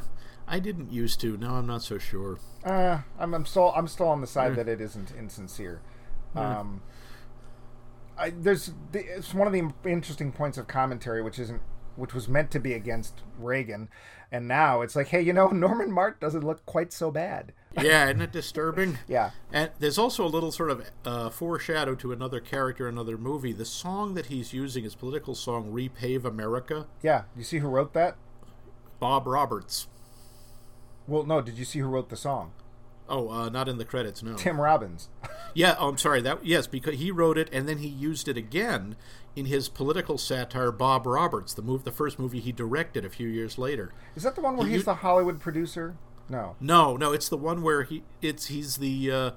I 0.47 0.59
didn't 0.59 0.91
used 0.91 1.19
to. 1.21 1.37
Now 1.37 1.55
I'm 1.55 1.65
not 1.67 1.81
so 1.81 1.97
sure. 1.97 2.37
Uh, 2.63 2.99
I'm, 3.19 3.33
I'm 3.33 3.45
still 3.45 3.73
I'm 3.75 3.87
still 3.87 4.07
on 4.07 4.21
the 4.21 4.27
side 4.27 4.55
that 4.55 4.67
it 4.67 4.79
isn't 4.79 5.11
insincere. 5.17 5.81
Yeah. 6.35 6.59
Um, 6.59 6.81
I, 8.17 8.29
there's 8.29 8.71
the, 8.91 8.99
it's 9.17 9.33
one 9.33 9.47
of 9.47 9.53
the 9.53 9.71
interesting 9.89 10.31
points 10.31 10.57
of 10.57 10.67
commentary, 10.67 11.21
which 11.23 11.39
isn't 11.39 11.61
which 11.95 12.13
was 12.13 12.27
meant 12.27 12.51
to 12.51 12.59
be 12.59 12.73
against 12.73 13.21
Reagan, 13.39 13.89
and 14.31 14.47
now 14.47 14.81
it's 14.81 14.95
like, 14.95 15.07
hey, 15.07 15.21
you 15.21 15.33
know, 15.33 15.47
Norman 15.51 15.91
Mart 15.91 16.19
doesn't 16.19 16.43
look 16.43 16.65
quite 16.65 16.93
so 16.93 17.11
bad. 17.11 17.53
Yeah, 17.81 18.05
isn't 18.05 18.21
it 18.21 18.31
disturbing? 18.31 18.97
Yeah, 19.07 19.31
And 19.53 19.71
there's 19.79 19.97
also 19.97 20.25
a 20.25 20.27
little 20.27 20.51
sort 20.51 20.71
of 20.71 20.89
uh, 21.05 21.29
foreshadow 21.29 21.95
to 21.95 22.11
another 22.11 22.39
character, 22.41 22.87
another 22.87 23.17
movie. 23.17 23.53
The 23.53 23.65
song 23.65 24.13
that 24.15 24.25
he's 24.27 24.51
using, 24.53 24.83
his 24.83 24.95
political 24.95 25.35
song, 25.35 25.71
"Repave 25.71 26.25
America," 26.25 26.87
yeah. 27.01 27.23
You 27.35 27.43
see 27.43 27.59
who 27.59 27.69
wrote 27.69 27.93
that? 27.93 28.17
Bob 28.99 29.25
Roberts. 29.25 29.87
Well, 31.07 31.23
no. 31.23 31.41
Did 31.41 31.57
you 31.57 31.65
see 31.65 31.79
who 31.79 31.87
wrote 31.87 32.09
the 32.09 32.17
song? 32.17 32.51
Oh, 33.11 33.29
uh, 33.29 33.49
not 33.49 33.67
in 33.69 33.77
the 33.77 33.85
credits, 33.85 34.23
no. 34.23 34.35
Tim 34.35 34.59
Robbins. 34.59 35.09
Yeah, 35.53 35.75
oh, 35.77 35.89
I'm 35.89 35.97
sorry. 35.97 36.21
That 36.21 36.45
yes, 36.45 36.65
because 36.65 36.97
he 36.97 37.11
wrote 37.11 37.37
it 37.37 37.49
and 37.51 37.67
then 37.67 37.79
he 37.79 37.87
used 37.89 38.29
it 38.29 38.37
again 38.37 38.95
in 39.35 39.47
his 39.47 39.67
political 39.67 40.17
satire, 40.17 40.71
Bob 40.71 41.05
Roberts, 41.05 41.53
the 41.53 41.61
move, 41.61 41.83
the 41.83 41.91
first 41.91 42.17
movie 42.17 42.39
he 42.39 42.53
directed 42.53 43.03
a 43.03 43.09
few 43.09 43.27
years 43.27 43.57
later. 43.57 43.91
Is 44.15 44.23
that 44.23 44.35
the 44.35 44.41
one 44.41 44.55
where 44.55 44.65
You- 44.65 44.75
he's 44.75 44.85
the 44.85 44.93
Hollywood 44.95 45.41
producer? 45.41 45.97
No. 46.29 46.55
No, 46.61 46.95
no, 46.95 47.11
it's 47.11 47.27
the 47.27 47.35
one 47.35 47.61
where 47.63 47.83
he 47.83 48.03
it's 48.21 48.45
he's 48.45 48.77
the 48.77 49.11
uh, 49.11 49.31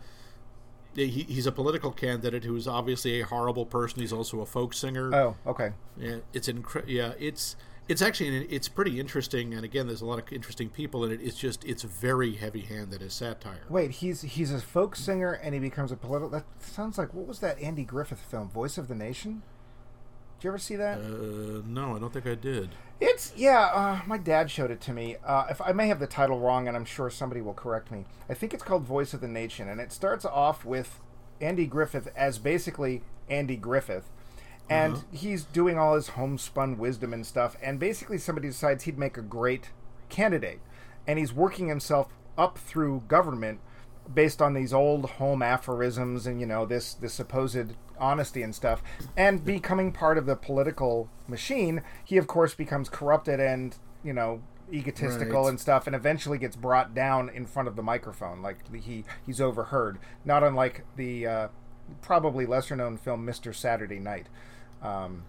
he, 0.94 1.08
he's 1.08 1.46
a 1.46 1.52
political 1.52 1.90
candidate 1.90 2.44
who's 2.44 2.68
obviously 2.68 3.20
a 3.20 3.26
horrible 3.26 3.66
person. 3.66 4.00
He's 4.00 4.12
also 4.12 4.40
a 4.40 4.46
folk 4.46 4.72
singer. 4.72 5.12
Oh, 5.12 5.36
okay. 5.48 5.72
Yeah, 5.98 6.18
it's 6.32 6.48
incre- 6.48 6.84
Yeah, 6.86 7.14
it's 7.18 7.56
it's 7.88 8.02
actually 8.02 8.44
it's 8.46 8.68
pretty 8.68 8.98
interesting. 8.98 9.54
And 9.54 9.64
again, 9.64 9.86
there's 9.86 10.00
a 10.00 10.06
lot 10.06 10.18
of 10.18 10.32
interesting 10.32 10.68
people 10.68 11.04
in 11.04 11.12
it. 11.12 11.20
It's 11.22 11.36
just 11.36 11.64
it's 11.64 11.82
very 11.82 12.34
heavy-handed 12.34 13.02
as 13.02 13.14
satire. 13.14 13.64
Wait, 13.68 13.90
he's 13.92 14.22
he's 14.22 14.52
a 14.52 14.60
folk 14.60 14.96
singer 14.96 15.32
and 15.32 15.54
he 15.54 15.60
becomes 15.60 15.92
a 15.92 15.96
political. 15.96 16.30
That 16.30 16.44
sounds 16.60 16.98
like 16.98 17.12
what 17.12 17.26
was 17.26 17.40
that 17.40 17.60
Andy 17.60 17.84
Griffith 17.84 18.20
film, 18.20 18.48
Voice 18.48 18.78
of 18.78 18.88
the 18.88 18.94
Nation? 18.94 19.42
Did 20.38 20.44
you 20.44 20.50
ever 20.50 20.58
see 20.58 20.76
that? 20.76 20.98
Uh, 20.98 21.62
no, 21.66 21.96
I 21.96 21.98
don't 21.98 22.12
think 22.12 22.26
I 22.26 22.34
did. 22.34 22.70
It's 23.00 23.32
yeah. 23.36 23.70
Uh, 23.74 24.00
my 24.06 24.18
dad 24.18 24.50
showed 24.50 24.70
it 24.70 24.80
to 24.82 24.92
me. 24.92 25.16
Uh, 25.24 25.46
if 25.50 25.60
I 25.60 25.72
may 25.72 25.88
have 25.88 26.00
the 26.00 26.06
title 26.06 26.38
wrong, 26.38 26.68
and 26.68 26.76
I'm 26.76 26.84
sure 26.84 27.10
somebody 27.10 27.40
will 27.40 27.54
correct 27.54 27.90
me. 27.90 28.04
I 28.28 28.34
think 28.34 28.54
it's 28.54 28.62
called 28.62 28.84
Voice 28.84 29.14
of 29.14 29.20
the 29.20 29.28
Nation, 29.28 29.68
and 29.68 29.80
it 29.80 29.92
starts 29.92 30.24
off 30.24 30.64
with 30.64 31.00
Andy 31.40 31.66
Griffith 31.66 32.10
as 32.16 32.38
basically 32.38 33.02
Andy 33.28 33.56
Griffith, 33.56 34.10
and 34.70 35.04
he's 35.12 35.44
doing 35.44 35.78
all 35.78 35.94
his 35.94 36.08
homespun 36.08 36.78
wisdom 36.78 37.12
and 37.12 37.26
stuff. 37.26 37.56
And 37.62 37.78
basically, 37.78 38.18
somebody 38.18 38.48
decides 38.48 38.84
he'd 38.84 38.98
make 38.98 39.16
a 39.16 39.22
great 39.22 39.70
candidate, 40.08 40.60
and 41.06 41.18
he's 41.18 41.32
working 41.32 41.68
himself 41.68 42.08
up 42.38 42.58
through 42.58 43.02
government 43.08 43.60
based 44.12 44.42
on 44.42 44.52
these 44.52 44.72
old 44.72 45.08
home 45.12 45.40
aphorisms 45.40 46.26
and 46.26 46.38
you 46.38 46.46
know 46.46 46.66
this 46.66 46.92
this 46.94 47.14
supposed 47.14 47.72
honesty 47.98 48.42
and 48.42 48.54
stuff 48.54 48.82
and 49.16 49.44
becoming 49.46 49.90
part 49.90 50.18
of 50.18 50.26
the 50.26 50.36
political 50.36 51.08
machine 51.26 51.80
he 52.04 52.18
of 52.18 52.26
course 52.26 52.54
becomes 52.54 52.90
corrupted 52.90 53.40
and 53.40 53.76
you 54.02 54.12
know 54.12 54.42
egotistical 54.70 55.42
Right. 55.44 55.48
and 55.50 55.60
stuff 55.60 55.86
and 55.86 55.96
eventually 55.96 56.36
gets 56.36 56.54
brought 56.54 56.92
down 56.94 57.30
in 57.30 57.46
front 57.46 57.66
of 57.66 57.76
the 57.76 57.82
microphone 57.82 58.42
like 58.42 58.58
he 58.74 59.04
he's 59.24 59.40
overheard 59.40 59.98
not 60.22 60.42
unlike 60.42 60.84
the 60.96 61.26
uh, 61.26 61.48
probably 62.02 62.44
lesser 62.44 62.76
known 62.76 62.98
film 62.98 63.26
Mr. 63.26 63.54
Saturday 63.54 64.00
Night 64.00 64.26
um, 64.84 65.24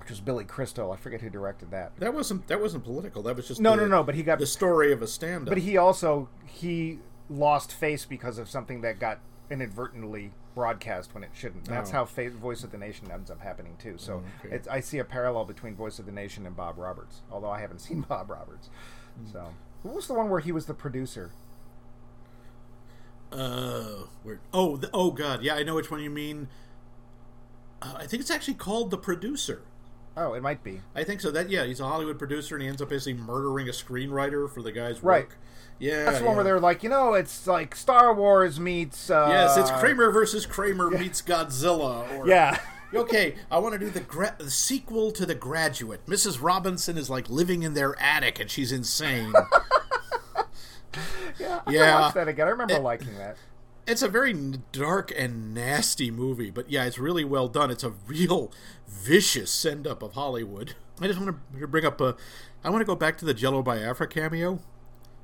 which 0.00 0.10
was 0.10 0.20
Billy 0.20 0.44
Crystal 0.44 0.90
I 0.92 0.96
forget 0.96 1.20
who 1.20 1.28
directed 1.30 1.70
that 1.70 1.96
That 1.98 2.14
wasn't 2.14 2.46
that 2.48 2.60
wasn't 2.60 2.82
political. 2.84 3.22
That 3.22 3.36
was 3.36 3.46
just 3.46 3.60
no 3.60 3.72
the, 3.72 3.82
no 3.82 3.86
no 3.88 4.02
but 4.02 4.14
he 4.14 4.22
got 4.22 4.38
the 4.38 4.46
story 4.46 4.92
of 4.92 5.02
a 5.02 5.06
stand-up. 5.06 5.48
but 5.48 5.58
he 5.58 5.76
also 5.76 6.28
he 6.46 6.98
lost 7.28 7.72
face 7.72 8.04
because 8.04 8.38
of 8.38 8.48
something 8.48 8.80
that 8.80 8.98
got 8.98 9.20
inadvertently 9.50 10.32
broadcast 10.54 11.12
when 11.14 11.22
it 11.22 11.30
shouldn't. 11.32 11.64
That's 11.64 11.90
Oh. 11.90 11.92
how 11.92 12.04
fa- 12.04 12.30
Voice 12.30 12.64
of 12.64 12.72
the 12.72 12.78
Nation 12.78 13.10
ends 13.10 13.30
up 13.30 13.40
happening 13.40 13.76
too. 13.78 13.94
So 13.98 14.22
Oh, 14.44 14.46
okay. 14.48 14.60
I 14.70 14.80
see 14.80 14.98
a 14.98 15.04
parallel 15.04 15.44
between 15.44 15.74
Voice 15.76 15.98
of 15.98 16.06
the 16.06 16.12
Nation 16.12 16.46
and 16.46 16.56
Bob 16.56 16.78
Roberts, 16.78 17.22
although 17.30 17.50
I 17.50 17.60
haven't 17.60 17.78
seen 17.88 18.00
Bob 18.00 18.30
Roberts. 18.30 18.68
Hmm. 19.18 19.32
So 19.32 19.46
what 19.82 19.94
was 19.94 20.06
the 20.06 20.14
one 20.14 20.28
where 20.30 20.40
he 20.40 20.50
was 20.52 20.66
the 20.66 20.74
producer? 20.74 21.30
Uh, 23.32 24.06
where? 24.24 24.40
Oh, 24.52 24.76
the, 24.76 24.90
oh 24.92 25.12
God, 25.12 25.42
yeah, 25.42 25.54
I 25.54 25.62
know 25.62 25.76
which 25.76 25.90
one 25.90 26.00
you 26.00 26.10
mean. 26.10 26.48
Uh, 27.82 27.94
I 27.98 28.06
think 28.06 28.20
it's 28.20 28.30
actually 28.30 28.54
called 28.54 28.90
the 28.90 28.98
producer. 28.98 29.62
Oh, 30.16 30.34
it 30.34 30.42
might 30.42 30.62
be. 30.62 30.80
I 30.94 31.04
think 31.04 31.20
so. 31.20 31.30
That 31.30 31.50
yeah, 31.50 31.64
he's 31.64 31.80
a 31.80 31.86
Hollywood 31.86 32.18
producer, 32.18 32.54
and 32.56 32.62
he 32.62 32.68
ends 32.68 32.82
up 32.82 32.88
basically 32.90 33.14
murdering 33.14 33.68
a 33.68 33.72
screenwriter 33.72 34.50
for 34.52 34.62
the 34.62 34.72
guy's 34.72 35.02
Right. 35.02 35.24
work. 35.28 35.38
Yeah, 35.78 36.04
That's 36.04 36.18
the 36.18 36.24
one 36.24 36.32
yeah. 36.32 36.36
where 36.36 36.44
they're 36.44 36.60
like, 36.60 36.82
you 36.82 36.90
know, 36.90 37.14
it's 37.14 37.46
like 37.46 37.74
Star 37.74 38.12
Wars 38.12 38.60
meets. 38.60 39.08
Uh, 39.08 39.28
Yes, 39.30 39.56
it's 39.56 39.70
Kramer 39.80 40.10
versus 40.10 40.44
Kramer 40.44 40.90
meets 40.90 41.22
Godzilla. 41.22 42.18
Or, 42.18 42.26
Yeah. 42.28 42.58
okay, 42.94 43.36
I 43.50 43.58
want 43.60 43.72
to 43.74 43.78
do 43.78 43.88
the, 43.88 44.00
gra- 44.00 44.34
the 44.36 44.50
sequel 44.50 45.10
to 45.12 45.24
The 45.24 45.34
Graduate. 45.34 46.04
Mrs. 46.06 46.42
Robinson 46.42 46.98
is 46.98 47.08
like 47.08 47.30
living 47.30 47.62
in 47.62 47.72
their 47.72 47.98
attic, 48.02 48.38
and 48.40 48.50
she's 48.50 48.72
insane. 48.72 49.32
yeah. 51.38 51.60
I 51.66 51.72
Yeah. 51.72 52.00
watched 52.00 52.14
that 52.16 52.28
again. 52.28 52.46
I 52.46 52.50
remember 52.50 52.74
It- 52.74 52.82
liking 52.82 53.16
that. 53.16 53.38
It's 53.90 54.02
a 54.02 54.08
very 54.08 54.32
dark 54.70 55.12
and 55.16 55.52
nasty 55.52 56.12
movie, 56.12 56.50
but 56.50 56.70
yeah, 56.70 56.84
it's 56.84 56.96
really 56.96 57.24
well 57.24 57.48
done. 57.48 57.72
It's 57.72 57.82
a 57.82 57.90
real 57.90 58.52
vicious 58.86 59.50
send 59.50 59.84
up 59.84 60.00
of 60.00 60.12
Hollywood. 60.12 60.74
I 61.00 61.08
just 61.08 61.18
want 61.18 61.36
to 61.58 61.66
bring 61.66 61.84
up 61.84 62.00
a. 62.00 62.14
I 62.62 62.70
want 62.70 62.82
to 62.82 62.86
go 62.86 62.94
back 62.94 63.18
to 63.18 63.24
the 63.24 63.34
Jello 63.34 63.64
Biafra 63.64 64.06
cameo 64.06 64.60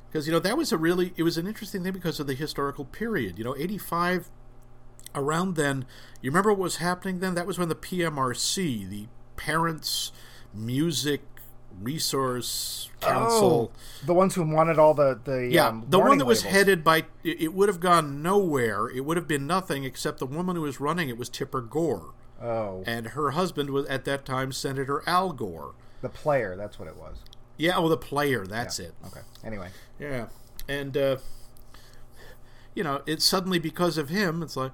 because 0.09 0.27
you 0.27 0.33
know 0.33 0.41
that 0.41 0.57
was 0.57 0.73
a 0.73 0.79
really 0.79 1.13
it 1.17 1.23
was 1.23 1.39
an 1.39 1.47
interesting 1.47 1.85
thing 1.85 1.93
because 1.93 2.19
of 2.19 2.27
the 2.27 2.35
historical 2.35 2.85
period. 2.85 3.39
You 3.39 3.45
know, 3.45 3.57
eighty 3.57 3.79
five. 3.79 4.31
Around 5.15 5.55
then, 5.55 5.87
you 6.21 6.31
remember 6.31 6.51
what 6.51 6.59
was 6.59 6.77
happening 6.77 7.21
then? 7.21 7.37
That 7.37 7.47
was 7.47 7.59
when 7.59 7.69
the 7.69 7.77
PMRC, 7.77 8.91
the 8.91 9.07
Parents 9.37 10.11
Music 10.53 11.23
Resource 11.83 12.91
Council, 13.01 13.73
Oh, 13.75 14.07
the 14.07 14.15
ones 14.15 14.35
who 14.35 14.43
wanted 14.43 14.79
all 14.79 14.95
the 14.95 15.19
the 15.23 15.49
yeah, 15.51 15.69
um, 15.69 15.85
the 15.89 15.99
one 15.99 16.19
that 16.19 16.25
was 16.25 16.43
headed 16.43 16.83
by 16.83 16.99
it, 17.23 17.41
it 17.43 17.55
would 17.55 17.69
have 17.69 17.81
gone 17.81 18.23
nowhere. 18.23 18.89
It 18.89 19.05
would 19.05 19.17
have 19.17 19.29
been 19.29 19.47
nothing 19.47 19.85
except 19.85 20.19
the 20.19 20.27
woman 20.27 20.57
who 20.57 20.62
was 20.62 20.81
running 20.81 21.09
it 21.09 21.19
was 21.19 21.29
Tipper 21.29 21.61
Gore, 21.61 22.15
Oh, 22.41 22.83
and 22.87 23.09
her 23.09 23.33
husband 23.33 23.71
was 23.71 23.87
at 23.87 24.05
that 24.07 24.25
time 24.25 24.53
Senator 24.53 25.03
Al 25.07 25.33
Gore. 25.33 25.75
the 26.01 26.09
player. 26.09 26.57
That's 26.57 26.79
what 26.79 26.89
it 26.89 26.97
was. 26.97 27.19
Yeah, 27.59 27.77
oh, 27.77 27.89
the 27.89 27.97
player. 27.97 28.47
That's 28.47 28.79
it. 28.79 28.95
Okay. 29.07 29.21
Anyway. 29.45 29.69
Yeah, 29.99 30.27
and 30.69 30.97
uh, 30.97 31.17
you 32.75 32.85
know, 32.85 33.03
it's 33.07 33.25
suddenly 33.25 33.59
because 33.59 33.97
of 33.99 34.09
him. 34.09 34.43
It's 34.43 34.57
like 34.57 34.73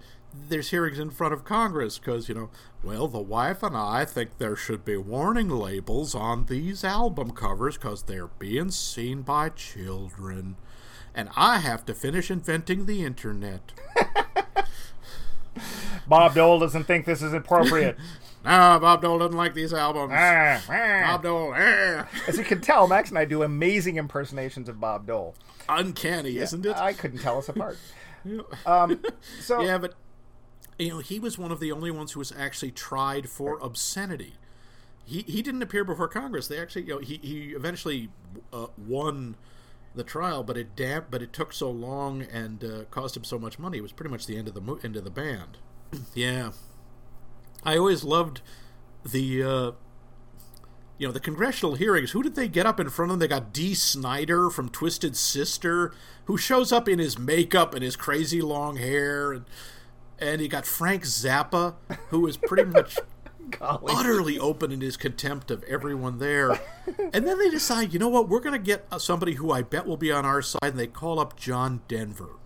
there's 0.48 0.70
hearings 0.70 0.98
in 0.98 1.10
front 1.10 1.34
of 1.34 1.44
Congress 1.44 1.98
because 1.98 2.28
you 2.28 2.34
know, 2.34 2.50
well, 2.82 3.08
the 3.08 3.20
wife 3.20 3.62
and 3.62 3.76
I 3.76 4.04
think 4.04 4.38
there 4.38 4.56
should 4.56 4.84
be 4.84 4.96
warning 4.96 5.48
labels 5.48 6.14
on 6.14 6.46
these 6.46 6.84
album 6.84 7.30
covers 7.32 7.76
because 7.76 8.02
they're 8.04 8.26
being 8.28 8.70
seen 8.70 9.22
by 9.22 9.50
children, 9.50 10.56
and 11.14 11.28
I 11.36 11.58
have 11.58 11.84
to 11.86 11.94
finish 11.94 12.30
inventing 12.30 12.86
the 12.86 13.04
internet. 13.04 13.72
Bob 16.06 16.34
Dole 16.34 16.58
doesn't 16.58 16.84
think 16.84 17.06
this 17.06 17.22
is 17.22 17.32
appropriate. 17.32 17.96
No, 18.44 18.76
Bob 18.80 19.02
Dole 19.02 19.20
doesn't 19.20 19.36
like 19.36 19.54
these 19.54 19.72
albums. 19.72 20.12
Ah, 20.16 20.60
ah. 20.68 21.12
Bob 21.12 21.22
Dole, 21.22 21.54
eh. 21.54 22.02
As 22.26 22.36
you 22.36 22.42
can 22.42 22.60
tell, 22.60 22.88
Max 22.88 23.08
and 23.10 23.16
I 23.16 23.24
do 23.24 23.44
amazing 23.44 23.98
impersonations 23.98 24.68
of 24.68 24.80
Bob 24.80 25.06
Dole. 25.06 25.36
uncanny, 25.68 26.38
isn't 26.38 26.66
it? 26.66 26.74
I 26.76 26.92
couldn't 26.92 27.20
tell 27.20 27.38
us 27.38 27.48
apart. 27.48 27.78
Um, 28.66 29.00
so 29.40 29.60
Yeah, 29.60 29.78
but 29.78 29.94
you 30.82 30.90
know, 30.90 30.98
he 30.98 31.18
was 31.18 31.38
one 31.38 31.52
of 31.52 31.60
the 31.60 31.72
only 31.72 31.90
ones 31.90 32.12
who 32.12 32.18
was 32.18 32.32
actually 32.36 32.70
tried 32.70 33.28
for 33.28 33.58
obscenity. 33.60 34.34
He 35.04 35.22
he 35.22 35.42
didn't 35.42 35.62
appear 35.62 35.84
before 35.84 36.08
Congress. 36.08 36.48
They 36.48 36.58
actually, 36.58 36.82
you 36.82 36.94
know, 36.94 36.98
he 36.98 37.18
he 37.22 37.50
eventually 37.50 38.10
uh, 38.52 38.66
won 38.76 39.36
the 39.94 40.04
trial, 40.04 40.42
but 40.42 40.56
it 40.56 40.74
damp, 40.76 41.06
but 41.10 41.22
it 41.22 41.32
took 41.32 41.52
so 41.52 41.70
long 41.70 42.22
and 42.22 42.64
uh, 42.64 42.84
cost 42.90 43.16
him 43.16 43.24
so 43.24 43.38
much 43.38 43.58
money. 43.58 43.78
It 43.78 43.82
was 43.82 43.92
pretty 43.92 44.10
much 44.10 44.26
the 44.26 44.36
end 44.36 44.48
of 44.48 44.54
the 44.54 44.60
mo- 44.60 44.78
end 44.82 44.96
of 44.96 45.04
the 45.04 45.10
band. 45.10 45.58
yeah, 46.14 46.52
I 47.64 47.76
always 47.76 48.04
loved 48.04 48.40
the. 49.04 49.42
Uh, 49.42 49.72
you 50.98 51.08
know 51.08 51.12
the 51.12 51.20
congressional 51.20 51.74
hearings. 51.74 52.12
Who 52.12 52.22
did 52.22 52.36
they 52.36 52.46
get 52.46 52.64
up 52.64 52.78
in 52.78 52.88
front 52.88 53.10
of 53.10 53.18
them? 53.18 53.18
They 53.18 53.34
got 53.34 53.52
Dee 53.52 53.74
Snider 53.74 54.50
from 54.50 54.68
Twisted 54.68 55.16
Sister, 55.16 55.92
who 56.26 56.38
shows 56.38 56.70
up 56.70 56.88
in 56.88 57.00
his 57.00 57.18
makeup 57.18 57.74
and 57.74 57.82
his 57.82 57.96
crazy 57.96 58.40
long 58.40 58.76
hair, 58.76 59.32
and 59.32 59.44
and 60.22 60.40
you 60.40 60.48
got 60.48 60.64
Frank 60.64 61.02
Zappa, 61.02 61.74
who 62.08 62.20
was 62.20 62.36
pretty 62.36 62.64
much 62.64 62.98
utterly 63.60 64.38
open 64.38 64.70
in 64.70 64.80
his 64.80 64.96
contempt 64.96 65.50
of 65.50 65.62
everyone 65.64 66.18
there. 66.18 66.60
and 67.12 67.26
then 67.26 67.38
they 67.38 67.50
decide, 67.50 67.92
you 67.92 67.98
know 67.98 68.08
what, 68.08 68.28
we're 68.28 68.40
going 68.40 68.52
to 68.58 68.64
get 68.64 68.86
uh, 68.90 68.98
somebody 68.98 69.34
who 69.34 69.50
I 69.50 69.62
bet 69.62 69.86
will 69.86 69.96
be 69.96 70.12
on 70.12 70.24
our 70.24 70.40
side, 70.40 70.60
and 70.62 70.78
they 70.78 70.86
call 70.86 71.18
up 71.18 71.36
John 71.36 71.80
Denver. 71.88 72.36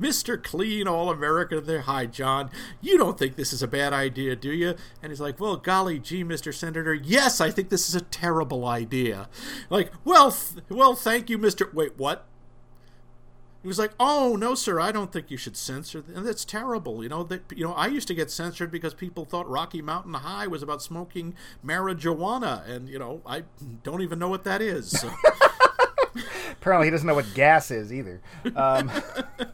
Mr. 0.00 0.42
Clean 0.42 0.88
All 0.88 1.10
American 1.10 1.64
there. 1.64 1.82
Hi, 1.82 2.06
John. 2.06 2.50
You 2.80 2.98
don't 2.98 3.16
think 3.16 3.36
this 3.36 3.52
is 3.52 3.62
a 3.62 3.68
bad 3.68 3.92
idea, 3.92 4.34
do 4.34 4.50
you? 4.52 4.74
And 5.00 5.12
he's 5.12 5.20
like, 5.20 5.38
Well, 5.38 5.56
golly 5.56 6.00
gee, 6.00 6.24
Mr. 6.24 6.52
Senator, 6.52 6.92
yes, 6.92 7.40
I 7.40 7.50
think 7.52 7.68
this 7.68 7.88
is 7.88 7.94
a 7.94 8.00
terrible 8.00 8.66
idea. 8.66 9.28
Like, 9.70 9.92
well, 10.04 10.32
th- 10.32 10.64
well, 10.68 10.96
thank 10.96 11.30
you, 11.30 11.38
Mr. 11.38 11.72
Wait, 11.72 11.96
what? 11.98 12.26
He 13.62 13.68
was 13.68 13.78
like, 13.78 13.92
"Oh 14.00 14.36
no, 14.36 14.54
sir, 14.56 14.80
I 14.80 14.90
don't 14.90 15.12
think 15.12 15.30
you 15.30 15.36
should 15.36 15.56
censor. 15.56 16.02
And 16.14 16.26
that's 16.26 16.44
terrible. 16.44 17.02
You 17.02 17.08
know 17.08 17.22
that 17.24 17.42
you 17.54 17.64
know 17.64 17.72
I 17.74 17.86
used 17.86 18.08
to 18.08 18.14
get 18.14 18.30
censored 18.30 18.72
because 18.72 18.92
people 18.92 19.24
thought 19.24 19.48
Rocky 19.48 19.80
Mountain 19.80 20.14
High 20.14 20.48
was 20.48 20.62
about 20.62 20.82
smoking 20.82 21.34
marijuana, 21.64 22.68
and 22.68 22.88
you 22.88 22.98
know 22.98 23.22
I 23.24 23.44
don't 23.84 24.02
even 24.02 24.18
know 24.18 24.28
what 24.28 24.44
that 24.44 24.60
is." 24.60 24.90
So. 24.90 25.10
Apparently, 26.50 26.88
he 26.88 26.90
doesn't 26.90 27.06
know 27.06 27.14
what 27.14 27.32
gas 27.34 27.70
is 27.70 27.92
either. 27.92 28.20
Um, 28.54 28.90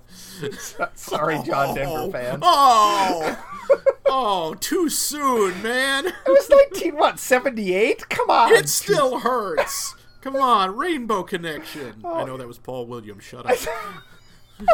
sorry, 0.94 1.40
John 1.44 1.74
Denver 1.74 2.10
fans. 2.10 2.40
Oh, 2.42 3.44
oh, 4.06 4.54
too 4.54 4.88
soon, 4.90 5.62
man. 5.62 6.06
It 6.06 6.14
was 6.26 6.50
19 6.72 6.96
what 6.96 7.18
78? 7.18 8.08
Come 8.08 8.28
on. 8.28 8.52
It 8.52 8.68
still 8.68 9.20
hurts. 9.20 9.94
Come 10.20 10.36
on, 10.36 10.76
Rainbow 10.76 11.22
Connection. 11.22 12.02
I 12.04 12.24
know 12.24 12.36
that 12.36 12.46
was 12.48 12.58
Paul 12.58 12.86
Williams. 12.86 13.24
Shut 13.24 13.46
up. 13.68 14.68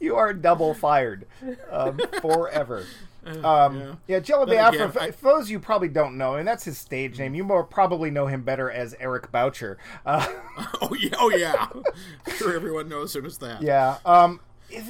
you 0.00 0.16
are 0.16 0.32
double 0.34 0.74
fired 0.74 1.26
um, 1.70 2.00
forever. 2.20 2.84
Um, 3.24 3.78
yeah. 3.78 3.94
yeah, 4.08 4.18
Jello 4.18 4.46
Biafra. 4.46 4.88
again, 4.88 5.02
I- 5.02 5.10
For 5.12 5.32
those 5.36 5.48
you 5.50 5.60
probably 5.60 5.88
don't 5.88 6.18
know, 6.18 6.34
and 6.34 6.48
that's 6.48 6.64
his 6.64 6.76
stage 6.78 7.18
name. 7.20 7.34
You 7.36 7.44
more 7.44 7.62
probably 7.62 8.10
know 8.10 8.26
him 8.26 8.42
better 8.42 8.68
as 8.70 8.96
Eric 8.98 9.30
Boucher. 9.30 9.78
Uh, 10.04 10.26
Oh 10.82 10.94
yeah, 10.98 11.10
oh 11.18 11.30
yeah. 11.30 11.68
I'm 12.26 12.34
sure 12.34 12.54
everyone 12.54 12.88
knows 12.88 13.14
him 13.14 13.24
as 13.24 13.38
that. 13.38 13.62
yeah, 13.62 13.98
um, 14.04 14.40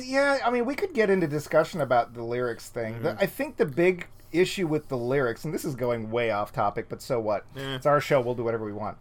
yeah. 0.01 0.39
I 0.45 0.51
mean, 0.51 0.65
we 0.65 0.75
could 0.75 0.95
get 0.95 1.11
into 1.11 1.27
discussion 1.27 1.81
about 1.83 2.15
the 2.15 2.23
lyrics 2.25 2.71
thing. 2.71 3.03
The- 3.03 3.17
I 3.21 3.27
think 3.27 3.59
the 3.59 3.67
big 3.67 4.07
issue 4.33 4.67
with 4.67 4.89
the 4.89 4.97
lyrics, 4.97 5.45
and 5.45 5.53
this 5.53 5.65
is 5.65 5.75
going 5.75 6.11
way 6.11 6.31
off 6.31 6.53
topic, 6.53 6.89
but 6.89 7.03
so 7.03 7.21
what? 7.21 7.45
Yeah. 7.55 7.77
It's 7.77 7.87
our 7.87 8.01
show. 8.01 8.21
We'll 8.21 8.35
do 8.35 8.45
whatever 8.45 8.65
we 8.65 8.73
want. 8.73 8.99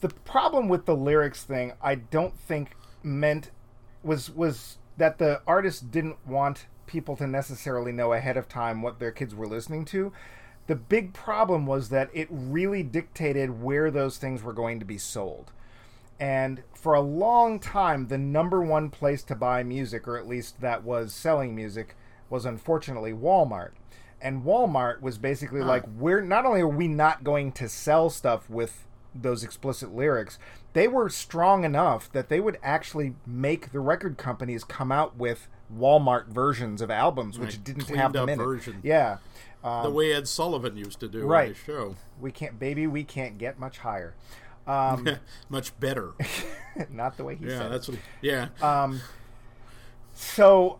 The 0.00 0.08
problem 0.08 0.68
with 0.68 0.86
the 0.86 0.96
lyrics 0.96 1.44
thing, 1.44 1.72
I 1.82 1.94
don't 1.94 2.38
think 2.38 2.76
meant 3.02 3.50
was 4.02 4.30
was 4.30 4.78
that 4.96 5.18
the 5.18 5.42
artist 5.46 5.90
didn't 5.90 6.26
want 6.26 6.66
people 6.86 7.16
to 7.16 7.26
necessarily 7.26 7.92
know 7.92 8.12
ahead 8.12 8.36
of 8.36 8.48
time 8.48 8.82
what 8.82 8.98
their 8.98 9.12
kids 9.12 9.34
were 9.34 9.46
listening 9.46 9.84
to. 9.86 10.12
The 10.66 10.76
big 10.76 11.12
problem 11.12 11.66
was 11.66 11.88
that 11.88 12.10
it 12.12 12.28
really 12.30 12.82
dictated 12.82 13.62
where 13.62 13.90
those 13.90 14.18
things 14.18 14.42
were 14.42 14.52
going 14.52 14.78
to 14.78 14.84
be 14.84 14.98
sold. 14.98 15.52
And 16.18 16.62
for 16.74 16.94
a 16.94 17.00
long 17.00 17.58
time, 17.58 18.08
the 18.08 18.18
number 18.18 18.60
one 18.60 18.90
place 18.90 19.22
to 19.24 19.34
buy 19.34 19.62
music, 19.62 20.06
or 20.06 20.18
at 20.18 20.28
least 20.28 20.60
that 20.60 20.84
was 20.84 21.14
selling 21.14 21.54
music, 21.54 21.96
was 22.28 22.44
unfortunately 22.44 23.12
Walmart. 23.12 23.70
And 24.22 24.44
Walmart 24.44 25.00
was 25.00 25.18
basically 25.18 25.62
like, 25.62 25.84
we're 25.98 26.20
not 26.20 26.44
only 26.44 26.60
are 26.60 26.68
we 26.68 26.88
not 26.88 27.24
going 27.24 27.52
to 27.52 27.68
sell 27.68 28.10
stuff 28.10 28.48
with 28.50 28.86
those 29.14 29.42
explicit 29.42 29.94
lyrics, 29.94 30.38
they 30.72 30.86
were 30.86 31.08
strong 31.08 31.64
enough 31.64 32.12
that 32.12 32.28
they 32.28 32.38
would 32.38 32.58
actually 32.62 33.14
make 33.26 33.72
the 33.72 33.80
record 33.80 34.18
companies 34.18 34.62
come 34.62 34.92
out 34.92 35.16
with 35.16 35.48
Walmart 35.74 36.26
versions 36.28 36.80
of 36.82 36.90
albums, 36.90 37.38
which 37.38 37.62
didn't 37.64 37.88
have 37.88 38.12
them 38.12 38.24
up 38.24 38.28
in 38.28 38.40
it. 38.40 38.44
version. 38.44 38.80
Yeah, 38.82 39.18
the 39.62 39.90
way 39.90 40.12
Ed 40.12 40.28
Sullivan 40.28 40.76
used 40.76 41.00
to 41.00 41.08
do 41.08 41.24
Right. 41.26 41.48
on 41.50 41.54
his 41.54 41.58
show. 41.64 41.96
we 42.20 42.30
can't, 42.30 42.58
baby, 42.58 42.86
we 42.86 43.02
can't 43.04 43.38
get 43.38 43.58
much 43.58 43.78
higher. 43.78 44.14
Um, 44.66 45.08
Much 45.48 45.78
better. 45.80 46.12
not 46.90 47.16
the 47.16 47.24
way 47.24 47.34
he 47.34 47.46
Yeah, 47.46 47.58
said 47.58 47.66
it. 47.66 47.70
that's 47.70 47.88
what. 47.88 47.98
Yeah. 48.20 48.48
So 50.14 50.78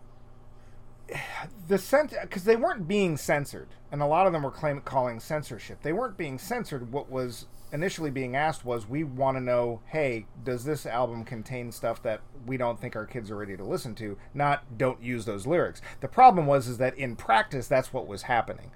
the 1.67 1.77
cent 1.77 2.13
because 2.21 2.43
they 2.43 2.55
weren't 2.55 2.87
being 2.87 3.17
censored, 3.17 3.69
and 3.91 4.01
a 4.01 4.05
lot 4.05 4.27
of 4.27 4.33
them 4.33 4.43
were 4.43 4.51
claim 4.51 4.81
calling 4.81 5.19
censorship. 5.19 5.81
They 5.81 5.93
weren't 5.93 6.17
being 6.17 6.37
censored. 6.37 6.91
What 6.91 7.09
was 7.09 7.47
initially 7.73 8.09
being 8.09 8.35
asked 8.35 8.65
was, 8.65 8.89
we 8.89 9.03
want 9.03 9.37
to 9.37 9.41
know, 9.41 9.79
hey, 9.87 10.25
does 10.43 10.65
this 10.65 10.85
album 10.85 11.23
contain 11.23 11.71
stuff 11.71 12.03
that 12.03 12.19
we 12.45 12.57
don't 12.57 12.79
think 12.81 12.97
our 12.97 13.05
kids 13.05 13.31
are 13.31 13.37
ready 13.37 13.55
to 13.55 13.63
listen 13.63 13.95
to? 13.95 14.17
Not 14.33 14.77
don't 14.77 15.01
use 15.01 15.23
those 15.23 15.47
lyrics. 15.47 15.81
The 16.01 16.09
problem 16.09 16.47
was 16.47 16.67
is 16.67 16.79
that 16.79 16.97
in 16.97 17.15
practice, 17.15 17.67
that's 17.67 17.93
what 17.93 18.07
was 18.07 18.23
happening. 18.23 18.71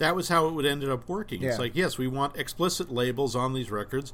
that 0.00 0.16
was 0.16 0.28
how 0.28 0.48
it 0.48 0.54
would 0.54 0.66
ended 0.66 0.90
up 0.90 1.08
working. 1.08 1.42
It's 1.42 1.58
like, 1.58 1.76
yes, 1.76 1.96
we 1.96 2.08
want 2.08 2.36
explicit 2.36 2.90
labels 2.90 3.36
on 3.36 3.52
these 3.52 3.70
records, 3.70 4.12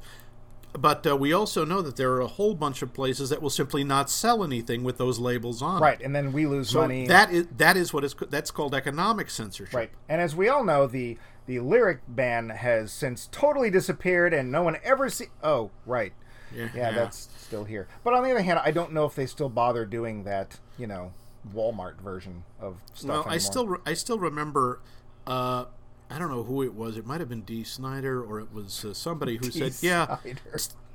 but 0.77 1.05
uh, 1.05 1.15
we 1.17 1.33
also 1.33 1.65
know 1.65 1.81
that 1.81 1.95
there 1.97 2.11
are 2.13 2.21
a 2.21 2.27
whole 2.27 2.55
bunch 2.55 2.81
of 2.81 2.93
places 2.93 3.29
that 3.29 3.41
will 3.41 3.49
simply 3.49 3.83
not 3.83 4.09
sell 4.09 4.43
anything 4.43 4.83
with 4.83 4.97
those 4.97 5.19
labels 5.19 5.61
on. 5.61 5.77
it. 5.81 5.85
Right, 5.85 6.01
and 6.01 6.15
then 6.15 6.31
we 6.33 6.45
lose 6.45 6.69
So 6.69 6.81
money. 6.81 7.07
that 7.07 7.31
is 7.31 7.47
that 7.57 7.75
is 7.77 7.93
what 7.93 8.03
is 8.03 8.15
that's 8.29 8.51
called 8.51 8.73
economic 8.75 9.29
censorship. 9.29 9.73
Right. 9.75 9.91
And 10.07 10.21
as 10.21 10.35
we 10.35 10.47
all 10.49 10.63
know, 10.63 10.87
the 10.87 11.17
the 11.45 11.59
lyric 11.59 11.99
ban 12.07 12.49
has 12.49 12.91
since 12.91 13.27
totally 13.31 13.69
disappeared, 13.69 14.33
and 14.33 14.51
no 14.51 14.63
one 14.63 14.77
ever 14.83 15.09
see. 15.09 15.25
Oh, 15.43 15.71
right. 15.85 16.13
Yeah, 16.55 16.69
Yeah, 16.73 16.91
that's 16.91 17.29
still 17.37 17.65
here. 17.65 17.87
But 18.03 18.13
on 18.13 18.23
the 18.23 18.31
other 18.31 18.41
hand, 18.41 18.59
I 18.63 18.71
don't 18.71 18.93
know 18.93 19.05
if 19.05 19.15
they 19.15 19.25
still 19.25 19.49
bother 19.49 19.85
doing 19.85 20.23
that. 20.23 20.59
You 20.77 20.87
know, 20.87 21.11
Walmart 21.53 21.99
version 22.01 22.43
of 22.59 22.77
stuff. 22.93 23.07
Well, 23.09 23.17
anymore. 23.19 23.33
I 23.33 23.37
still 23.37 23.67
re- 23.67 23.79
I 23.85 23.93
still 23.93 24.19
remember. 24.19 24.79
Uh, 25.25 25.65
I 26.09 26.17
don't 26.19 26.29
know 26.29 26.43
who 26.43 26.63
it 26.63 26.73
was. 26.73 26.97
It 26.97 27.05
might 27.05 27.19
have 27.19 27.29
been 27.29 27.41
Dee 27.41 27.63
Snider 27.63 28.23
or 28.23 28.39
it 28.39 28.53
was 28.53 28.85
uh, 28.85 28.93
somebody 28.93 29.37
who 29.37 29.51
said, 29.51 29.73
"Yeah, 29.81 30.17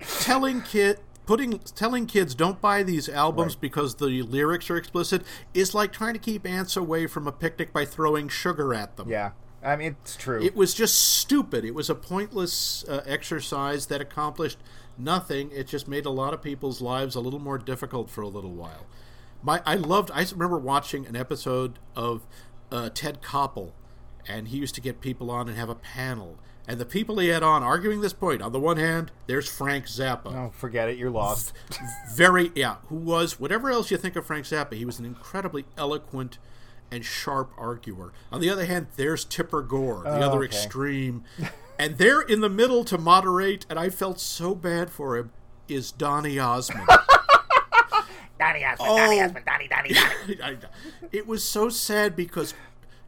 telling 0.01 0.63
kid 0.63 0.99
putting 1.27 1.59
telling 1.61 2.07
kids 2.07 2.35
don't 2.35 2.61
buy 2.61 2.83
these 2.83 3.09
albums 3.09 3.55
Right. 3.55 3.61
because 3.61 3.97
the 3.97 4.07
lyrics 4.23 4.69
are 4.71 4.77
explicit 4.77 5.23
is 5.55 5.75
like 5.75 5.93
trying 5.93 6.15
to 6.15 6.19
keep 6.19 6.47
ants 6.47 6.77
away 6.77 7.07
from 7.07 7.27
a 7.29 7.33
picnic 7.33 7.73
by 7.73 7.85
throwing 7.85 8.29
sugar 8.29 8.75
at 8.75 8.97
them. 8.97 9.09
Yeah, 9.09 9.33
I 9.63 9.77
mean 9.77 9.97
it's 10.03 10.17
true. 10.17 10.43
It 10.43 10.57
was 10.57 10.75
just 10.75 10.99
stupid. 10.99 11.65
It 11.65 11.75
was 11.75 11.89
a 11.89 11.95
pointless 11.95 12.85
uh, 12.89 13.03
exercise 13.07 13.87
that 13.87 14.01
accomplished 14.01 14.59
nothing. 14.99 15.51
It 15.53 15.69
just 15.69 15.87
made 15.87 16.07
a 16.07 16.11
lot 16.11 16.35
of 16.35 16.43
people's 16.43 16.81
lives 16.81 17.15
a 17.15 17.21
little 17.21 17.39
more 17.41 17.59
difficult 17.59 18.11
for 18.11 18.23
a 18.23 18.29
little 18.29 18.53
while. 18.53 18.87
My, 19.45 19.61
I 19.67 19.75
loved. 19.75 20.11
I 20.13 20.25
remember 20.33 20.59
watching 20.59 21.07
an 21.07 21.17
episode 21.17 21.79
of 21.97 22.27
uh, 22.71 22.91
Ted 22.95 23.23
Koppel, 23.23 23.73
and 24.29 24.49
he 24.49 24.59
used 24.59 24.75
to 24.77 24.81
get 24.81 25.01
people 25.01 25.31
on 25.31 25.49
and 25.49 25.57
have 25.57 25.69
a 25.69 25.75
panel. 25.75 26.39
And 26.69 26.79
the 26.79 26.87
people 26.87 27.19
he 27.19 27.29
had 27.29 27.43
on 27.43 27.63
arguing 27.65 28.03
this 28.03 28.13
point. 28.13 28.41
On 28.41 28.53
the 28.53 28.61
one 28.61 28.77
hand, 28.77 29.11
there's 29.27 29.49
Frank 29.49 29.87
Zappa 29.87 30.27
oh, 30.33 30.51
forget 30.55 30.89
it. 30.89 30.97
You're 30.97 31.11
lost. 31.11 31.53
very 32.15 32.53
yeah 32.55 32.77
who 32.89 32.95
was 32.97 33.41
whatever 33.41 33.71
else 33.71 33.91
you 33.91 33.97
think 33.97 34.15
of 34.17 34.25
frank 34.27 34.45
zappa 34.45 34.75
he 34.75 34.85
was 34.85 34.99
an 34.99 35.05
incredibly 35.07 35.65
eloquent 35.79 36.37
and 36.91 37.05
sharp 37.05 37.51
arguer 37.57 38.13
on 38.31 38.41
the 38.41 38.51
other 38.51 38.67
hand 38.67 38.87
there's 38.97 39.25
tipper 39.25 39.63
gore 39.63 40.03
the 40.05 40.11
Oh, 40.11 40.21
other 40.29 40.39
okay. 40.45 40.47
extreme 40.47 41.25
and 41.79 41.97
there 41.97 42.21
in 42.21 42.43
the 42.43 42.51
middle 42.51 42.85
to 42.85 42.99
moderate 42.99 43.65
and 43.71 43.79
i 43.79 43.89
felt 43.89 44.21
so 44.21 44.55
bad 44.55 44.91
for 44.91 45.17
him 45.17 45.33
is 45.69 45.91
donny 45.91 46.39
osmond 46.39 46.87
Donny 48.39 48.65
Osmond, 48.65 48.91
Oh. 48.91 48.97
Donny 48.97 49.21
Osmond, 49.23 49.47
Donny, 49.47 49.69
Donny, 49.69 49.95
Donny. 50.35 50.59
It 51.13 51.29
was 51.29 51.45
so 51.45 51.69
sad 51.69 52.17
because 52.17 52.55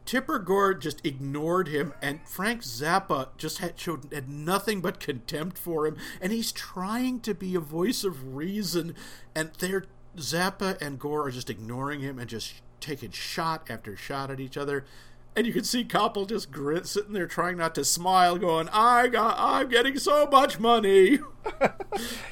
Tipper 0.05 0.39
Gore 0.39 0.75
just 0.75 1.05
ignored 1.05 1.67
him, 1.67 1.93
and 2.01 2.19
Frank 2.27 2.61
Zappa 2.61 3.29
just 3.37 3.57
had 3.57 3.79
showed 3.79 4.13
had 4.13 4.29
nothing 4.29 4.81
but 4.81 4.99
contempt 4.99 5.57
for 5.57 5.87
him, 5.87 5.97
and 6.21 6.31
he's 6.31 6.51
trying 6.51 7.19
to 7.21 7.33
be 7.33 7.55
a 7.55 7.59
voice 7.59 8.03
of 8.03 8.35
reason, 8.35 8.95
and 9.33 9.51
they're 9.57 9.85
Zappa 10.17 10.79
and 10.81 10.99
Gore 10.99 11.27
are 11.27 11.31
just 11.31 11.49
ignoring 11.49 12.01
him 12.01 12.19
and 12.19 12.29
just 12.29 12.61
taking 12.79 13.11
shot 13.11 13.69
after 13.69 13.95
shot 13.95 14.31
at 14.31 14.39
each 14.39 14.57
other. 14.57 14.85
And 15.35 15.45
you 15.45 15.51
can 15.51 15.65
see 15.65 15.83
Koppel 15.83 16.27
just 16.27 16.49
grin, 16.51 16.85
sitting 16.85 17.11
there 17.13 17.27
trying 17.27 17.57
not 17.57 17.75
to 17.75 17.83
smile, 17.83 18.37
going, 18.37 18.69
"I 18.71 19.07
got, 19.07 19.35
I'm 19.37 19.67
getting 19.67 19.97
so 19.99 20.27
much 20.27 20.59
money." 20.59 21.19
I'm 21.61 21.71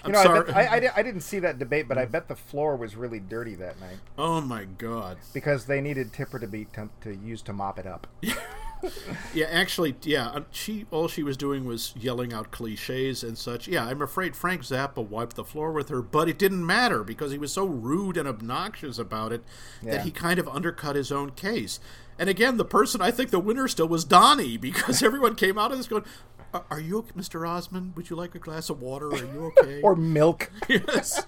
You 0.06 0.12
know, 0.14 0.20
I, 0.20 0.42
bet, 0.42 0.56
I, 0.56 0.64
I, 0.88 0.92
I 0.98 1.04
didn't 1.04 1.22
see 1.22 1.40
that 1.40 1.60
debate, 1.60 1.88
but 1.88 1.98
I 1.98 2.06
bet 2.06 2.28
the 2.28 2.36
floor 2.36 2.76
was 2.76 2.96
really 2.96 3.20
dirty 3.20 3.56
that 3.56 3.80
night 3.80 3.98
oh 4.18 4.42
my 4.42 4.64
god. 4.66 5.18
because 5.34 5.66
they 5.66 5.82
needed 5.82 6.12
Tipper 6.14 6.40
to 6.40 6.48
be 6.48 6.66
to, 6.74 6.90
to 7.02 7.14
use 7.16 7.42
to 7.44 7.54
mop 7.54 7.78
it 7.78 7.86
up. 7.86 8.08
Yeah, 9.34 9.46
actually, 9.50 9.96
yeah. 10.02 10.28
uh, 10.28 10.42
She 10.52 10.86
all 10.92 11.08
she 11.08 11.24
was 11.24 11.38
doing 11.38 11.64
was 11.64 11.94
yelling 11.98 12.34
out 12.34 12.52
cliches 12.52 13.24
and 13.24 13.38
such. 13.38 13.66
Yeah, 13.66 13.86
I'm 13.86 14.02
afraid 14.02 14.36
Frank 14.36 14.64
Zappa 14.64 15.02
wiped 15.08 15.38
the 15.38 15.46
floor 15.46 15.72
with 15.72 15.88
her, 15.88 16.02
but 16.02 16.28
it 16.28 16.38
didn't 16.38 16.66
matter 16.66 17.02
because 17.04 17.32
he 17.32 17.38
was 17.38 17.54
so 17.54 17.64
rude 17.66 18.18
and 18.18 18.28
obnoxious 18.28 18.98
about 18.98 19.32
it 19.32 19.42
Yeah. 19.82 19.92
that 19.92 20.02
he 20.02 20.12
kind 20.12 20.38
of 20.38 20.50
undercut 20.50 20.98
his 20.98 21.14
own 21.14 21.32
case. 21.32 21.80
And 22.20 22.30
again, 22.30 22.58
the 22.58 22.66
person 22.66 23.02
I 23.02 23.12
think 23.12 23.32
the 23.32 23.40
winner 23.40 23.68
still 23.68 23.88
was 23.88 24.06
Donny 24.06 24.58
because 24.58 25.02
everyone 25.04 25.36
came 25.36 25.58
out 25.58 25.72
of 25.72 25.78
this 25.78 25.88
going, 25.88 26.04
Are, 26.70 26.80
you, 26.80 27.00
okay, 27.00 27.12
Mr. 27.18 27.48
Osmond? 27.48 27.96
Would 27.96 28.10
you 28.10 28.16
like 28.16 28.36
a 28.36 28.40
glass 28.40 28.70
of 28.70 28.82
water? 28.82 29.08
Are 29.10 29.18
you 29.18 29.52
okay? 29.60 29.82
or 29.82 29.96
milk. 29.96 30.52
yes, 30.70 31.26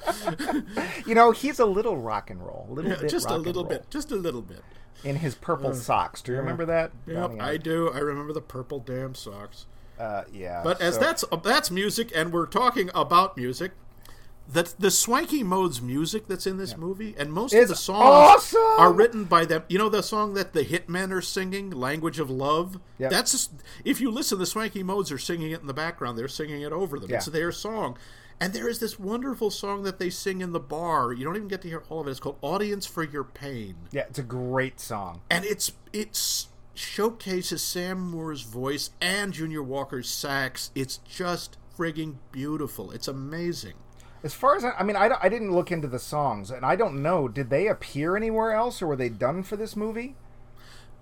You 1.05 1.15
know, 1.15 1.31
he's 1.31 1.59
a 1.59 1.65
little 1.65 1.97
rock 1.97 2.29
and 2.29 2.39
roll, 2.45 2.67
a 2.69 2.73
little 2.73 2.91
Yeah, 2.91 2.97
bit 3.01 3.09
just 3.09 3.29
a 3.29 3.37
little 3.37 3.63
bit, 3.63 3.89
just 3.89 4.11
a 4.11 4.15
little 4.15 4.41
bit. 4.43 4.61
in 5.03 5.15
his 5.17 5.35
purple 5.35 5.73
socks. 5.73 6.21
Do 6.21 6.31
you 6.31 6.37
remember 6.37 6.65
that? 6.65 6.91
Yep, 7.07 7.15
Donny? 7.15 7.39
I 7.39 7.57
do. 7.57 7.91
I 7.91 7.99
remember 7.99 8.33
the 8.33 8.41
purple 8.41 8.79
damn 8.79 9.15
socks. 9.15 9.65
Uh, 9.99 10.23
yeah. 10.31 10.61
But 10.63 10.81
as 10.81 10.95
so- 10.95 10.99
that's 11.01 11.23
uh, 11.31 11.37
that's 11.37 11.71
music, 11.71 12.11
and 12.13 12.31
we're 12.33 12.45
talking 12.47 12.89
about 12.93 13.37
music. 13.37 13.71
That 14.47 14.75
the 14.77 14.91
Swanky 14.91 15.43
Modes 15.43 15.81
music 15.81 16.27
that's 16.27 16.45
in 16.45 16.57
this 16.57 16.77
movie, 16.77 17.15
and 17.17 17.33
most 17.33 17.53
of 17.53 17.67
the 17.67 17.75
songs 17.75 18.03
awesome! 18.03 18.61
are 18.79 18.93
written 18.93 19.23
by 19.25 19.43
them. 19.43 19.63
You 19.67 19.79
know 19.79 19.89
the 19.89 20.03
song 20.03 20.35
that 20.35 20.53
the 20.53 20.63
Hitmen 20.63 21.11
are 21.11 21.21
singing, 21.21 21.71
"Language 21.71 22.19
of 22.19 22.29
Love." 22.29 22.79
Yep. 22.99 23.09
That's 23.11 23.31
just, 23.31 23.51
if 23.83 23.99
you 23.99 24.11
listen, 24.11 24.37
the 24.37 24.45
Swanky 24.45 24.83
Modes 24.83 25.11
are 25.11 25.17
singing 25.17 25.51
it 25.51 25.61
in 25.61 25.67
the 25.67 25.73
background. 25.73 26.17
They're 26.17 26.27
singing 26.27 26.61
it 26.61 26.71
over 26.71 26.99
them. 26.99 27.09
Yeah. 27.09 27.17
It's 27.17 27.25
their 27.25 27.51
song. 27.51 27.97
And 28.39 28.53
there 28.53 28.67
is 28.67 28.79
this 28.79 28.99
wonderful 28.99 29.49
song 29.49 29.83
that 29.83 29.97
they 29.97 30.09
sing 30.09 30.41
in 30.41 30.51
the 30.51 30.59
bar. 30.59 31.13
You 31.13 31.23
don't 31.23 31.37
even 31.37 31.47
get 31.47 31.61
to 31.61 31.69
hear 31.69 31.83
all 31.89 32.01
of 32.01 32.07
it. 32.07 32.11
It's 32.11 32.19
called 32.19 32.37
"Audience 32.41 32.85
for 32.85 33.03
Your 33.03 33.23
Pain." 33.23 33.75
yeah, 33.91 34.03
it's 34.09 34.19
a 34.19 34.23
great 34.23 34.79
song. 34.79 35.21
and 35.29 35.43
it's 35.43 35.71
it's 35.91 36.49
showcases 36.73 37.63
Sam 37.63 37.99
Moore's 38.11 38.41
voice 38.41 38.91
and 39.01 39.33
Junior 39.33 39.63
Walker's 39.63 40.09
sax. 40.09 40.71
It's 40.75 40.97
just 40.97 41.57
frigging 41.77 42.15
beautiful. 42.31 42.91
It's 42.91 43.07
amazing. 43.07 43.73
As 44.25 44.33
far 44.33 44.55
as 44.55 44.65
I, 44.65 44.71
I 44.71 44.83
mean, 44.83 44.95
I, 44.95 45.11
I 45.21 45.29
didn't 45.29 45.53
look 45.53 45.71
into 45.71 45.87
the 45.87 45.99
songs, 45.99 46.49
and 46.49 46.65
I 46.65 46.75
don't 46.75 47.03
know. 47.03 47.27
Did 47.27 47.51
they 47.51 47.67
appear 47.67 48.17
anywhere 48.17 48.53
else, 48.53 48.81
or 48.81 48.87
were 48.87 48.95
they 48.95 49.07
done 49.07 49.43
for 49.43 49.55
this 49.55 49.75
movie? 49.75 50.15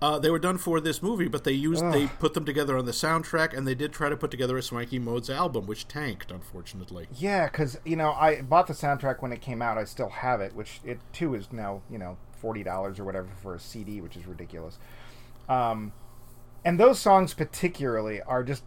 Uh, 0.02 0.18
they 0.18 0.28
were 0.28 0.38
done 0.38 0.58
for 0.58 0.78
this 0.78 1.02
movie, 1.02 1.26
but 1.26 1.44
they 1.44 1.52
used 1.52 1.90
they 1.90 2.06
put 2.06 2.34
them 2.34 2.44
together 2.44 2.76
on 2.76 2.84
the 2.84 2.92
soundtrack, 2.92 3.56
and 3.56 3.66
they 3.66 3.74
did 3.74 3.94
try 3.94 4.10
to 4.10 4.16
put 4.18 4.30
together 4.30 4.58
a 4.58 4.62
Swanky 4.62 4.98
Modes 4.98 5.30
album, 5.30 5.66
which 5.66 5.88
tanked, 5.88 6.30
unfortunately. 6.30 7.06
Yeah, 7.16 7.46
because 7.46 7.78
you 7.82 7.96
know, 7.96 8.12
I 8.12 8.42
bought 8.42 8.66
the 8.66 8.74
soundtrack 8.74 9.22
when 9.22 9.32
it 9.32 9.40
came 9.40 9.62
out. 9.62 9.78
I 9.78 9.84
still 9.84 10.10
have 10.10 10.42
it, 10.42 10.54
which 10.54 10.80
it 10.84 11.00
too 11.14 11.34
is 11.34 11.50
now 11.50 11.80
you 11.90 11.96
know 11.96 12.18
forty 12.36 12.62
dollars 12.62 13.00
or 13.00 13.04
whatever 13.04 13.28
for 13.40 13.54
a 13.54 13.58
CD, 13.58 14.02
which 14.02 14.18
is 14.18 14.26
ridiculous. 14.26 14.76
Um, 15.48 15.94
and 16.62 16.78
those 16.78 16.98
songs 16.98 17.32
particularly 17.32 18.20
are 18.20 18.44
just 18.44 18.64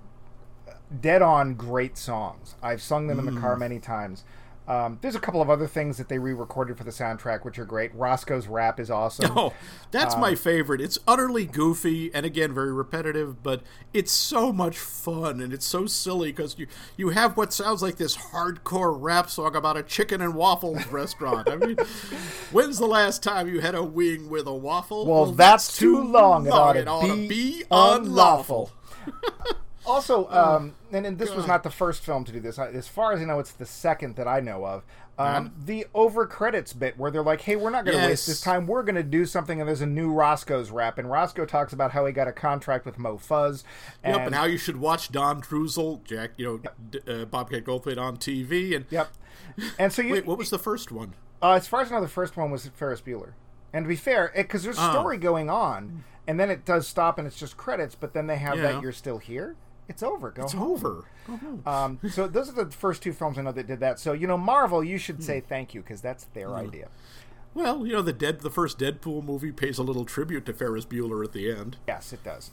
dead 1.00 1.22
on 1.22 1.54
great 1.54 1.96
songs. 1.96 2.56
I've 2.64 2.82
sung 2.82 3.06
them 3.06 3.20
in 3.20 3.26
the 3.26 3.40
car 3.40 3.56
many 3.56 3.80
times. 3.80 4.24
Um, 4.68 4.98
there's 5.02 5.16
a 5.16 5.20
couple 5.20 5.42
of 5.42 5.50
other 5.50 5.66
things 5.66 5.98
that 5.98 6.10
they 6.10 6.20
re-recorded 6.20 6.78
for 6.78 6.84
the 6.84 6.92
soundtrack, 6.92 7.46
which 7.46 7.58
are 7.58 7.64
great. 7.66 7.96
Roscoe's 7.96 8.48
rap 8.48 8.80
is 8.80 8.92
awesome. 8.92 9.32
Oh, 9.38 9.54
that's 9.92 10.16
Um, 10.16 10.22
my 10.22 10.36
favorite. 10.36 10.82
It's 10.82 11.00
utterly 11.08 11.46
goofy 11.46 12.14
and 12.14 12.26
again 12.26 12.54
very 12.54 12.74
repetitive, 12.74 13.42
but 13.44 13.62
it's 13.94 14.12
so 14.12 14.52
much 14.52 14.78
fun 14.78 15.40
and 15.40 15.54
it's 15.54 15.66
so 15.66 15.86
silly 15.86 16.32
because 16.34 16.60
you 16.60 16.68
you 16.98 17.10
have 17.10 17.38
what 17.38 17.54
sounds 17.54 17.82
like 17.82 17.96
this 17.96 18.18
hardcore 18.18 18.96
rap 19.00 19.30
song 19.30 19.56
about 19.56 19.78
a 19.78 19.84
chicken 19.84 20.22
and 20.22 20.36
waffles 20.36 20.86
restaurant. 20.92 21.50
I 21.50 21.56
mean, 21.56 21.78
when's 22.52 22.78
the 22.78 22.88
last 22.88 23.24
time 23.24 23.48
you 23.48 23.62
had 23.62 23.76
a 23.76 23.84
wing 23.84 24.30
with 24.30 24.48
a 24.48 24.54
waffle? 24.54 25.06
Well, 25.06 25.28
that's 25.32 25.78
too 25.78 26.02
long. 26.02 26.46
It 26.46 26.52
ought 26.52 26.74
to 26.74 26.84
to 26.84 27.28
be 27.28 27.64
unlawful. 27.72 28.72
Also, 29.88 30.28
um, 30.30 30.76
and, 30.92 31.06
and 31.06 31.18
this 31.18 31.34
was 31.34 31.48
not 31.48 31.64
the 31.64 31.70
first 31.72 32.04
film 32.04 32.24
to 32.26 32.32
do 32.32 32.40
this. 32.40 32.60
As 32.60 32.88
far 32.88 33.14
as 33.14 33.22
I 33.22 33.26
know, 33.26 33.40
it's 33.40 33.52
the 33.54 33.66
second 33.66 34.16
that 34.18 34.28
I 34.28 34.40
know 34.42 34.66
of. 34.66 34.84
Um, 35.20 35.52
the 35.66 35.88
over 35.96 36.28
credits 36.28 36.74
bit 36.74 36.96
where 36.98 37.10
they're 37.10 37.24
like, 37.24 37.42
"Hey, 37.42 37.56
we're 37.56 37.72
not 37.72 37.86
going 37.86 37.98
to 37.98 38.06
waste 38.06 38.28
this 38.28 38.40
time. 38.42 38.68
We're 38.68 38.84
going 38.84 38.96
to 38.96 39.02
do 39.04 39.26
something." 39.26 39.60
And 39.60 39.68
there's 39.68 39.82
a 39.82 39.88
new 39.88 40.12
Roscoe's 40.12 40.70
rap, 40.70 41.00
and 41.00 41.10
Roscoe 41.10 41.46
talks 41.46 41.74
about 41.74 41.92
how 41.92 42.06
he 42.06 42.12
got 42.14 42.28
a 42.28 42.32
contract 42.32 42.86
with 42.86 43.00
Mo 43.00 43.18
Fuzz. 43.18 43.64
And, 44.04 44.16
Yep, 44.16 44.26
and 44.28 44.36
how 44.36 44.44
you 44.46 44.58
should 44.60 44.78
watch 44.78 45.12
Don 45.12 45.42
Trussell, 45.42 46.04
Jack, 46.04 46.32
you 46.38 46.46
know, 46.46 46.72
D- 46.92 47.00
uh, 47.08 47.26
Bobcat 47.26 47.64
Goldthwait 47.64 47.98
on 47.98 48.18
TV. 48.18 48.76
And 48.76 48.86
yep. 48.92 49.10
And 49.80 49.92
so 49.92 50.04
you, 50.04 50.14
wait, 50.14 50.26
what 50.28 50.38
was 50.38 50.52
the 50.52 50.60
first 50.60 50.92
one? 50.92 51.16
Uh, 51.42 51.54
as 51.54 51.68
far 51.68 51.82
as 51.82 51.92
I 51.92 51.96
know, 51.96 52.02
the 52.02 52.08
first 52.08 52.38
one 52.38 52.52
was 52.52 52.68
Ferris 52.76 53.02
Bueller. 53.02 53.32
And 53.74 53.86
to 53.86 53.90
be 53.90 53.96
fair, 53.96 54.32
because 54.36 54.62
there's 54.64 54.78
a 54.78 54.90
Oh. 54.90 54.92
story 54.92 55.18
going 55.18 55.50
on, 55.50 56.04
and 56.28 56.40
then 56.40 56.52
it 56.52 56.64
does 56.66 56.88
stop 56.88 57.18
and 57.18 57.26
it's 57.28 57.38
just 57.40 57.58
credits, 57.58 57.96
but 57.96 58.14
then 58.14 58.28
they 58.28 58.38
have 58.38 58.58
Yeah. 58.58 58.74
that 58.74 58.82
you're 58.84 58.92
still 58.92 59.18
here. 59.18 59.56
It's 59.90 60.04
over. 60.04 60.32
Go 60.32 60.44
It's 60.44 60.54
home. 60.54 60.72
over. 60.72 61.06
Go. 61.28 61.60
Um, 61.70 62.00
so 62.12 62.28
those 62.28 62.50
are 62.50 62.64
the 62.66 62.72
first 62.72 63.02
two 63.02 63.14
films 63.14 63.38
I 63.38 63.42
know 63.42 63.52
that 63.52 63.68
did 63.68 63.80
that. 63.80 64.00
So 64.00 64.14
you 64.14 64.28
know, 64.28 64.38
Marvel, 64.38 64.84
you 64.84 64.98
should 64.98 65.24
say 65.24 65.40
thank 65.42 65.74
you 65.74 65.82
because 65.82 66.02
that's 66.02 66.26
their 66.34 66.54
idea. 66.56 66.90
Well, 67.54 67.88
you 67.88 67.94
know, 67.94 68.04
the 68.04 68.14
dead, 68.14 68.42
the 68.42 68.52
first 68.52 68.78
Deadpool 68.78 69.24
movie 69.24 69.52
pays 69.52 69.80
a 69.80 69.84
little 69.84 70.06
tribute 70.06 70.46
to 70.46 70.54
Ferris 70.54 70.86
Bueller 70.86 71.24
at 71.24 71.32
the 71.32 71.52
end. 71.52 71.78
Yes, 71.88 72.14
it 72.14 72.24
does. 72.24 72.52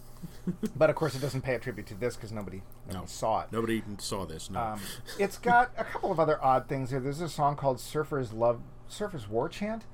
but 0.77 0.89
of 0.89 0.97
course, 0.97 1.15
it 1.15 1.19
doesn't 1.19 1.43
pay 1.43 1.55
a 1.55 1.59
tribute 1.59 1.87
to 1.89 1.95
this 1.95 2.17
because 2.17 2.33
nobody, 2.33 2.63
nobody 2.87 3.01
No. 3.01 3.07
saw 3.07 3.43
it. 3.43 3.49
Nobody 3.53 3.75
even 3.75 3.99
saw 3.99 4.25
this. 4.25 4.49
No. 4.49 4.61
Um, 4.61 4.81
it's 5.19 5.37
got 5.37 5.73
a 5.77 5.85
couple 5.85 6.11
of 6.11 6.19
other 6.19 6.43
odd 6.43 6.69
things 6.69 6.89
here. 6.91 7.01
There's 7.01 7.21
a 7.21 7.29
song 7.29 7.57
called 7.57 7.77
"Surfers 7.79 8.33
Love," 8.33 8.61
"Surfers 8.91 9.29
War 9.29 9.51
Chant," 9.51 9.85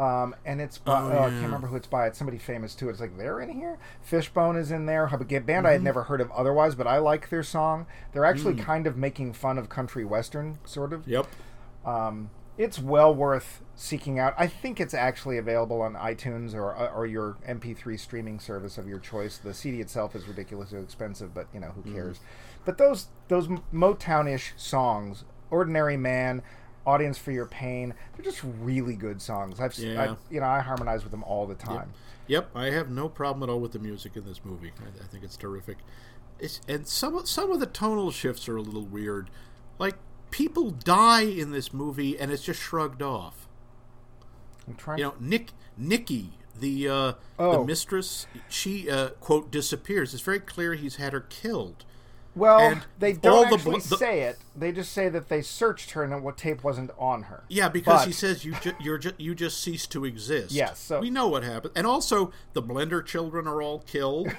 um, 0.00 0.34
and 0.46 0.60
it's 0.60 0.78
by, 0.78 1.00
Oh, 1.02 1.12
oh, 1.12 1.18
I 1.24 1.28
can't 1.30 1.42
remember 1.44 1.66
who 1.68 1.76
it's 1.76 1.86
by. 1.86 2.06
It's 2.06 2.16
somebody 2.18 2.38
famous 2.38 2.74
too. 2.74 2.88
It's 2.88 3.00
like 3.00 3.16
they're 3.18 3.40
in 3.40 3.50
here. 3.50 3.78
Fishbone 4.02 4.56
is 4.56 4.70
in 4.70 4.86
there. 4.86 5.04
A 5.06 5.16
band 5.18 5.20
I 5.20 5.42
Mm-hmm. 5.44 5.64
had 5.66 5.82
never 5.82 6.04
heard 6.04 6.20
of 6.20 6.30
otherwise, 6.32 6.74
but 6.74 6.86
I 6.86 6.98
like 6.98 7.28
their 7.28 7.42
song. 7.42 7.86
They're 8.12 8.24
actually 8.24 8.54
Mm. 8.54 8.60
kind 8.62 8.86
of 8.86 8.96
making 8.96 9.34
fun 9.34 9.58
of 9.58 9.68
country 9.68 10.04
western, 10.04 10.58
sort 10.64 10.92
of. 10.92 11.06
yep. 11.06 11.26
Um, 11.84 12.30
it's 12.58 12.78
well 12.78 13.14
worth 13.14 13.62
seeking 13.74 14.18
out. 14.18 14.34
I 14.36 14.46
think 14.46 14.80
it's 14.80 14.92
actually 14.92 15.38
available 15.38 15.80
on 15.80 15.94
iTunes 15.94 16.54
or 16.54 16.74
or 16.74 17.06
your 17.06 17.36
MP3 17.48 17.98
streaming 17.98 18.38
service 18.38 18.76
of 18.76 18.86
your 18.86 18.98
choice. 18.98 19.38
The 19.38 19.54
CD 19.54 19.80
itself 19.80 20.14
is 20.14 20.26
ridiculously 20.28 20.78
expensive, 20.80 21.32
but 21.34 21.46
you 21.54 21.60
know 21.60 21.68
Mm-hmm. 21.68 21.88
who 21.90 21.94
cares. 21.94 22.20
But 22.66 22.76
those 22.76 23.06
those 23.28 23.48
Motown-ish 23.72 24.52
songs, 24.56 25.24
"Ordinary 25.50 25.96
Man," 25.96 26.42
"Audience 26.86 27.18
for 27.18 27.30
Your 27.32 27.46
Pain," 27.46 27.94
they're 28.16 28.24
just 28.24 28.42
really 28.60 28.94
good 28.96 29.20
songs. 29.22 29.60
I've, 29.60 29.76
Yeah. 29.78 30.12
I, 30.12 30.16
you 30.34 30.40
know 30.40 30.46
I 30.46 30.60
harmonize 30.60 31.02
with 31.02 31.10
them 31.10 31.24
all 31.24 31.46
the 31.46 31.54
time. 31.54 31.92
Yep. 32.26 32.50
I 32.54 32.66
have 32.66 32.90
no 32.90 33.08
problem 33.08 33.42
at 33.48 33.52
all 33.52 33.60
with 33.60 33.72
the 33.72 33.78
music 33.80 34.16
in 34.16 34.24
this 34.24 34.44
movie. 34.44 34.72
I, 34.80 35.02
I 35.04 35.06
think 35.08 35.24
it's 35.24 35.36
terrific. 35.36 35.78
It's, 36.38 36.60
and 36.68 36.86
some 36.86 37.24
some 37.26 37.50
of 37.50 37.60
the 37.60 37.66
tonal 37.66 38.10
shifts 38.10 38.48
are 38.48 38.56
a 38.56 38.62
little 38.62 38.84
weird. 38.84 39.30
Like 39.78 39.96
people 40.30 40.70
die 40.70 41.22
in 41.22 41.50
this 41.52 41.72
movie, 41.72 42.18
and 42.18 42.30
it's 42.30 42.42
just 42.44 42.60
shrugged 42.60 43.02
off. 43.02 43.48
I'm 44.68 44.74
trying. 44.74 44.98
You 44.98 45.04
know, 45.04 45.14
Nick 45.18 45.50
Nikki, 45.76 46.30
the 46.58 46.88
uh, 46.88 47.12
Oh. 47.38 47.52
the 47.60 47.64
mistress, 47.64 48.26
she 48.48 48.88
uh, 48.90 49.10
quote 49.20 49.50
disappears. 49.50 50.14
It's 50.14 50.22
very 50.22 50.40
clear 50.40 50.74
he's 50.74 50.96
had 50.96 51.12
her 51.12 51.20
killed. 51.20 51.84
Well, 52.34 52.58
and 52.60 52.82
they 52.98 53.12
don't 53.12 53.48
the 53.50 53.56
actually 53.56 53.72
bl- 53.80 53.88
the- 53.88 53.96
say 53.96 54.20
it. 54.22 54.38
They 54.56 54.72
just 54.72 54.92
say 54.92 55.08
that 55.08 55.28
they 55.28 55.42
searched 55.42 55.92
her 55.92 56.02
and 56.04 56.12
that 56.12 56.22
what 56.22 56.36
tape 56.36 56.62
wasn't 56.64 56.90
on 56.98 57.24
her. 57.24 57.44
Yeah, 57.48 57.68
because 57.68 58.00
But- 58.02 58.06
he 58.08 58.12
says 58.12 58.44
you 58.44 58.54
ju- 58.60 58.74
you're 58.80 58.98
ju- 58.98 59.12
you 59.18 59.34
just 59.34 59.62
cease 59.62 59.86
to 59.88 60.04
exist. 60.04 60.52
Yes, 60.52 60.78
so- 60.78 61.00
we 61.00 61.10
know 61.10 61.28
what 61.28 61.42
happened, 61.44 61.72
and 61.76 61.86
also 61.86 62.32
the 62.52 62.62
Blender 62.62 63.04
children 63.04 63.46
are 63.46 63.60
all 63.62 63.80
killed. 63.80 64.28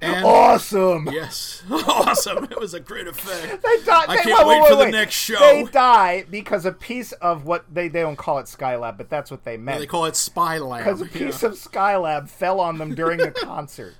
And 0.00 0.26
Awesome. 0.26 1.08
yes, 1.10 1.62
awesome! 1.70 2.44
It 2.50 2.58
was 2.58 2.74
a 2.74 2.80
great 2.80 3.06
effect. 3.06 3.62
They 3.62 3.80
die. 3.84 4.04
I 4.08 4.16
can't 4.18 4.46
wait, 4.46 4.56
wait 4.60 4.62
wait, 4.62 4.68
for 4.70 4.76
the 4.84 4.90
next 4.90 5.14
show. 5.14 5.38
They 5.38 5.62
die 5.64 6.26
because 6.28 6.66
a 6.66 6.72
piece 6.72 7.12
of 7.12 7.46
what 7.46 7.64
they 7.72 7.86
they 7.88 8.00
don't 8.02 8.16
call 8.16 8.38
it 8.40 8.46
Skylab, 8.46 8.98
but 8.98 9.08
that's 9.08 9.30
what 9.30 9.44
they 9.44 9.56
meant. 9.56 9.78
They 9.78 9.86
call 9.86 10.04
it 10.06 10.16
Spy 10.16 10.58
Lab. 10.58 10.84
because 10.84 11.00
a 11.00 11.06
piece 11.06 11.42
of 11.44 11.52
Skylab 11.52 12.28
fell 12.28 12.60
on 12.60 12.76
them 12.78 12.94
during 12.94 13.18
the 13.18 13.30
concert. 13.30 13.94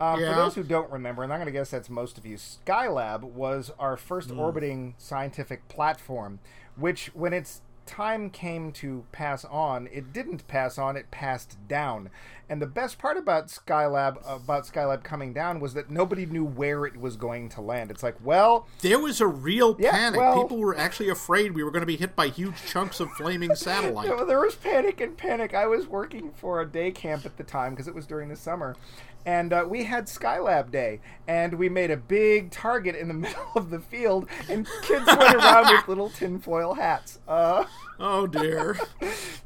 Um, 0.00 0.20
Yeah. 0.20 0.30
For 0.34 0.40
those 0.40 0.54
who 0.54 0.62
don't 0.62 0.90
remember, 0.90 1.22
and 1.24 1.32
I'm 1.32 1.38
going 1.38 1.46
to 1.46 1.52
guess 1.52 1.70
that's 1.70 1.90
most 1.90 2.18
of 2.18 2.24
you, 2.26 2.36
Skylab 2.36 3.22
was 3.22 3.72
our 3.78 3.96
first 3.96 4.30
Hmm. 4.30 4.38
orbiting 4.38 4.94
scientific 4.98 5.66
platform, 5.68 6.38
which, 6.76 7.10
when 7.14 7.32
its 7.32 7.62
time 7.84 8.28
came 8.28 8.70
to 8.70 9.04
pass 9.12 9.44
on, 9.46 9.88
it 9.90 10.12
didn't 10.12 10.46
pass 10.46 10.76
on; 10.78 10.94
it 10.96 11.10
passed 11.10 11.56
down. 11.68 12.10
And 12.50 12.60
the 12.62 12.66
best 12.66 12.98
part 12.98 13.16
about 13.16 13.48
Skylab, 13.48 14.18
about 14.26 14.64
Skylab 14.64 15.02
coming 15.02 15.32
down, 15.32 15.58
was 15.58 15.74
that 15.74 15.90
nobody 15.90 16.24
knew 16.26 16.44
where 16.44 16.84
it 16.86 16.98
was 16.98 17.16
going 17.16 17.48
to 17.50 17.60
land. 17.62 17.90
It's 17.90 18.02
like, 18.02 18.16
well, 18.22 18.66
there 18.82 18.98
was 18.98 19.20
a 19.20 19.26
real 19.26 19.74
Yeah, 19.78 19.90
panic. 19.90 20.20
well- 20.20 20.42
People 20.42 20.58
were 20.58 20.76
actually 20.76 21.08
afraid 21.08 21.54
we 21.54 21.62
were 21.64 21.70
going 21.70 21.82
to 21.82 21.86
be 21.86 21.96
hit 21.96 22.14
by 22.14 22.28
huge 22.28 22.62
chunks 22.66 23.00
of 23.00 23.10
flaming 23.12 23.54
satellite. 23.54 24.08
There 24.26 24.40
was 24.40 24.54
panic 24.54 25.00
and 25.00 25.16
panic. 25.16 25.54
I 25.54 25.66
was 25.66 25.86
working 25.88 26.30
for 26.32 26.60
a 26.60 26.66
day 26.66 26.90
camp 26.90 27.24
at 27.26 27.36
the 27.38 27.44
time 27.44 27.72
because 27.72 27.88
it 27.88 27.94
was 27.94 28.06
during 28.06 28.28
the 28.28 28.36
summer. 28.36 28.76
And 29.28 29.52
uh, 29.52 29.66
we 29.68 29.84
had 29.84 30.06
Skylab 30.06 30.70
Day, 30.70 31.00
and 31.26 31.52
we 31.58 31.68
made 31.68 31.90
a 31.90 31.98
big 31.98 32.50
target 32.50 32.96
in 32.96 33.08
the 33.08 33.14
middle 33.26 33.52
of 33.54 33.68
the 33.68 33.78
field, 33.78 34.26
and 34.48 34.66
kids 34.82 35.04
went 35.06 35.34
around 35.34 35.70
with 35.70 35.86
little 35.88 36.08
tinfoil 36.08 36.72
hats. 36.72 37.18
Uh, 37.28 37.64
Oh 38.00 38.26
dear. 38.26 38.78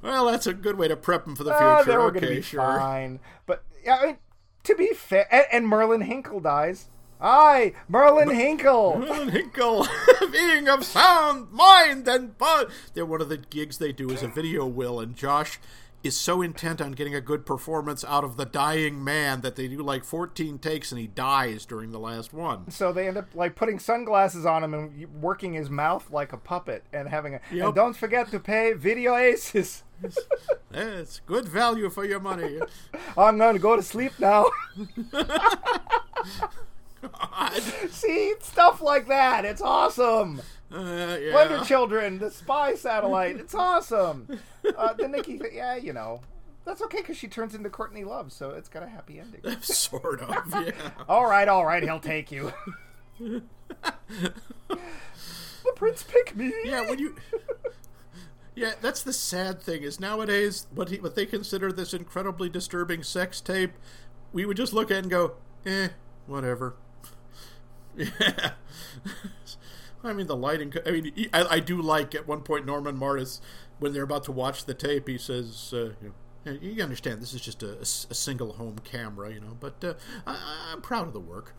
Well, 0.00 0.26
that's 0.26 0.46
a 0.46 0.52
good 0.52 0.78
way 0.78 0.86
to 0.86 0.94
prep 0.94 1.24
them 1.24 1.34
for 1.34 1.42
the 1.42 1.50
uh, 1.52 1.78
future. 1.78 1.90
they 1.90 1.96
were 1.96 2.10
okay, 2.10 2.20
to 2.20 2.26
be 2.28 2.42
sure. 2.42 2.60
fine. 2.60 3.18
But 3.44 3.64
yeah, 3.84 3.96
I 3.96 4.06
mean, 4.06 4.16
to 4.62 4.76
be 4.76 4.88
fair, 4.94 5.26
and, 5.34 5.46
and 5.50 5.66
Merlin 5.66 6.02
Hinkle 6.02 6.38
dies. 6.38 6.88
Aye, 7.20 7.72
Merlin 7.88 8.30
Hinkle. 8.30 8.98
Merlin 9.00 9.30
Hinkle, 9.30 9.86
being 10.30 10.68
of 10.68 10.84
sound 10.84 11.50
mind 11.50 12.06
and 12.06 12.36
body. 12.36 12.70
They're 12.94 13.06
one 13.06 13.20
of 13.20 13.28
the 13.28 13.38
gigs 13.38 13.78
they 13.78 13.92
do 13.92 14.10
is 14.10 14.22
a 14.22 14.28
video 14.28 14.66
will, 14.66 15.00
and 15.00 15.16
Josh, 15.16 15.58
is 16.02 16.16
so 16.16 16.42
intent 16.42 16.80
on 16.80 16.92
getting 16.92 17.14
a 17.14 17.20
good 17.20 17.46
performance 17.46 18.04
out 18.04 18.24
of 18.24 18.36
the 18.36 18.44
dying 18.44 19.02
man 19.02 19.40
that 19.42 19.56
they 19.56 19.68
do 19.68 19.82
like 19.82 20.04
14 20.04 20.58
takes 20.58 20.90
and 20.90 21.00
he 21.00 21.06
dies 21.06 21.64
during 21.64 21.92
the 21.92 21.98
last 21.98 22.32
one. 22.32 22.70
So 22.70 22.92
they 22.92 23.08
end 23.08 23.16
up 23.16 23.34
like 23.34 23.54
putting 23.54 23.78
sunglasses 23.78 24.44
on 24.44 24.64
him 24.64 24.74
and 24.74 25.22
working 25.22 25.52
his 25.52 25.70
mouth 25.70 26.10
like 26.10 26.32
a 26.32 26.36
puppet 26.38 26.84
and 26.92 27.08
having 27.08 27.34
a. 27.34 27.40
Yep. 27.52 27.66
And 27.66 27.74
don't 27.74 27.96
forget 27.96 28.30
to 28.30 28.40
pay 28.40 28.72
Video 28.72 29.16
Aces. 29.16 29.84
It's 30.74 31.20
good 31.26 31.46
value 31.46 31.90
for 31.90 32.04
your 32.04 32.18
money. 32.18 32.58
I'm 33.18 33.36
going 33.36 33.54
to 33.54 33.60
go 33.60 33.76
to 33.76 33.82
sleep 33.82 34.12
now. 34.18 34.46
God. 37.02 37.62
See 37.90 38.34
stuff 38.40 38.80
like 38.80 39.08
that. 39.08 39.44
It's 39.44 39.60
awesome. 39.60 40.40
Uh, 40.72 41.18
yeah. 41.20 41.34
Wonder 41.34 41.64
Children, 41.64 42.18
the 42.18 42.30
spy 42.30 42.74
satellite. 42.74 43.36
It's 43.36 43.54
awesome. 43.54 44.40
Uh, 44.76 44.92
the 44.94 45.08
Nikki, 45.08 45.36
thing, 45.36 45.50
yeah, 45.54 45.76
you 45.76 45.92
know, 45.92 46.22
that's 46.64 46.80
okay 46.82 46.98
because 46.98 47.16
she 47.16 47.28
turns 47.28 47.54
into 47.54 47.68
Courtney 47.68 48.04
Love, 48.04 48.32
so 48.32 48.50
it's 48.50 48.68
got 48.68 48.82
a 48.82 48.88
happy 48.88 49.20
ending. 49.20 49.42
sort 49.60 50.20
of, 50.22 50.66
yeah. 50.66 50.90
all 51.08 51.26
right, 51.26 51.48
all 51.48 51.66
right, 51.66 51.82
he'll 51.82 52.00
take 52.00 52.32
you. 52.32 52.52
the 53.18 53.42
prince 55.76 56.02
pick 56.04 56.36
me. 56.36 56.52
Yeah, 56.64 56.88
when 56.88 56.98
you. 56.98 57.16
Yeah, 58.54 58.72
that's 58.80 59.02
the 59.02 59.12
sad 59.14 59.60
thing 59.62 59.82
is 59.82 59.98
nowadays 59.98 60.66
what 60.74 60.90
he, 60.90 60.98
what 60.98 61.14
they 61.14 61.24
consider 61.24 61.72
this 61.72 61.94
incredibly 61.94 62.50
disturbing 62.50 63.02
sex 63.02 63.40
tape, 63.40 63.72
we 64.32 64.44
would 64.44 64.58
just 64.58 64.74
look 64.74 64.90
at 64.90 64.98
it 64.98 65.00
and 65.00 65.10
go, 65.10 65.32
eh, 65.64 65.88
whatever. 66.26 66.76
Yeah. 67.96 68.52
I 70.04 70.12
mean 70.12 70.26
the 70.26 70.36
lighting. 70.36 70.72
I 70.84 70.90
mean, 70.90 71.28
I, 71.32 71.44
I 71.44 71.60
do 71.60 71.80
like 71.80 72.14
at 72.14 72.26
one 72.26 72.40
point 72.40 72.66
Norman 72.66 72.96
Martis 72.96 73.40
when 73.78 73.92
they're 73.92 74.02
about 74.02 74.24
to 74.24 74.32
watch 74.32 74.64
the 74.64 74.74
tape. 74.74 75.08
He 75.08 75.18
says, 75.18 75.72
uh, 75.72 75.92
you, 76.02 76.14
know, 76.44 76.58
"You 76.60 76.82
understand 76.82 77.22
this 77.22 77.34
is 77.34 77.40
just 77.40 77.62
a 77.62 77.84
single 77.84 78.54
home 78.54 78.78
camera, 78.82 79.32
you 79.32 79.40
know." 79.40 79.56
But 79.60 79.84
uh, 79.84 79.94
I, 80.26 80.70
I'm 80.72 80.80
proud 80.80 81.06
of 81.06 81.12
the 81.12 81.20
work. 81.20 81.54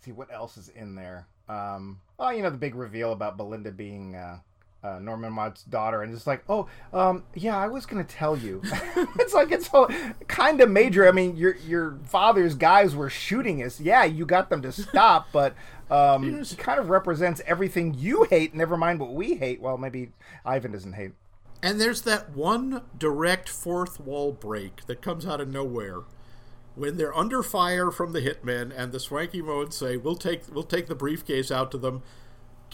see 0.00 0.12
what 0.12 0.32
else 0.32 0.58
is 0.58 0.68
in 0.68 0.94
there. 0.94 1.26
Um, 1.48 2.00
oh, 2.18 2.30
you 2.30 2.42
know 2.42 2.50
the 2.50 2.58
big 2.58 2.74
reveal 2.74 3.12
about 3.12 3.36
Belinda 3.36 3.70
being 3.70 4.16
uh, 4.16 4.40
uh, 4.84 4.98
Norman 4.98 5.32
Mart's 5.32 5.62
daughter, 5.62 6.02
and 6.02 6.12
it's 6.12 6.26
like, 6.26 6.44
oh, 6.48 6.68
um, 6.92 7.24
yeah, 7.34 7.56
I 7.56 7.68
was 7.68 7.86
gonna 7.86 8.04
tell 8.04 8.36
you. 8.36 8.60
it's 9.18 9.32
like 9.32 9.50
it's 9.50 9.70
so 9.70 9.88
kind 10.28 10.60
of 10.60 10.70
major. 10.70 11.08
I 11.08 11.12
mean, 11.12 11.36
your 11.36 11.56
your 11.56 11.98
father's 12.04 12.54
guys 12.54 12.94
were 12.94 13.08
shooting 13.08 13.62
us. 13.62 13.80
Yeah, 13.80 14.04
you 14.04 14.26
got 14.26 14.50
them 14.50 14.60
to 14.62 14.70
stop, 14.70 15.28
but 15.32 15.54
um, 15.90 16.44
he 16.44 16.56
kind 16.56 16.78
of 16.78 16.90
represents 16.90 17.40
everything 17.46 17.94
you 17.94 18.24
hate. 18.24 18.54
Never 18.54 18.76
mind 18.76 19.00
what 19.00 19.14
we 19.14 19.36
hate. 19.36 19.60
Well, 19.60 19.78
maybe 19.78 20.12
Ivan 20.44 20.72
doesn't 20.72 20.92
hate. 20.92 21.12
And 21.62 21.80
there's 21.80 22.02
that 22.02 22.36
one 22.36 22.82
direct 22.98 23.48
fourth 23.48 23.98
wall 23.98 24.32
break 24.32 24.84
that 24.86 25.00
comes 25.00 25.24
out 25.24 25.40
of 25.40 25.48
nowhere 25.48 26.02
when 26.74 26.98
they're 26.98 27.16
under 27.16 27.42
fire 27.42 27.90
from 27.90 28.12
the 28.12 28.20
hitmen 28.20 28.70
and 28.76 28.92
the 28.92 29.00
swanky 29.00 29.40
modes 29.40 29.76
say, 29.76 29.96
"We'll 29.96 30.16
take 30.16 30.42
we'll 30.52 30.64
take 30.64 30.88
the 30.88 30.94
briefcase 30.94 31.50
out 31.50 31.70
to 31.70 31.78
them." 31.78 32.02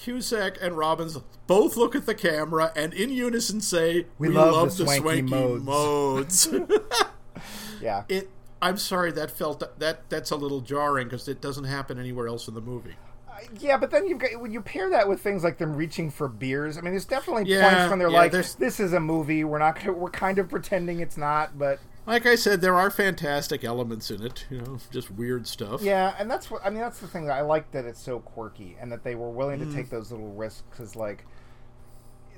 Cusack 0.00 0.56
and 0.62 0.76
Robbins 0.78 1.18
both 1.46 1.76
look 1.76 1.94
at 1.94 2.06
the 2.06 2.14
camera 2.14 2.72
and 2.74 2.92
in 2.94 3.10
unison 3.10 3.60
say, 3.60 4.06
"We, 4.18 4.28
love 4.28 4.76
the 4.76 4.84
the 4.84 4.90
swanky 4.98 5.00
swanky, 5.00 5.22
modes." 5.64 5.64
modes." 6.48 6.48
Yeah, 7.80 8.04
it. 8.08 8.28
I'm 8.62 8.76
sorry 8.76 9.10
that 9.12 9.30
felt 9.30 9.78
that 9.78 10.10
that's 10.10 10.30
a 10.30 10.36
little 10.36 10.60
jarring 10.60 11.06
because 11.08 11.26
it 11.28 11.40
doesn't 11.40 11.64
happen 11.64 11.98
anywhere 11.98 12.26
else 12.28 12.46
in 12.46 12.52
the 12.54 12.60
movie. 12.60 12.94
Uh, 13.26 13.38
yeah, 13.58 13.78
but 13.78 13.90
then 13.90 14.06
you've 14.06 14.18
got 14.18 14.38
when 14.38 14.52
you 14.52 14.60
pair 14.60 14.90
that 14.90 15.08
with 15.08 15.22
things 15.22 15.42
like 15.42 15.56
them 15.56 15.74
reaching 15.74 16.10
for 16.10 16.28
beers. 16.28 16.76
I 16.76 16.82
mean, 16.82 16.92
there's 16.92 17.06
definitely 17.06 17.44
Yeah, 17.46 17.62
points 17.70 17.90
when 17.90 17.98
they're 17.98 18.10
yeah, 18.10 18.18
like, 18.18 18.32
there's- 18.32 18.52
"This 18.54 18.80
is 18.80 18.92
a 18.92 19.00
movie. 19.00 19.44
We're 19.44 19.58
not. 19.60 19.76
Gonna, 19.76 19.92
we're 19.94 20.10
kind 20.10 20.38
of 20.38 20.50
pretending 20.50 21.00
it's 21.00 21.16
not." 21.16 21.58
But 21.58 21.78
Like 22.06 22.26
I 22.26 22.34
said, 22.34 22.60
there 22.60 22.74
are 22.76 22.90
fantastic 22.90 23.62
elements 23.62 24.10
in 24.10 24.22
it. 24.24 24.46
You 24.50 24.62
know, 24.62 24.78
just 24.90 25.10
weird 25.10 25.46
stuff. 25.46 25.82
yeah, 25.82 26.14
and 26.18 26.30
that's 26.30 26.50
what 26.50 26.62
I 26.64 26.70
mean. 26.70 26.80
That's 26.80 26.98
the 27.00 27.06
thing 27.06 27.26
that 27.26 27.34
I 27.34 27.42
like 27.42 27.70
that 27.72 27.84
it's 27.84 28.00
so 28.00 28.20
quirky 28.20 28.76
and 28.80 28.90
that 28.90 29.04
they 29.04 29.14
were 29.14 29.30
willing 29.30 29.60
Mm. 29.60 29.70
to 29.70 29.76
take 29.76 29.90
those 29.90 30.10
little 30.10 30.32
risks 30.32 30.62
because, 30.70 30.96
like, 30.96 31.24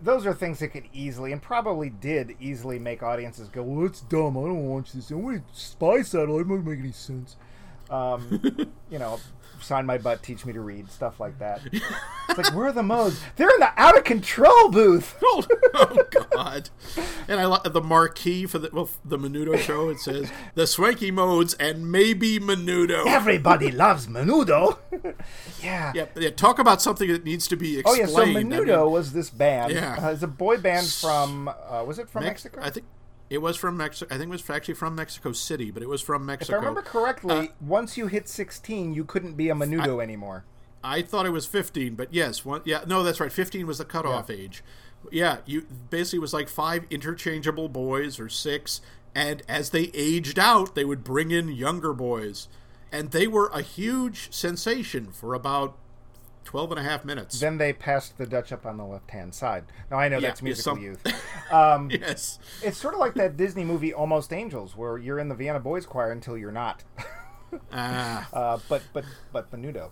those 0.03 0.27
are 0.27 0.35
things 0.35 0.59
that 0.59 0.69
could 0.69 0.89
easily 0.93 1.33
and 1.33 1.41
probably 1.41 1.89
did 1.89 2.35
easily 2.41 2.79
make 2.79 3.03
audiences 3.03 3.49
go, 3.49 3.63
"Well, 3.63 3.87
it's 3.87 4.01
dumb. 4.01 4.37
I 4.37 4.43
don't 4.43 4.67
watch 4.69 4.93
this. 4.93 5.11
And 5.11 5.25
wait, 5.25 5.43
spy 5.53 6.03
satellite 6.03 6.47
It 6.47 6.49
doesn't 6.49 6.67
make 6.67 6.81
any 6.81 6.93
sense." 6.93 7.37
Um, 7.89 8.41
you 8.91 8.99
know, 8.99 9.21
sign 9.63 9.87
my 9.87 9.99
butt, 9.99 10.23
teach 10.23 10.45
me 10.45 10.53
to 10.53 10.61
read, 10.61 10.91
stuff 10.91 11.21
like 11.21 11.39
that. 11.39 11.61
It's 11.73 12.39
like, 12.39 12.55
where 12.55 12.67
are 12.67 12.73
the 12.73 12.83
modes? 12.83 13.21
They're 13.37 13.51
in 13.51 13.61
the 13.61 13.71
out 13.77 13.97
of 13.97 14.05
control 14.05 14.71
booth. 14.71 15.17
Oh, 15.25 15.47
oh 15.75 16.27
God! 16.29 16.69
And 17.27 17.41
I 17.41 17.47
like 17.47 17.63
the 17.63 17.81
marquee 17.81 18.45
for 18.45 18.59
the 18.59 18.69
well, 18.73 18.91
the 19.05 19.17
Menudo 19.19 19.57
show. 19.59 19.89
It 19.89 19.99
says 19.99 20.31
the 20.55 20.67
swanky 20.67 21.11
modes 21.11 21.55
and 21.55 21.91
maybe 21.91 22.39
Menudo. 22.39 23.07
Everybody 23.07 23.71
loves 23.71 24.07
Menudo. 24.07 24.79
yeah. 25.63 25.93
Yeah, 25.95 26.07
yeah, 26.17 26.31
talk 26.31 26.59
about 26.59 26.83
something 26.83 27.11
that 27.11 27.25
needs 27.25 27.49
to 27.49 27.57
be 27.57 27.79
explained. 27.79 28.09
Oh 28.09 28.11
yeah, 28.11 28.15
so 28.15 28.23
I 28.23 28.35
Menudo 28.43 28.83
mean, 28.85 28.91
was 28.93 29.13
this 29.13 29.31
band. 29.31 29.73
Yeah. 29.73 29.97
Uh, 29.99 30.11
it's 30.11 30.23
a 30.23 30.27
boy 30.27 30.59
band 30.59 30.87
from 30.87 31.49
uh, 31.49 31.83
was 31.87 31.99
it 31.99 32.11
from 32.11 32.25
Mex- 32.25 32.45
Mexico? 32.45 32.61
I 32.63 32.71
think 32.71 32.87
it 33.33 33.41
was 33.41 33.57
from 33.57 33.79
Mexico. 33.79 34.15
I 34.15 34.19
think 34.19 34.29
it 34.29 34.33
was 34.33 34.51
actually 34.51 34.75
from 34.75 34.95
Mexico 34.95 35.33
City, 35.33 35.71
but 35.71 35.83
it 35.83 35.89
was 35.89 36.03
from 36.03 36.27
Mexico. 36.27 36.53
if 36.53 36.63
I 36.63 36.67
remember 36.67 36.83
correctly, 36.83 37.35
Uh, 37.35 37.47
once 37.63 37.97
you 37.97 38.07
hit 38.07 38.29
16, 38.29 38.93
you 38.93 39.07
couldn't 39.07 39.39
be 39.39 39.49
a 39.49 39.55
Menudo 39.55 40.03
anymore. 40.03 40.45
I 40.85 41.01
thought 41.01 41.25
it 41.25 41.31
was 41.31 41.47
15, 41.47 41.95
but 41.95 42.13
yes, 42.13 42.45
one, 42.45 42.61
yeah, 42.67 42.85
no, 42.87 43.03
that's 43.03 43.21
right. 43.21 43.33
15 43.33 43.67
was 43.67 43.79
the 43.79 43.87
cutoff 43.87 44.29
age. 44.29 44.63
Yeah, 45.11 45.39
you 45.47 45.67
basically 45.89 46.19
it 46.19 46.21
was 46.21 46.35
like 46.35 46.51
five 46.51 46.85
interchangeable 46.91 47.71
boys 47.71 48.21
or 48.21 48.29
six, 48.29 48.83
and 49.15 49.43
as 49.49 49.71
they 49.71 49.91
aged 49.95 50.39
out, 50.39 50.75
they 50.75 50.85
would 50.85 51.03
bring 51.03 51.31
in 51.31 51.49
younger 51.49 51.95
boys, 51.95 52.49
and 52.93 53.13
they 53.13 53.27
were 53.27 53.47
a 53.55 53.63
huge 53.63 54.31
sensation 54.31 55.11
for 55.11 55.33
about 55.33 55.79
12 56.45 56.73
and 56.73 56.81
a 56.81 56.83
half 56.83 57.05
minutes. 57.05 57.39
Then 57.41 57.59
they 57.59 57.73
passed 57.73 58.19
the 58.19 58.27
Dutch 58.27 58.53
up 58.53 58.67
on 58.67 58.77
the 58.77 58.85
left 58.85 59.11
hand 59.11 59.35
side. 59.35 59.65
Now 59.91 59.99
I 59.99 60.09
know 60.09 60.19
Yeah, 60.19 60.29
that's 60.29 60.43
musical 60.43 60.75
some- 60.77 60.83
youth. 60.83 61.03
Um, 61.53 61.91
yes, 61.91 62.39
it's 62.63 62.79
sort 62.79 62.95
of 62.95 63.01
like 63.01 63.13
that 63.15 63.37
Disney 63.37 63.63
movie 63.63 63.93
Almost 63.93 64.33
Angels, 64.33 64.75
where 64.75 64.97
you're 64.97 65.19
in 65.19 65.29
the 65.29 65.35
Vienna 65.35 65.61
Boys 65.61 65.85
Choir 65.85 66.11
until 66.11 66.39
you're 66.39 66.51
not. 66.51 66.83
ah, 67.73 68.27
Uh, 68.33 68.59
but 68.71 68.83
but 68.95 69.05
but 69.33 69.51
Menudo. 69.53 69.91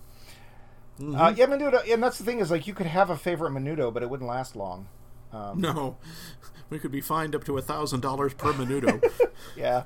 Mm-hmm. 0.98 1.14
Uh, 1.14 1.30
yeah, 1.36 1.46
Menudo, 1.46 1.82
and 1.92 2.02
that's 2.02 2.16
the 2.18 2.24
thing 2.24 2.38
is 2.40 2.50
like 2.50 2.66
you 2.66 2.72
could 2.72 2.86
have 2.86 3.10
a 3.10 3.16
favorite 3.16 3.50
Menudo, 3.52 3.92
but 3.92 4.02
it 4.02 4.08
wouldn't 4.08 4.28
last 4.28 4.56
long. 4.56 4.88
no, 5.32 5.98
we 6.70 6.78
could 6.78 6.90
be 6.90 7.00
fined 7.02 7.34
up 7.34 7.44
to 7.44 7.58
a 7.58 7.62
thousand 7.62 8.00
dollars 8.00 8.32
per 8.34 8.52
Menudo. 8.54 9.02
Yeah. 9.56 9.84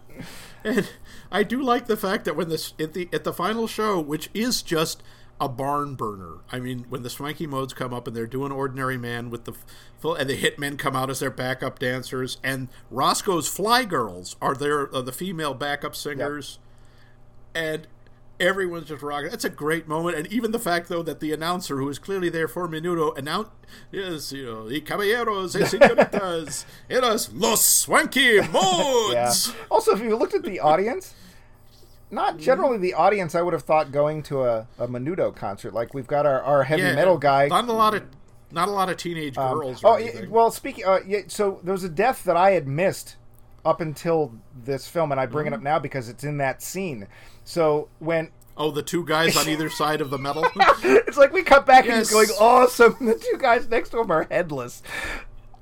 And 0.64 0.88
I 1.30 1.42
do 1.44 1.62
like 1.62 1.86
the 1.86 1.96
fact 1.96 2.24
that 2.24 2.34
when 2.36 2.48
this 2.48 2.74
at 2.78 2.92
the 2.92 3.08
at 3.12 3.22
the 3.24 3.32
final 3.32 3.66
show, 3.68 4.00
which 4.00 4.28
is 4.34 4.62
just 4.62 5.02
a 5.40 5.48
barn 5.48 5.94
burner. 5.94 6.38
I 6.52 6.60
mean, 6.60 6.86
when 6.88 7.02
the 7.02 7.10
swanky 7.10 7.46
modes 7.46 7.72
come 7.74 7.92
up 7.92 8.06
and 8.06 8.16
they're 8.16 8.26
doing 8.26 8.52
Ordinary 8.52 8.96
Man 8.96 9.30
with 9.30 9.44
the 9.44 9.52
full, 9.98 10.14
and 10.14 10.30
the 10.30 10.36
hitmen 10.36 10.78
come 10.78 10.94
out 10.94 11.10
as 11.10 11.20
their 11.20 11.30
backup 11.30 11.78
dancers, 11.78 12.38
and 12.44 12.68
Roscoe's 12.90 13.48
Fly 13.48 13.84
Girls 13.84 14.36
are 14.40 14.54
their 14.54 14.94
are 14.94 15.02
the 15.02 15.12
female 15.12 15.54
backup 15.54 15.96
singers, 15.96 16.58
and 17.54 17.86
everyone's 18.38 18.88
just 18.88 19.02
rocking. 19.02 19.30
That's 19.30 19.44
a 19.44 19.50
great 19.50 19.88
moment, 19.88 20.16
and 20.16 20.26
even 20.28 20.52
the 20.52 20.58
fact 20.58 20.88
though 20.88 21.02
that 21.02 21.20
the 21.20 21.32
announcer, 21.32 21.78
who 21.78 21.88
is 21.88 21.98
clearly 21.98 22.28
there 22.28 22.48
for 22.48 22.68
Menudo, 22.68 23.16
announced, 23.18 23.50
yes, 23.90 24.32
you 24.32 24.44
know, 24.46 24.68
the 24.68 24.80
caballeros 24.80 25.54
y 25.54 25.66
señoritas, 25.66 26.64
eras 26.88 27.32
los 27.32 27.64
swanky 27.64 28.40
modes. 28.52 29.48
Yeah. 29.48 29.54
Also, 29.70 29.92
if 29.92 30.00
you 30.00 30.16
looked 30.16 30.34
at 30.34 30.44
the 30.44 30.60
audience, 30.60 31.14
not 32.10 32.38
generally 32.38 32.78
the 32.78 32.94
audience 32.94 33.34
I 33.34 33.42
would 33.42 33.52
have 33.54 33.62
thought 33.62 33.90
going 33.92 34.22
to 34.24 34.42
a, 34.44 34.66
a 34.78 34.86
Menudo 34.88 35.34
concert. 35.34 35.74
Like 35.74 35.94
we've 35.94 36.06
got 36.06 36.26
our, 36.26 36.42
our 36.42 36.62
heavy 36.64 36.82
metal 36.82 37.18
guy. 37.18 37.48
Not 37.48 37.68
a 37.68 37.72
lot 37.72 37.94
of, 37.94 38.02
not 38.52 38.68
a 38.68 38.72
lot 38.72 38.88
of 38.90 38.96
teenage 38.96 39.34
girls. 39.36 39.82
oh, 39.84 39.94
or 39.94 40.00
yeah, 40.00 40.06
anything. 40.10 40.30
well, 40.30 40.50
speaking. 40.50 40.84
Uh, 40.84 41.00
yeah, 41.06 41.20
so 41.28 41.60
there 41.64 41.72
was 41.72 41.84
a 41.84 41.88
death 41.88 42.24
that 42.24 42.36
I 42.36 42.52
had 42.52 42.68
missed 42.68 43.16
up 43.64 43.80
until 43.80 44.32
this 44.64 44.86
film, 44.86 45.10
and 45.10 45.20
I 45.20 45.26
bring 45.26 45.46
Mm-hmm. 45.46 45.54
it 45.54 45.56
up 45.56 45.62
now 45.62 45.78
because 45.78 46.08
it's 46.08 46.22
in 46.24 46.36
that 46.38 46.62
scene. 46.62 47.08
So 47.44 47.88
when 47.98 48.30
oh, 48.56 48.70
the 48.70 48.82
two 48.82 49.04
guys 49.04 49.36
on 49.36 49.48
either 49.48 49.68
side 49.70 50.00
of 50.00 50.10
the 50.10 50.18
metal. 50.18 50.46
it's 50.84 51.16
like 51.16 51.32
we 51.32 51.42
cut 51.42 51.66
back 51.66 51.86
and 51.86 51.94
he's 51.96 52.10
going 52.10 52.28
awesome, 52.38 52.94
the 53.00 53.14
two 53.14 53.38
guys 53.38 53.68
next 53.68 53.88
to 53.90 54.00
him 54.00 54.10
are 54.12 54.26
headless. 54.30 54.82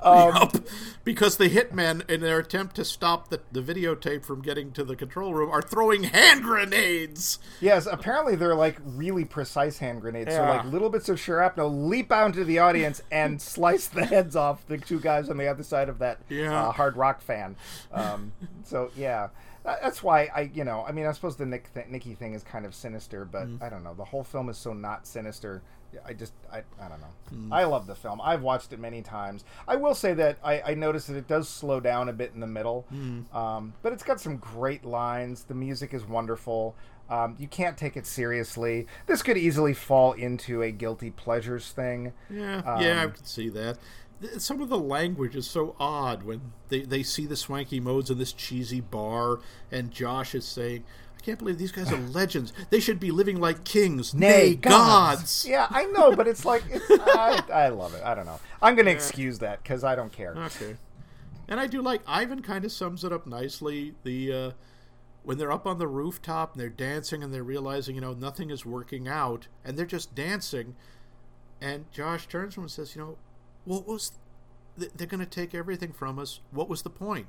Um, 0.03 0.35
Yup. 0.35 0.57
Because 1.05 1.37
the 1.37 1.49
hitmen, 1.51 2.09
in 2.11 2.21
their 2.21 2.39
attempt 2.39 2.77
to 2.77 2.85
stop 2.85 3.29
the, 3.29 3.41
the 3.51 3.61
videotape 3.61 4.25
from 4.25 4.41
getting 4.43 4.71
to 4.73 4.85
the 4.85 4.95
control 4.97 5.35
room, 5.35 5.51
are 5.51 5.63
throwing 5.63 6.05
hand 6.05 6.43
grenades. 6.43 7.39
Yes, 7.61 7.87
apparently 7.91 8.37
they're 8.37 8.55
like 8.55 8.77
really 8.85 9.25
precise 9.25 9.79
hand 9.79 10.01
grenades. 10.01 10.31
So 10.35 10.43
Yeah. 10.43 10.51
like 10.51 10.65
little 10.67 10.91
bits 10.91 11.09
of 11.09 11.19
shrapnel 11.21 11.87
leap 11.87 12.13
out 12.13 12.27
into 12.27 12.45
the 12.45 12.59
audience 12.61 13.03
and 13.11 13.41
slice 13.43 13.89
the 13.89 14.05
heads 14.05 14.37
off 14.37 14.67
the 14.67 14.79
two 14.79 15.01
guys 15.01 15.29
on 15.29 15.37
the 15.39 15.47
other 15.49 15.63
side 15.63 15.89
of 15.89 15.99
that 16.01 16.19
Yeah. 16.29 16.69
uh, 16.69 16.73
hard 16.73 16.97
rock 16.97 17.21
fan. 17.21 17.57
Um, 17.93 18.33
so 18.65 18.91
yeah, 18.97 19.29
that's 19.65 20.03
why 20.03 20.29
I 20.35 20.51
you 20.55 20.65
know 20.65 20.85
I 20.87 20.93
mean 20.93 21.07
I 21.07 21.13
suppose 21.13 21.37
the 21.37 21.47
Nick 21.47 21.73
th- 21.75 21.87
Nicky 21.89 22.15
thing 22.15 22.35
is 22.35 22.43
kind 22.43 22.67
of 22.67 22.75
sinister, 22.75 23.25
but 23.25 23.47
Mm. 23.47 23.63
I 23.63 23.69
don't 23.69 23.85
know 23.85 23.95
the 23.95 24.05
whole 24.05 24.25
film 24.25 24.49
is 24.49 24.59
so 24.59 24.73
not 24.73 25.07
sinister 25.07 25.63
I 26.05 26.13
just 26.13 26.33
I, 26.53 26.59
I 26.81 26.89
don't 26.89 27.01
know. 27.01 27.55
I 27.55 27.65
love 27.65 27.87
the 27.87 27.95
film. 27.95 28.21
I've 28.23 28.43
watched 28.43 28.73
it 28.73 28.79
many 28.79 29.03
times. 29.03 29.45
I 29.67 29.77
will 29.77 29.95
say 29.95 30.15
that 30.15 30.39
I, 30.43 30.61
I 30.63 30.75
noticed 30.75 31.09
that 31.09 31.17
it 31.17 31.29
does 31.29 31.49
slow 31.49 31.81
down 31.81 32.09
a 32.09 32.13
bit 32.13 32.33
in 32.35 32.41
the 32.41 32.47
middle, 32.47 32.87
um, 33.33 33.75
but 33.83 33.93
it's 33.93 34.03
got 34.03 34.21
some 34.21 34.37
great 34.37 34.85
lines. 34.85 35.45
The 35.45 35.55
music 35.55 35.95
is 35.95 36.05
wonderful. 36.05 36.75
Um, 37.11 37.37
you 37.39 37.47
can't 37.49 37.77
take 37.77 37.97
it 37.97 38.07
seriously. 38.07 38.87
This 39.07 39.23
could 39.23 39.37
easily 39.37 39.75
fall 39.75 40.13
into 40.13 40.63
a 40.63 40.71
guilty 40.71 41.11
pleasures 41.11 41.71
thing. 41.71 42.13
Yeah, 42.31 42.81
yeah, 42.81 43.03
I 43.03 43.07
can 43.09 43.25
see 43.25 43.49
that. 43.51 43.79
Some 44.39 44.61
of 44.63 44.69
the 44.69 44.79
language 44.79 45.35
is 45.35 45.51
so 45.51 45.75
odd 45.81 46.23
when 46.23 46.53
they, 46.69 46.83
they 46.83 47.03
see 47.03 47.27
the 47.27 47.37
swanky 47.37 47.81
modes 47.81 48.09
in 48.09 48.19
this 48.19 48.33
cheesy 48.33 48.81
bar, 48.81 49.41
and 49.71 49.91
Josh 49.91 50.35
is 50.35 50.45
saying, 50.47 50.85
can't 51.23 51.39
believe 51.39 51.59
these 51.59 51.73
guys 51.73 51.91
are 51.93 51.97
legends. 52.09 52.53
They 52.71 52.81
should 52.81 53.01
be 53.01 53.11
living 53.11 53.41
like 53.41 53.65
kings, 53.65 54.15
nay, 54.15 54.55
gods. 54.55 55.47
Yeah, 55.49 55.67
I 55.71 55.85
know, 55.87 56.15
but 56.15 56.29
it's 56.29 56.45
like 56.45 56.65
it's, 56.69 56.85
I, 56.91 57.43
I 57.53 57.69
love 57.69 57.95
it. 57.95 58.03
I 58.05 58.15
don't 58.15 58.27
know. 58.27 58.41
I'm 58.61 58.75
going 58.75 58.87
to 58.87 58.93
excuse 58.93 59.39
that 59.41 59.63
because 59.63 59.85
I 59.85 59.95
don't 59.95 60.13
care. 60.13 60.35
Okay. 60.37 60.77
And 61.49 61.59
I 61.59 61.67
do 61.67 61.83
like 61.83 62.03
Ivan 62.07 62.43
kind 62.43 62.65
of 62.65 62.73
sums 62.73 63.05
it 63.05 63.13
up 63.13 63.27
nicely. 63.27 63.95
The 64.05 64.33
uh, 64.33 64.51
when 65.23 65.39
they're 65.39 65.53
up 65.53 65.67
on 65.67 65.79
the 65.79 65.87
rooftop 65.87 66.53
and 66.53 66.61
they're 66.61 66.69
dancing 66.69 67.23
and 67.23 67.33
they're 67.33 67.43
realizing 67.43 67.95
you 67.95 68.01
know 68.01 68.13
nothing 68.15 68.51
is 68.51 68.67
working 68.67 69.09
out 69.09 69.49
and 69.65 69.77
they're 69.77 69.87
just 69.87 70.15
dancing, 70.15 70.77
and 71.61 71.91
Josh 71.93 72.27
turns 72.27 72.55
to 72.55 72.61
him 72.61 72.65
and 72.65 72.71
says, 72.71 72.95
you 72.95 73.03
know, 73.03 73.17
what 73.65 73.87
was 73.87 74.13
th- 74.79 74.93
they're 74.97 75.07
going 75.07 75.21
to 75.21 75.27
take 75.27 75.55
everything 75.55 75.93
from 75.93 76.19
us? 76.19 76.41
What 76.51 76.69
was 76.69 76.83
the 76.83 76.91
point? 76.91 77.27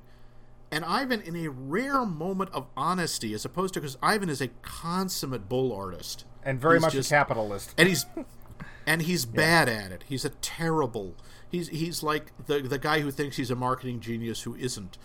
And 0.74 0.84
Ivan, 0.86 1.22
in 1.22 1.36
a 1.36 1.50
rare 1.50 2.04
moment 2.04 2.50
of 2.52 2.66
honesty, 2.76 3.34
as 3.36 3.46
opposed 3.46 3.76
to 3.76 3.80
because 3.80 3.98
Ivan 4.02 4.28
is 4.28 4.42
a 4.42 4.48
consummate 4.64 5.48
bull 5.48 5.72
artist 5.72 6.26
And 6.44 6.60
very 6.60 6.76
He's 6.78 6.82
much 6.82 6.94
just- 6.94 7.12
a 7.12 7.14
capitalist. 7.14 7.74
and 7.78 7.88
he's 7.88 8.06
and 8.88 9.04
he's 9.04 9.26
bad 9.26 9.70
at 9.70 9.92
it. 9.92 10.04
He's 10.08 10.26
a 10.26 10.30
terrible. 10.30 11.16
He's 11.50 11.68
he's 11.70 12.02
like 12.02 12.32
the 12.48 12.60
the 12.62 12.80
guy 12.80 13.02
who 13.02 13.12
thinks 13.12 13.38
he's 13.38 13.52
a 13.52 13.56
marketing 13.56 14.00
genius 14.00 14.42
who 14.42 14.56
isn't, 14.56 14.98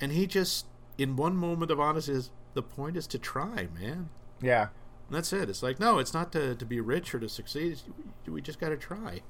and 0.00 0.10
he 0.12 0.26
just 0.26 0.66
in 0.96 1.16
one 1.16 1.36
moment 1.36 1.70
of 1.70 1.78
honesty 1.78 2.12
is 2.12 2.30
the 2.54 2.62
point 2.62 2.96
is 2.96 3.06
to 3.08 3.18
try, 3.18 3.68
man. 3.78 4.08
Yeah. 4.40 4.68
And 5.08 5.16
that's 5.16 5.32
it. 5.34 5.50
It's 5.50 5.62
like 5.62 5.78
no, 5.78 5.98
it's 5.98 6.14
not 6.14 6.32
to 6.32 6.54
to 6.54 6.64
be 6.64 6.80
rich 6.80 7.14
or 7.14 7.20
to 7.20 7.28
succeed. 7.28 7.72
It's- 7.72 7.84
We 8.26 8.40
just 8.40 8.58
got 8.58 8.70
to 8.70 8.76
try. 8.78 9.20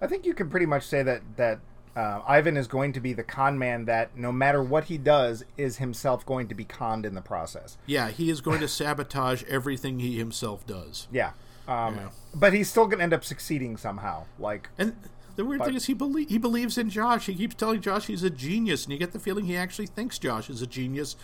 I 0.00 0.06
think 0.06 0.24
you 0.24 0.32
can 0.34 0.48
pretty 0.48 0.66
much 0.66 0.86
say 0.86 1.02
that 1.02 1.22
that 1.36 1.58
uh, 1.96 2.20
Ivan 2.26 2.56
is 2.56 2.66
going 2.68 2.92
to 2.92 3.00
be 3.00 3.12
the 3.12 3.22
con 3.24 3.58
man 3.58 3.84
that 3.86 4.16
no 4.16 4.30
matter 4.32 4.62
what 4.62 4.84
he 4.84 4.96
does 4.98 5.44
is 5.56 5.78
himself 5.78 6.24
going 6.24 6.48
to 6.48 6.54
be 6.54 6.64
conned 6.64 7.04
in 7.04 7.14
the 7.14 7.20
process. 7.20 7.76
Yeah, 7.86 8.08
he 8.10 8.30
is 8.30 8.40
going 8.40 8.60
to 8.60 8.68
sabotage 8.68 9.42
everything 9.44 9.98
he 9.98 10.16
himself 10.18 10.66
does. 10.66 11.08
Yeah. 11.12 11.32
Um, 11.68 11.96
Yeah. 11.96 12.08
But 12.34 12.52
he's 12.52 12.70
still 12.70 12.86
going 12.86 12.98
to 12.98 13.02
end 13.04 13.12
up 13.14 13.24
succeeding 13.24 13.76
somehow. 13.76 14.24
Like, 14.38 14.68
And 14.78 14.94
the 15.36 15.44
weird 15.44 15.64
thing 15.64 15.74
is, 15.74 15.86
he 15.86 15.94
belie- 15.94 16.26
he 16.28 16.38
believes 16.38 16.78
in 16.78 16.90
Josh. 16.90 17.26
He 17.26 17.34
keeps 17.34 17.54
telling 17.56 17.80
Josh 17.80 18.06
he's 18.06 18.22
a 18.22 18.30
genius, 18.30 18.84
and 18.84 18.92
you 18.92 18.98
get 18.98 19.12
the 19.12 19.18
feeling 19.18 19.46
he 19.46 19.56
actually 19.56 19.86
thinks 19.86 20.18
Josh 20.18 20.48
is 20.50 20.62
a 20.62 20.66
genius, 20.66 21.16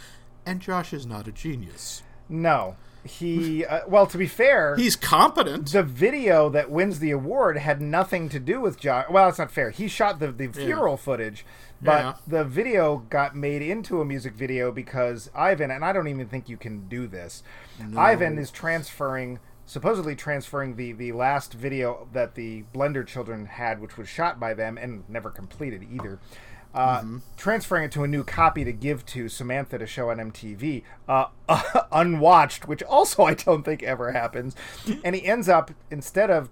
and 0.45 0.61
Josh 0.61 0.93
is 0.93 1.07
not 1.07 1.27
a 1.29 1.33
genius. 1.33 2.03
no. 2.29 2.77
He, 3.07 3.65
uh, 3.65 3.81
well, 3.89 4.07
to 4.07 4.19
be 4.19 4.27
fair, 4.27 4.77
He's 4.77 4.97
competent. 4.97 5.73
the 5.73 5.83
video 5.83 6.49
that 6.51 6.71
wins 6.71 6.99
the 6.99 7.11
award 7.11 7.57
had 7.59 7.81
nothing 7.81 8.29
to 8.31 8.39
do 8.39 8.61
with 8.61 8.79
Josh. 8.79 9.07
Well, 9.11 9.29
it's 9.29 9.39
not 9.39 9.51
fair. 9.51 9.71
He 9.71 9.89
shot 9.89 10.19
the, 10.21 10.31
the 10.33 10.49
funeral 10.49 10.97
footage, 10.97 11.45
but 11.81 11.99
Yeah. 12.01 12.15
the 12.27 12.45
video 12.45 12.99
got 13.09 13.35
made 13.35 13.63
into 13.63 14.01
a 14.01 14.05
music 14.05 14.35
video 14.35 14.71
because 14.71 15.31
Ivan, 15.35 15.71
and 15.71 15.85
I 15.85 15.93
don't 15.93 16.09
even 16.09 16.29
think 16.29 16.49
you 16.49 16.57
can 16.57 16.89
do 16.89 17.07
this. 17.07 17.43
Ivan 17.97 18.39
is 18.39 18.51
transferring, 18.51 19.39
supposedly 19.65 20.15
transferring 20.15 20.77
the, 20.77 20.93
the 20.93 21.13
last 21.13 21.53
video 21.55 22.09
that 22.13 22.35
the 22.35 22.65
Blender 22.75 23.07
children 23.07 23.47
had, 23.47 23.81
which 23.81 23.97
was 23.97 24.09
shot 24.09 24.39
by 24.39 24.55
them 24.55 24.79
and 24.79 25.05
never 25.09 25.31
completed 25.31 25.87
either. 25.93 26.19
Uh, 26.77 27.03
Transferring 27.37 27.85
it 27.85 27.93
to 27.93 28.05
a 28.05 28.09
new 28.09 28.23
copy 28.23 28.65
to 28.65 28.73
give 28.73 29.07
to 29.07 29.29
Samantha 29.29 29.79
to 29.79 29.87
show 29.87 30.11
on 30.11 30.19
MTV, 30.19 30.83
uh, 31.09 31.27
unwatched, 31.93 32.69
which 32.69 32.83
also 32.83 33.25
I 33.25 33.35
don't 33.35 33.63
think 33.63 33.83
ever 33.83 34.13
happens. 34.13 34.55
And 35.03 35.15
he 35.15 35.25
ends 35.25 35.49
up 35.49 35.71
instead 35.91 36.31
of 36.31 36.51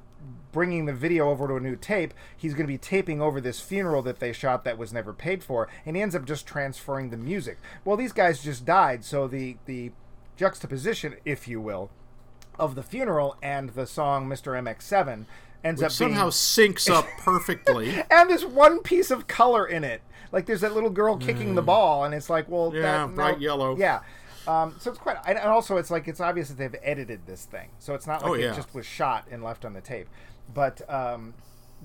bringing 0.50 0.86
the 0.86 0.92
video 0.92 1.28
over 1.30 1.48
to 1.48 1.56
a 1.56 1.60
new 1.60 1.76
tape, 1.76 2.14
he's 2.36 2.54
going 2.54 2.64
to 2.64 2.72
be 2.72 2.78
taping 2.78 3.20
over 3.20 3.40
this 3.40 3.60
funeral 3.60 4.00
that 4.02 4.20
they 4.20 4.32
shot 4.32 4.64
that 4.64 4.78
was 4.78 4.92
never 4.92 5.12
paid 5.12 5.42
for, 5.42 5.68
and 5.84 5.96
he 5.96 6.02
ends 6.02 6.14
up 6.14 6.24
just 6.24 6.46
transferring 6.46 7.10
the 7.10 7.16
music. 7.16 7.58
Well, 7.84 7.96
these 7.96 8.12
guys 8.12 8.42
just 8.42 8.64
died, 8.64 9.04
so 9.04 9.26
the 9.28 9.56
the 9.66 9.92
juxtaposition, 10.36 11.16
if 11.24 11.46
you 11.48 11.60
will, 11.60 11.90
of 12.58 12.76
the 12.76 12.82
funeral 12.82 13.36
and 13.42 13.70
the 13.70 13.86
song 13.86 14.28
Mr. 14.28 14.52
MX7 14.60 15.26
ends 15.64 15.82
up 15.82 15.90
somehow 15.90 16.24
being 16.24 16.30
syncs 16.30 16.90
up 16.90 17.06
perfectly. 17.18 18.02
and 18.10 18.30
there's 18.30 18.44
one 18.44 18.80
piece 18.80 19.10
of 19.10 19.26
color 19.26 19.66
in 19.66 19.82
it. 19.84 20.02
Like 20.34 20.44
there's 20.46 20.60
that 20.62 20.74
little 20.74 20.90
girl 20.90 21.16
kicking 21.16 21.54
the 21.54 21.62
ball, 21.62 22.04
and 22.04 22.12
it's 22.12 22.28
like, 22.28 22.48
well, 22.48 22.70
Mm. 22.72 22.74
Yeah, 22.74 22.82
that, 22.82 23.08
no- 23.10 23.14
bright 23.14 23.40
yellow. 23.40 23.76
Yeah. 23.76 24.00
Um, 24.46 24.74
so 24.78 24.90
it's 24.90 24.98
quite, 24.98 25.16
and 25.26 25.38
also 25.38 25.78
it's 25.78 25.90
like 25.90 26.06
it's 26.06 26.20
obvious 26.20 26.48
that 26.48 26.58
they've 26.58 26.76
edited 26.82 27.24
this 27.26 27.46
thing, 27.46 27.70
so 27.78 27.94
it's 27.94 28.06
not 28.06 28.20
like 28.22 28.30
Oh, 28.30 28.34
it 28.34 28.54
just 28.54 28.74
was 28.74 28.84
shot 28.84 29.26
and 29.30 29.42
left 29.42 29.64
on 29.64 29.72
the 29.72 29.80
tape. 29.80 30.06
But 30.52 30.82
um, 30.92 31.32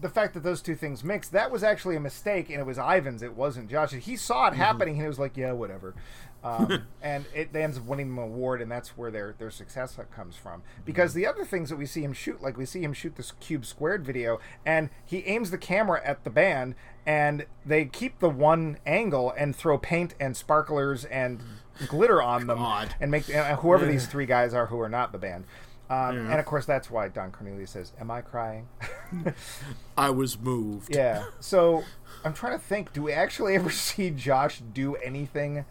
the 0.02 0.10
fact 0.10 0.34
that 0.34 0.44
those 0.44 0.62
two 0.62 0.76
things 0.76 1.02
mixed, 1.02 1.32
that 1.32 1.52
was 1.52 1.64
actually 1.64 1.96
a 1.96 2.02
mistake, 2.02 2.50
and 2.50 2.60
it 2.60 2.66
was 2.66 2.78
Ivan's, 2.78 3.22
it 3.24 3.34
wasn't 3.36 3.70
Josh. 3.70 3.92
He 3.94 4.18
saw 4.18 4.48
Mm-hmm. 4.50 4.56
it 4.56 4.58
happening, 4.66 4.94
and 4.96 5.02
he 5.04 5.08
was 5.08 5.20
like, 5.20 5.38
yeah, 5.38 5.54
whatever. 5.54 5.96
Um, 6.44 6.84
and 7.02 7.26
it 7.36 7.52
they 7.54 7.64
ends 7.64 7.78
up 7.78 7.86
winning 7.86 8.08
them 8.10 8.18
an 8.20 8.24
award, 8.26 8.62
and 8.62 8.72
that's 8.72 8.90
where 8.98 9.12
their 9.12 9.36
their 9.38 9.52
success 9.52 9.98
comes 10.16 10.36
from. 10.36 10.64
Because 10.86 11.14
the 11.14 11.28
other 11.28 11.44
things 11.44 11.70
that 11.70 11.76
we 11.76 11.86
see 11.86 12.04
him 12.04 12.14
shoot, 12.14 12.42
like 12.42 12.58
we 12.58 12.66
see 12.66 12.82
him 12.82 12.94
shoot 12.94 13.16
this 13.16 13.34
cube 13.40 13.66
squared 13.66 14.06
video, 14.06 14.40
and 14.66 14.90
he 15.06 15.20
aims 15.26 15.52
the 15.52 15.58
camera 15.58 16.02
at 16.04 16.24
the 16.24 16.30
band, 16.30 16.76
and 17.06 17.46
they 17.66 17.86
keep 17.86 18.20
the 18.20 18.30
one 18.30 18.78
angle 18.86 19.34
and 19.38 19.56
throw 19.56 19.78
paint 19.78 20.16
and 20.20 20.38
sparklers 20.38 21.04
and 21.06 21.42
glitter 21.88 22.22
on 22.22 22.48
them, 22.48 22.58
God. 22.58 22.96
and 23.02 23.12
make 23.12 23.30
and 23.30 23.58
whoever 23.60 23.86
these 23.86 24.08
three 24.08 24.26
guys 24.26 24.54
are 24.54 24.68
who 24.68 24.80
are 24.80 24.90
not 24.90 25.12
the 25.12 25.18
band. 25.18 25.46
Um, 25.90 26.16
Yeah. 26.16 26.32
And 26.32 26.40
of 26.40 26.46
course, 26.46 26.66
that's 26.66 26.92
why 26.92 27.08
Don 27.08 27.32
Cornelius 27.32 27.72
says, 27.72 27.94
"Am 28.00 28.12
I 28.12 28.22
crying?" 28.22 28.68
I 29.98 30.10
was 30.12 30.40
moved. 30.40 30.96
yeah. 30.96 31.26
So 31.40 31.84
I'm 32.24 32.34
trying 32.34 32.58
to 32.58 32.64
think. 32.64 32.94
Do 32.94 33.02
we 33.04 33.12
actually 33.12 33.56
ever 33.56 33.70
see 33.72 34.10
Josh 34.12 34.62
do 34.74 34.96
anything 34.98 35.66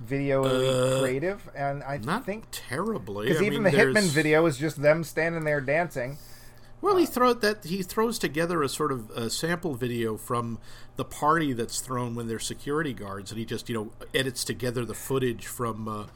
video 0.00 0.44
Uh, 0.44 1.00
creative? 1.00 1.48
And 1.54 1.82
I 1.84 1.98
Not 1.98 2.24
think 2.26 2.44
terribly. 2.50 3.28
because 3.28 3.42
even 3.42 3.62
mean, 3.62 3.72
the 3.72 3.78
Hitman 3.78 3.92
there's- 3.94 4.06
video 4.10 4.46
is 4.46 4.56
just 4.56 4.80
them 4.82 5.04
standing 5.04 5.44
there 5.44 5.60
dancing. 5.60 6.18
Well, 6.82 6.96
he 6.96 7.04
throw 7.04 7.34
that 7.34 7.64
he 7.64 7.82
throws 7.82 8.18
together 8.18 8.62
a 8.62 8.68
sort 8.68 8.90
of 8.90 9.10
a 9.10 9.28
sample 9.28 9.74
video 9.74 10.16
from 10.16 10.58
the 10.96 11.04
party 11.04 11.52
that's 11.52 11.80
thrown 11.80 12.14
when 12.14 12.26
they're 12.26 12.38
security 12.38 12.94
guards, 12.94 13.30
and 13.30 13.38
he 13.38 13.44
just 13.44 13.68
you 13.68 13.74
know 13.74 13.90
edits 14.14 14.44
together 14.44 14.86
the 14.86 14.94
footage 14.94 15.46
from 15.46 15.86
uh, 15.86 16.06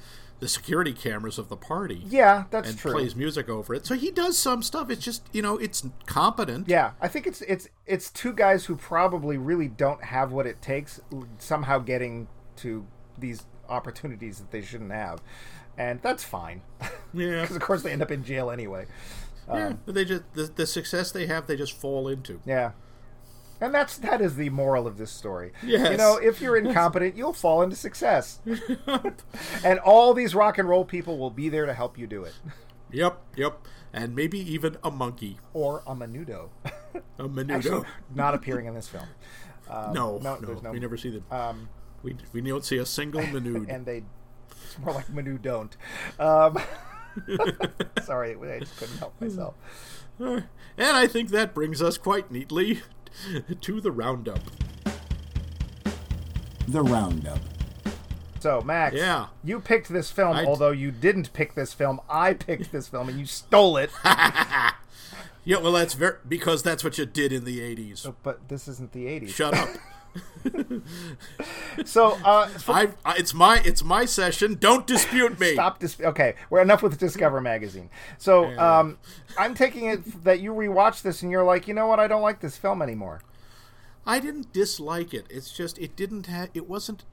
the 0.40 0.48
security 0.48 0.94
cameras 0.94 1.38
of 1.38 1.50
the 1.50 1.56
party. 1.58 2.02
Yeah, 2.08 2.44
that's 2.50 2.70
and 2.70 2.78
true. 2.78 2.92
plays 2.92 3.14
music 3.14 3.50
over 3.50 3.74
it. 3.74 3.84
So 3.84 3.94
he 3.94 4.10
does 4.10 4.38
some 4.38 4.62
stuff. 4.62 4.88
It's 4.88 5.04
just 5.04 5.28
you 5.32 5.42
know 5.42 5.58
it's 5.58 5.86
competent. 6.06 6.66
Yeah, 6.66 6.92
I 6.98 7.08
think 7.08 7.26
it's 7.26 7.42
it's 7.42 7.68
it's 7.84 8.10
two 8.10 8.32
guys 8.32 8.64
who 8.64 8.74
probably 8.76 9.36
really 9.36 9.68
don't 9.68 10.02
have 10.02 10.32
what 10.32 10.46
it 10.46 10.62
takes 10.62 10.98
somehow 11.38 11.78
getting 11.78 12.26
to 12.56 12.86
these 13.18 13.44
opportunities 13.68 14.38
that 14.38 14.50
they 14.50 14.62
shouldn't 14.62 14.92
have, 14.92 15.20
and 15.78 16.00
that's 16.02 16.22
fine 16.24 16.62
yeah. 17.14 17.42
because 17.42 17.56
of 17.56 17.62
course 17.62 17.82
they 17.82 17.92
end 17.92 18.02
up 18.02 18.10
in 18.10 18.24
jail 18.24 18.50
anyway. 18.50 18.86
yeah. 19.48 19.74
But 19.84 19.94
they 19.94 20.04
just 20.04 20.22
the, 20.34 20.44
the 20.44 20.66
success 20.66 21.10
they 21.12 21.26
have, 21.26 21.46
they 21.46 21.56
just 21.56 21.72
fall 21.72 22.08
into. 22.08 22.40
Yeah. 22.44 22.72
And 23.60 23.72
that's 23.72 23.96
that 23.98 24.20
is 24.20 24.34
the 24.36 24.50
moral 24.50 24.86
of 24.86 24.98
this 24.98 25.10
story. 25.12 25.52
Yes. 25.64 25.92
You 25.92 25.96
know, 25.96 26.16
if 26.16 26.40
you're 26.40 26.56
incompetent, 26.64 27.16
you'll 27.16 27.32
fall 27.32 27.62
into 27.62 27.76
success. 27.76 28.40
and 29.64 29.78
all 29.80 30.12
these 30.12 30.34
rock 30.34 30.58
and 30.58 30.68
roll 30.68 30.84
people 30.84 31.18
will 31.18 31.30
be 31.30 31.48
there 31.48 31.64
to 31.66 31.72
help 31.72 31.96
you 31.96 32.06
do 32.06 32.24
it. 32.24 32.34
Yep, 32.90 33.20
yep, 33.36 33.58
and 33.92 34.14
maybe 34.14 34.38
even 34.38 34.76
a 34.84 34.90
monkey, 34.90 35.38
Or 35.52 35.82
a 35.86 35.94
menudo. 35.96 36.50
a 37.18 37.24
menudo. 37.28 37.50
Actually, 37.56 37.84
not 38.14 38.34
appearing 38.34 38.66
in 38.66 38.74
this 38.74 38.86
film. 38.88 39.06
no, 39.68 39.92
no, 39.92 40.18
no, 40.18 40.36
there's 40.36 40.62
no- 40.62 40.70
we 40.72 40.78
never 40.78 40.96
see 40.96 41.10
them. 41.10 41.24
Um, 41.30 41.68
we 42.04 42.16
we 42.32 42.40
don't 42.40 42.64
see 42.64 42.76
a 42.78 42.86
single 42.86 43.20
menudo. 43.34 43.66
and 43.68 43.84
they 43.86 44.04
it's 44.60 44.78
more 44.78 44.94
like 44.94 45.08
menu 45.10 45.38
don't. 45.38 45.76
Um, 46.20 46.58
sorry, 48.04 48.36
I 48.36 48.58
just 48.60 48.76
couldn't 48.76 48.98
help 48.98 49.20
myself. 49.20 49.54
and 50.18 50.44
I 50.78 51.06
think 51.08 51.30
that 51.30 51.54
brings 51.54 51.82
us 51.82 51.98
quite 51.98 52.30
neatly 52.30 52.82
to 53.60 53.80
the 53.80 53.90
roundup. 53.90 54.40
The 56.66 56.82
Roundup. 56.82 57.40
So, 58.40 58.60
Max, 58.62 58.96
Yeah. 58.96 59.26
you 59.42 59.60
picked 59.60 59.90
this 59.92 60.10
film, 60.10 60.36
I- 60.36 60.44
although 60.46 60.70
you 60.70 60.90
didn't 60.90 61.32
pick 61.34 61.54
this 61.54 61.72
film. 61.74 62.00
I 62.08 62.32
picked 62.34 62.72
this 62.72 62.88
film, 62.88 63.08
and 63.08 63.18
you 63.18 63.26
stole 63.26 63.76
it. 63.76 63.90
Yeah, 65.46 65.58
well, 65.60 65.72
that's 65.72 65.92
very 65.94 66.16
because 66.26 66.62
that's 66.62 66.82
what 66.82 66.96
you 66.96 67.04
did 67.04 67.30
in 67.32 67.44
the 67.44 67.60
'80s. 67.60 68.14
but 68.22 68.48
this 68.48 68.66
isn't 68.66 68.92
the 68.92 69.04
80s. 69.06 69.28
Shut 69.28 69.52
up. 69.54 69.68
So, 71.84 72.12
uh, 72.24 72.48
I, 72.68 72.88
I, 73.04 73.16
it's 73.16 73.34
my 73.34 73.60
it's 73.64 73.82
my 73.82 74.04
session. 74.04 74.54
Don't 74.54 74.86
dispute 74.86 75.38
me. 75.40 75.54
stop. 75.54 75.80
Dis- 75.80 76.00
okay, 76.00 76.34
we're 76.50 76.60
enough 76.60 76.82
with 76.82 76.98
Discover 76.98 77.40
magazine. 77.40 77.90
So, 78.18 78.56
um, 78.58 78.98
I'm 79.36 79.54
taking 79.54 79.86
it 79.86 80.24
that 80.24 80.40
you 80.40 80.52
rewatched 80.52 81.02
this 81.02 81.22
and 81.22 81.32
you're 81.32 81.44
like, 81.44 81.66
you 81.66 81.74
know 81.74 81.86
what? 81.86 81.98
I 81.98 82.06
don't 82.06 82.22
like 82.22 82.40
this 82.40 82.56
film 82.56 82.80
anymore. 82.80 83.20
I 84.06 84.18
didn't 84.20 84.52
dislike 84.52 85.14
it. 85.14 85.26
It's 85.30 85.50
just 85.50 85.78
it 85.78 85.96
didn't 85.96 86.26
have. 86.26 86.50
It 86.54 86.68
wasn't. 86.68 87.04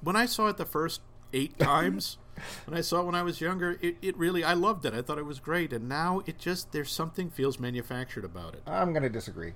When 0.00 0.16
I 0.16 0.26
saw 0.26 0.48
it 0.48 0.56
the 0.56 0.66
first 0.66 1.00
eight 1.32 1.58
times, 1.58 2.18
when 2.66 2.76
I 2.76 2.80
saw 2.82 3.00
it 3.00 3.06
when 3.06 3.14
I 3.14 3.22
was 3.22 3.40
younger, 3.40 3.78
it, 3.80 3.96
it 4.02 4.16
really 4.16 4.44
I 4.44 4.54
loved 4.54 4.84
it. 4.84 4.94
I 4.94 5.02
thought 5.02 5.18
it 5.18 5.26
was 5.26 5.40
great, 5.40 5.72
and 5.72 5.88
now 5.88 6.22
it 6.26 6.38
just 6.38 6.72
there's 6.72 6.92
something 6.92 7.30
feels 7.30 7.58
manufactured 7.58 8.24
about 8.24 8.54
it. 8.54 8.62
I'm 8.66 8.92
going 8.92 9.02
to 9.02 9.08
disagree. 9.08 9.54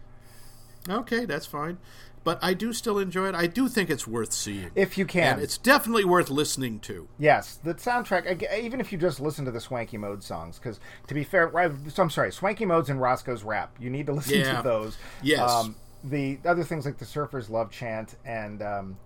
Okay, 0.89 1.24
that's 1.26 1.45
fine, 1.45 1.78
but 2.28 2.38
I 2.42 2.52
do 2.52 2.74
still 2.74 2.98
enjoy 2.98 3.28
it. 3.30 3.34
I 3.34 3.46
do 3.46 3.68
think 3.68 3.88
it's 3.88 4.06
worth 4.06 4.34
seeing. 4.34 4.70
If 4.74 4.98
you 4.98 5.06
can, 5.06 5.34
and 5.34 5.42
it's 5.42 5.56
definitely 5.56 6.04
worth 6.04 6.28
listening 6.28 6.78
to. 6.80 7.08
Yes, 7.18 7.56
the 7.64 7.72
soundtrack. 7.74 8.42
Even 8.60 8.80
if 8.80 8.92
you 8.92 8.98
just 8.98 9.18
listen 9.18 9.46
to 9.46 9.50
the 9.50 9.60
Swanky 9.62 9.96
Mode 9.96 10.22
songs, 10.22 10.58
because 10.58 10.78
to 11.06 11.14
be 11.14 11.24
fair, 11.24 11.50
so 11.88 12.02
I'm 12.02 12.10
sorry, 12.10 12.30
Swanky 12.30 12.66
Modes 12.66 12.90
and 12.90 13.00
Roscoe's 13.00 13.44
Rap. 13.44 13.74
You 13.80 13.88
need 13.88 14.04
to 14.08 14.12
listen 14.18 14.40
Yeah. 14.40 14.58
to 14.58 14.62
those. 14.62 14.98
Yes. 15.22 15.70
the 16.04 16.38
other 16.44 16.64
things 16.64 16.84
like 16.84 16.98
the 16.98 17.06
Surfers 17.06 17.48
Love 17.48 17.70
Chant 17.70 18.14
and 18.26 18.60
um, 18.62 18.98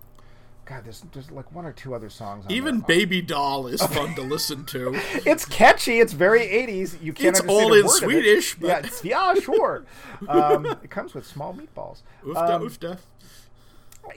God, 0.65 0.85
there's 0.85 1.03
there's 1.11 1.29
like 1.31 1.51
one 1.53 1.65
or 1.65 1.73
two 1.73 1.93
other 1.93 2.09
songs. 2.09 2.45
On 2.45 2.51
Even. 2.51 2.79
Baby 2.81 3.21
Doll 3.21 3.67
is 3.67 3.81
fun 3.81 4.15
to 4.15 4.21
listen 4.21 4.63
to. 4.65 4.91
it's 5.25 5.45
catchy. 5.45 5.99
It's 5.99 6.13
very 6.13 6.41
80s. 6.41 7.01
You 7.01 7.11
can't 7.13 7.37
It's 7.37 7.45
all 7.47 7.73
in. 7.73 7.87
Swedish, 7.89 8.55
but- 8.55 8.67
Yeah, 8.67 8.77
it's- 8.79 9.03
yeah, 9.03 9.33
sure. 9.35 9.85
um, 10.27 10.65
it 10.65 10.89
comes 10.89 11.13
with 11.13 11.25
small 11.27 11.53
meatballs. 11.53 12.01
Oofda, 12.23 12.49
Um, 12.51 12.61
oofda. 12.63 12.97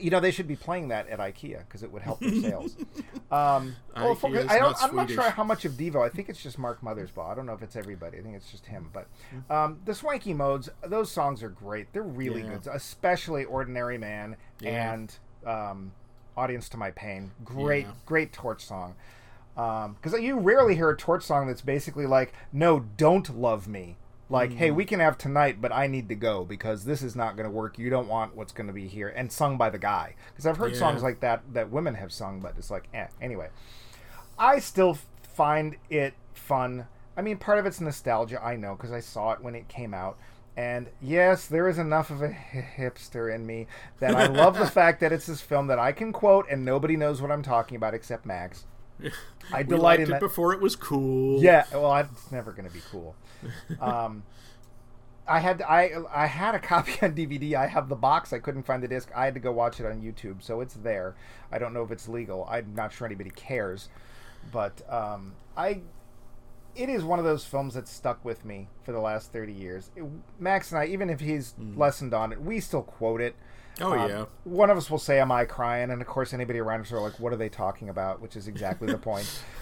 You 0.01 0.09
know, 0.09 0.19
they 0.19 0.31
should 0.31 0.47
be 0.49 0.57
playing 0.57 0.89
that 0.89 1.07
at 1.07 1.19
IKEA 1.19 1.59
because 1.59 1.81
it 1.81 1.89
would 1.91 2.01
help 2.01 2.19
their 2.19 2.35
sales. 2.35 2.75
um, 3.31 3.73
well, 3.95 4.11
is 4.11 4.47
I 4.49 4.59
don't, 4.59 4.71
not 4.73 4.83
I'm 4.83 4.95
not 4.97 5.09
sure 5.09 5.29
how 5.29 5.45
much 5.45 5.63
of 5.63 5.73
Devo. 5.73 6.05
I 6.05 6.09
think 6.09 6.27
it's 6.27 6.43
just 6.43 6.59
Mark 6.59 6.81
Mothersbaugh. 6.81 7.31
I 7.31 7.35
don't 7.35 7.45
know 7.45 7.53
if 7.53 7.61
it's 7.61 7.77
everybody. 7.77 8.17
I 8.17 8.21
think 8.21 8.35
it's 8.35 8.51
just 8.51 8.65
him. 8.65 8.89
But 8.91 9.07
um, 9.49 9.79
the 9.85 9.95
Swanky 9.95 10.33
Modes, 10.33 10.67
those 10.85 11.09
songs 11.09 11.41
are 11.41 11.49
great. 11.49 11.93
They're 11.93 12.03
really 12.03 12.41
Yeah. 12.41 12.55
good, 12.57 12.67
especially 12.73 13.45
Ordinary 13.45 13.97
Man 13.97 14.35
Yeah. 14.59 14.93
and 14.93 15.15
um, 15.45 15.93
Audience 16.37 16.69
to 16.69 16.77
My 16.77 16.91
Pain. 16.91 17.31
Great, 17.43 17.85
Yeah. 17.87 17.91
great 18.05 18.31
Torch 18.31 18.63
song. 18.63 18.95
Because 19.55 20.13
you 20.21 20.37
rarely 20.39 20.75
hear 20.75 20.89
a 20.91 20.95
Torch 20.95 21.23
song 21.23 21.47
that's 21.47 21.61
basically 21.61 22.05
like, 22.05 22.31
"No, 22.53 22.79
don't 22.79 23.37
love 23.39 23.67
me." 23.67 23.97
Like, 24.29 24.51
hey, 24.53 24.67
Mm-hmm. 24.67 24.75
we 24.75 24.85
can 24.85 24.99
have 24.99 25.17
tonight, 25.17 25.61
but 25.61 25.71
I 25.71 25.87
need 25.87 26.09
to 26.09 26.15
go 26.15 26.43
because 26.45 26.83
this 26.85 27.01
is 27.01 27.15
not 27.15 27.35
going 27.37 27.45
to 27.45 27.55
work. 27.55 27.79
You 27.79 27.89
don't 27.89 28.09
want 28.09 28.35
what's 28.35 28.51
going 28.51 28.67
to 28.67 28.73
be 28.73 28.87
here, 28.87 29.07
and 29.07 29.31
sung 29.31 29.57
by 29.57 29.69
the 29.69 29.77
guy. 29.79 30.15
Because 30.29 30.45
I've 30.45 30.57
heard 30.57 30.73
Yeah. 30.73 30.79
songs 30.79 31.01
like 31.01 31.21
that 31.21 31.41
that 31.53 31.71
women 31.71 31.95
have 31.95 32.11
sung, 32.11 32.39
but 32.41 32.53
it's 32.57 32.69
like, 32.69 32.87
eh. 32.93 33.07
Anyway, 33.21 33.47
I 34.37 34.59
still 34.59 34.97
find 35.23 35.77
it 35.89 36.13
fun. 36.33 36.87
I 37.15 37.21
mean, 37.23 37.37
part 37.37 37.57
of 37.57 37.65
it's 37.65 37.81
nostalgia, 37.81 38.43
I 38.43 38.57
know, 38.57 38.75
because 38.75 38.91
I 38.91 38.99
saw 38.99 39.31
it 39.31 39.41
when 39.41 39.55
it 39.55 39.69
came 39.69 39.93
out. 39.93 40.17
And 40.57 40.89
yes, 40.99 41.45
there 41.45 41.69
is 41.69 41.77
enough 41.77 42.09
of 42.09 42.23
a 42.23 42.29
hipster 42.29 43.33
in 43.33 43.45
me 43.45 43.67
that 43.99 44.15
I 44.15 44.25
love 44.25 44.57
the 44.57 44.65
fact 44.71 44.99
that 45.01 45.11
it's 45.13 45.27
this 45.27 45.39
film 45.39 45.67
that 45.67 45.77
I 45.77 45.91
can 45.91 46.11
quote 46.11 46.47
and 46.49 46.65
nobody 46.65 46.97
knows 46.97 47.21
what 47.21 47.31
I'm 47.31 47.43
talking 47.43 47.77
about 47.77 47.93
except 47.93 48.25
Max. 48.25 48.65
I 49.53 49.61
delight 49.61 49.99
in 49.99 50.07
it 50.07 50.13
that. 50.13 50.19
before 50.19 50.53
it 50.53 50.59
was 50.59 50.75
cool. 50.75 51.43
Yeah, 51.43 51.65
well, 51.71 51.91
I- 51.91 52.01
it's 52.01 52.31
never 52.31 52.51
going 52.51 52.67
to 52.67 52.73
be 52.73 52.81
cool. 52.91 53.15
Um, 53.79 54.23
I 55.29 55.39
had 55.39 55.61
I 55.61 55.91
I 56.09 56.25
had 56.25 56.55
a 56.55 56.59
copy 56.59 56.93
on 57.01 57.13
DVD. 57.13 57.53
I 57.55 57.67
have 57.67 57.89
the 57.89 57.95
box. 57.95 58.31
I 58.33 58.39
couldn't 58.39 58.63
find 58.63 58.81
the 58.81 58.87
disc. 58.87 59.09
I 59.13 59.25
had 59.25 59.33
to 59.33 59.41
go 59.41 59.51
watch 59.51 59.79
it 59.79 59.85
on 59.85 60.01
YouTube, 60.01 60.41
so 60.41 60.61
it's 60.61 60.75
there. 60.75 61.15
I 61.51 61.59
don't 61.59 61.73
know 61.73 61.83
if 61.83 61.91
it's 61.91 62.07
legal. 62.07 62.47
I'm 62.49 62.73
not 62.73 62.93
sure 62.93 63.05
anybody 63.05 63.29
cares, 63.31 63.89
but 64.51 64.81
um, 64.91 65.33
I. 65.55 65.81
It 66.77 66.89
is 66.89 67.03
one 67.03 67.19
of 67.19 67.25
those 67.25 67.43
films 67.45 67.73
that 67.73 67.87
stuck 67.87 68.23
with 68.23 68.45
me 68.45 68.69
for 68.83 68.91
the 68.91 68.99
last 68.99 69.31
thirty 69.31 69.53
years. 69.53 69.89
It- 69.95 70.03
Max 70.39 70.71
and 70.71 70.79
I, 70.79 70.85
even 70.85 71.09
if 71.09 71.19
he's 71.19 71.55
lessened 71.75 72.13
on 72.13 72.31
it, 72.31 72.41
we 72.41 72.59
still 72.59 72.83
quote 72.83 73.21
it. 73.21 73.35
Oh 73.81 73.93
Um, 73.93 74.09
yeah. 74.09 74.25
One 74.43 74.69
of 74.69 74.77
us 74.77 74.89
will 74.89 74.97
say, 74.97 75.19
"Am 75.19 75.31
I 75.31 75.45
crying?" 75.45 75.91
And 75.91 76.01
of 76.01 76.07
course, 76.07 76.33
anybody 76.33 76.59
around 76.59 76.81
us 76.81 76.91
are 76.91 76.99
like, 76.99 77.19
"What 77.19 77.33
are 77.33 77.37
they 77.37 77.49
talking 77.49 77.89
about?" 77.89 78.21
Which 78.21 78.35
is 78.35 78.47
exactly 78.47 78.87
the 78.87 78.97
point. 78.97 79.43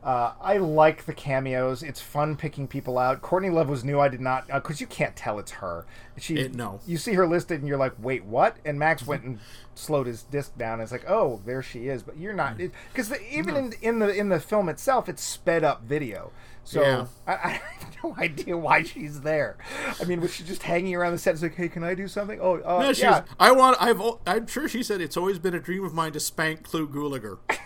Uh, 0.00 0.32
I 0.40 0.58
like 0.58 1.06
the 1.06 1.12
cameos. 1.12 1.82
It's 1.82 2.00
fun 2.00 2.36
picking 2.36 2.68
people 2.68 2.98
out. 2.98 3.20
Courtney 3.20 3.50
Love 3.50 3.68
was 3.68 3.82
new. 3.82 3.98
I 3.98 4.06
did 4.06 4.20
not 4.20 4.46
because 4.46 4.80
you 4.80 4.86
can't 4.86 5.16
tell 5.16 5.40
it's 5.40 5.50
her. 5.50 5.86
She 6.16 6.36
It- 6.36 6.54
no. 6.54 6.78
You 6.86 6.96
see 6.98 7.14
her 7.14 7.26
listed, 7.26 7.58
and 7.58 7.66
you're 7.68 7.76
like, 7.76 7.94
"Wait, 7.98 8.24
what?" 8.24 8.58
And 8.64 8.78
Max 8.78 9.04
went 9.04 9.24
and 9.24 9.40
slowed 9.74 10.06
his 10.06 10.22
disc 10.22 10.56
down. 10.56 10.74
And 10.74 10.82
it's 10.82 10.92
like, 10.92 11.04
"Oh, 11.10 11.40
there 11.44 11.62
she 11.64 11.88
is." 11.88 12.04
But 12.04 12.16
you're 12.16 12.32
not 12.32 12.58
because 12.92 13.12
even 13.28 13.56
in 13.56 13.72
in 13.82 13.98
the 13.98 14.08
in 14.16 14.28
the 14.28 14.38
film 14.38 14.68
itself, 14.68 15.08
it's 15.08 15.20
sped 15.22 15.64
up 15.64 15.82
video. 15.82 16.30
So 16.68 16.82
Yeah. 16.82 17.06
I, 17.26 17.32
I 17.32 17.48
have 17.80 17.96
no 18.04 18.14
idea 18.18 18.54
why 18.58 18.82
she's 18.82 19.22
there. 19.22 19.56
I 19.98 20.04
mean, 20.04 20.20
was 20.20 20.34
she 20.34 20.44
just 20.44 20.62
hanging 20.62 20.94
around 20.94 21.12
the 21.12 21.18
set? 21.18 21.32
It's 21.32 21.42
like, 21.42 21.54
"Hey, 21.54 21.70
can 21.70 21.82
I 21.82 21.94
do 21.94 22.06
something?" 22.06 22.38
Oh, 22.42 22.56
uh, 22.56 22.80
Yeah, 22.84 22.92
yeah. 22.96 23.20
was- 23.20 23.30
I 23.40 23.52
want. 23.52 23.78
I've. 23.80 24.02
I'm 24.26 24.46
sure 24.46 24.68
she 24.68 24.82
said 24.82 25.00
it's 25.00 25.16
always 25.16 25.38
been 25.38 25.54
a 25.54 25.60
dream 25.60 25.82
of 25.82 25.94
mine 25.94 26.12
to 26.12 26.20
spank 26.20 26.64
Clu 26.64 26.86
Gulager. 26.86 27.38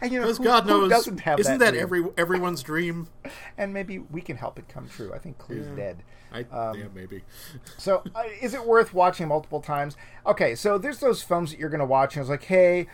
And 0.00 0.12
you 0.12 0.20
know, 0.20 0.30
who, 0.30 0.44
God 0.44 0.66
knows, 0.66 0.90
doesn't 0.90 1.20
have 1.20 1.40
isn't 1.40 1.58
that, 1.58 1.72
that, 1.72 1.80
every 1.80 2.04
everyone's 2.16 2.62
dream? 2.62 3.08
And 3.58 3.72
maybe 3.72 3.98
we 3.98 4.20
can 4.20 4.36
help 4.36 4.58
it 4.58 4.68
come 4.68 4.86
true. 4.86 5.12
I 5.14 5.18
think 5.18 5.38
Clu's 5.38 5.66
dead. 5.68 6.02
I 6.30 6.40
Um, 6.40 6.78
yeah, 6.78 6.84
maybe. 6.94 7.22
So, 7.78 8.02
uh, 8.14 8.24
is 8.42 8.52
it 8.52 8.66
worth 8.66 8.92
watching 8.92 9.28
multiple 9.28 9.62
times? 9.62 9.96
Okay, 10.26 10.54
so 10.54 10.76
there's 10.76 10.98
those 11.00 11.22
films 11.22 11.50
that 11.50 11.58
you're 11.58 11.70
going 11.70 11.80
to 11.80 11.86
watch, 11.86 12.14
and 12.16 12.20
it's 12.20 12.28
like, 12.28 12.44
hey, 12.44 12.86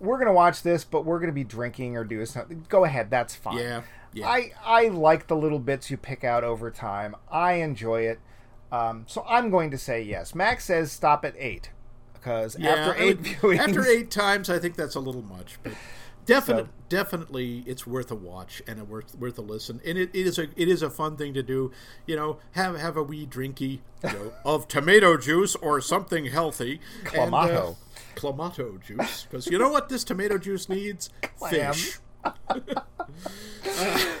we're 0.00 0.16
going 0.16 0.26
to 0.26 0.34
watch 0.34 0.62
this, 0.62 0.84
but 0.84 1.06
we're 1.06 1.18
going 1.18 1.30
to 1.30 1.34
be 1.34 1.44
drinking 1.44 1.96
or 1.96 2.04
doing 2.04 2.26
something. 2.26 2.66
Go 2.68 2.84
ahead, 2.84 3.10
that's 3.10 3.34
fine. 3.34 3.56
Yeah, 3.56 3.82
yeah. 4.12 4.28
I 4.28 4.52
I 4.64 4.88
like 4.88 5.26
the 5.26 5.36
little 5.36 5.58
bits 5.58 5.90
you 5.90 5.96
pick 5.96 6.24
out 6.24 6.44
over 6.44 6.70
time. 6.70 7.16
I 7.30 7.54
enjoy 7.54 8.02
it. 8.02 8.20
Um, 8.70 9.04
so 9.06 9.24
I'm 9.28 9.50
going 9.50 9.70
to 9.70 9.78
say 9.78 10.02
yes. 10.02 10.34
Max 10.34 10.64
says 10.64 10.90
stop 10.92 11.24
at 11.24 11.34
eight 11.38 11.70
because 12.14 12.58
Yeah, 12.58 12.70
after 12.70 13.02
eight 13.02 13.18
would- 13.18 13.26
viewings, 13.26 13.58
after 13.58 13.86
eight 13.86 14.10
times, 14.10 14.48
I 14.48 14.58
think 14.58 14.76
that's 14.76 14.94
a 14.94 15.00
little 15.00 15.20
much, 15.22 15.58
but 15.62 15.72
definitely, 16.24 16.64
So- 16.70 16.70
definitely, 16.88 17.64
it's 17.66 17.86
worth 17.86 18.10
a 18.10 18.14
watch 18.14 18.62
and 18.66 18.80
a 18.80 18.84
worth 18.84 19.14
worth 19.16 19.36
a 19.38 19.42
listen. 19.42 19.80
And 19.84 19.98
it, 19.98 20.10
it 20.14 20.26
is 20.26 20.38
a 20.38 20.44
it 20.56 20.68
is 20.68 20.82
a 20.82 20.88
fun 20.90 21.16
thing 21.16 21.34
to 21.34 21.42
do. 21.42 21.70
You 22.06 22.16
know, 22.16 22.38
have 22.52 22.78
have 22.78 22.96
a 22.96 23.02
wee 23.02 23.26
drinky 23.26 23.80
you 24.04 24.12
know, 24.12 24.32
of 24.44 24.68
tomato 24.68 25.16
juice 25.18 25.54
or 25.56 25.80
something 25.82 26.26
healthy. 26.26 26.80
and, 27.14 27.34
uh, 27.34 27.46
Clamato. 27.48 27.76
Clamato 28.14 28.80
juice, 28.82 29.26
because 29.28 29.46
you 29.48 29.58
know 29.58 29.70
what 29.70 29.88
this 29.88 30.04
tomato 30.04 30.36
juice 30.38 30.68
needs? 30.68 31.08
Clam. 31.38 31.72
Fish. 31.74 31.98
if 33.64 34.18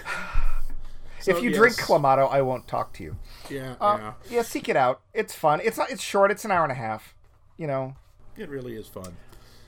So, 1.20 1.38
you 1.38 1.52
drink 1.52 1.76
clamato, 1.76 2.30
I 2.30 2.42
won't 2.42 2.66
talk 2.66 2.92
to 2.94 3.02
you. 3.04 3.16
Yeah, 3.48 3.74
Uh, 3.80 3.98
yeah, 4.00 4.12
yeah, 4.30 4.42
seek 4.42 4.68
it 4.68 4.76
out. 4.76 5.00
It's 5.14 5.34
fun. 5.34 5.60
It's 5.62 5.78
not. 5.78 5.90
It's 5.90 6.02
short. 6.02 6.30
It's 6.30 6.44
an 6.44 6.50
hour 6.50 6.62
and 6.64 6.72
a 6.72 6.76
half. 6.76 7.14
You 7.56 7.66
know, 7.66 7.96
it 8.36 8.48
really 8.48 8.74
is 8.74 8.88
fun. 8.88 9.16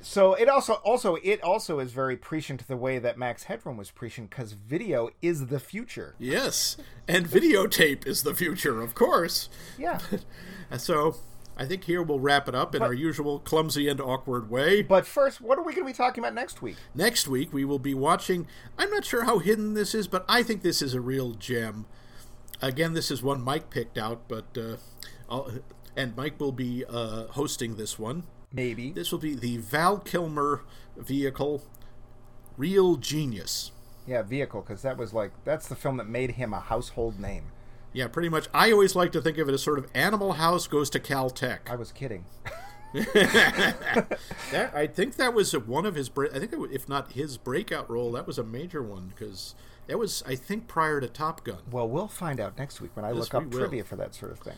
So 0.01 0.35
it 0.35 0.49
also 0.51 0.75
also 0.75 1.17
it 1.23 1.43
also 1.43 1.79
is 1.79 1.93
very 1.93 2.17
prescient 2.17 2.67
the 2.69 2.77
way 2.77 2.99
that 2.99 3.17
Max 3.17 3.45
Headroom 3.45 3.77
was 3.79 3.91
prescient 3.91 4.31
because 4.31 4.53
video 4.53 5.11
is 5.23 5.47
the 5.47 5.59
future. 5.61 6.15
Yes, 6.19 6.77
and 7.09 7.27
videotape 7.27 8.07
is 8.07 8.23
the 8.23 8.35
future, 8.35 8.83
of 8.83 8.95
course. 8.95 9.49
Yeah. 9.79 9.99
So 10.79 11.17
I 11.57 11.67
think 11.67 11.85
here 11.85 12.03
we'll 12.03 12.19
wrap 12.21 12.49
it 12.49 12.55
up 12.55 12.75
in 12.75 12.83
our 12.83 12.93
usual 12.93 13.39
clumsy 13.39 13.89
and 13.89 14.01
awkward 14.01 14.51
way. 14.51 14.83
but 14.83 15.07
first, 15.07 15.41
what 15.41 15.59
are 15.59 15.63
we 15.63 15.73
going 15.73 15.87
to 15.87 15.93
be 15.93 15.97
talking 15.97 16.23
about 16.23 16.35
next 16.35 16.63
week? 16.63 16.77
Next 16.95 17.29
week 17.29 17.53
we 17.53 17.65
will 17.65 17.79
be 17.79 17.95
watching. 17.95 18.47
I'm 18.77 18.91
not 18.91 19.05
sure 19.05 19.25
how 19.25 19.39
hidden 19.39 19.75
this 19.75 19.95
is, 19.95 20.09
but 20.09 20.25
I 20.29 20.43
think 20.43 20.63
this 20.63 20.83
is 20.83 20.95
a 20.95 21.01
real 21.01 21.33
gem. 21.33 21.87
Again, 22.61 22.95
this 22.95 23.11
is 23.11 23.23
one 23.23 23.41
Mike 23.43 23.71
picked 23.71 23.99
out, 23.99 24.23
but 24.27 24.57
uh, 24.59 24.77
I'll, 25.31 25.51
and 25.97 26.17
Mike 26.17 26.41
will 26.41 26.53
be 26.53 26.85
uh, 26.89 27.27
hosting 27.29 27.77
this 27.77 27.99
one. 27.99 28.25
Maybe. 28.53 28.91
This 28.91 29.13
will 29.13 29.19
be 29.19 29.35
the 29.35 29.59
Val 29.59 29.99
Kilmer 29.99 30.63
vehicle, 30.97 31.65
Real 32.57 32.97
Genius. 32.97 33.73
Yeah, 34.07 34.23
vehicle 34.23 34.63
because 34.63 34.83
that 34.83 34.97
was 34.97 35.13
like 35.13 35.33
that's 35.45 35.67
the 35.67 35.77
film 35.77 35.97
that 35.97 36.09
made 36.09 36.33
him 36.33 36.53
a 36.53 36.61
household 36.61 37.19
name. 37.19 37.45
Yeah, 37.95 38.09
pretty 38.09 38.29
much. 38.29 38.49
I 38.53 38.71
always 38.73 38.95
like 38.95 39.13
to 39.13 39.23
think 39.23 39.39
of 39.39 39.49
it 39.49 39.53
as 39.53 39.63
sort 39.63 39.79
of 39.79 39.87
Animal 39.95 40.33
House 40.33 40.67
goes 40.67 40.91
to 40.91 41.01
Caltech. 41.01 41.61
I 41.71 41.77
was 41.77 41.91
kidding. 41.93 42.27
That 42.95 44.71
I 44.75 44.87
think 44.87 45.17
that 45.17 45.35
was 45.35 45.53
one 45.57 45.85
of 45.87 45.95
his. 45.95 46.11
I 46.17 46.39
think 46.39 46.53
it, 46.53 46.59
wa- 46.59 46.69
if 46.71 46.89
not 46.89 47.13
his 47.13 47.37
breakout 47.39 47.91
role, 47.91 48.13
that 48.13 48.27
was 48.27 48.39
a 48.39 48.45
major 48.45 48.83
one 48.83 49.09
because 49.09 49.55
That 49.87 49.99
was, 49.99 50.23
I 50.27 50.35
think, 50.35 50.67
prior 50.67 51.01
to 51.01 51.09
Top 51.09 51.45
Gun. 51.45 51.59
Well, 51.71 51.89
we'll 51.89 52.09
find 52.09 52.41
out 52.41 52.57
next 52.57 52.81
week 52.81 52.93
when 52.95 53.05
I 53.05 53.09
Yes, 53.11 53.19
look 53.19 53.35
up 53.35 53.51
trivia 53.51 53.85
for 53.85 53.97
that 53.97 54.15
sort 54.15 54.33
of 54.33 54.39
thing. 54.39 54.55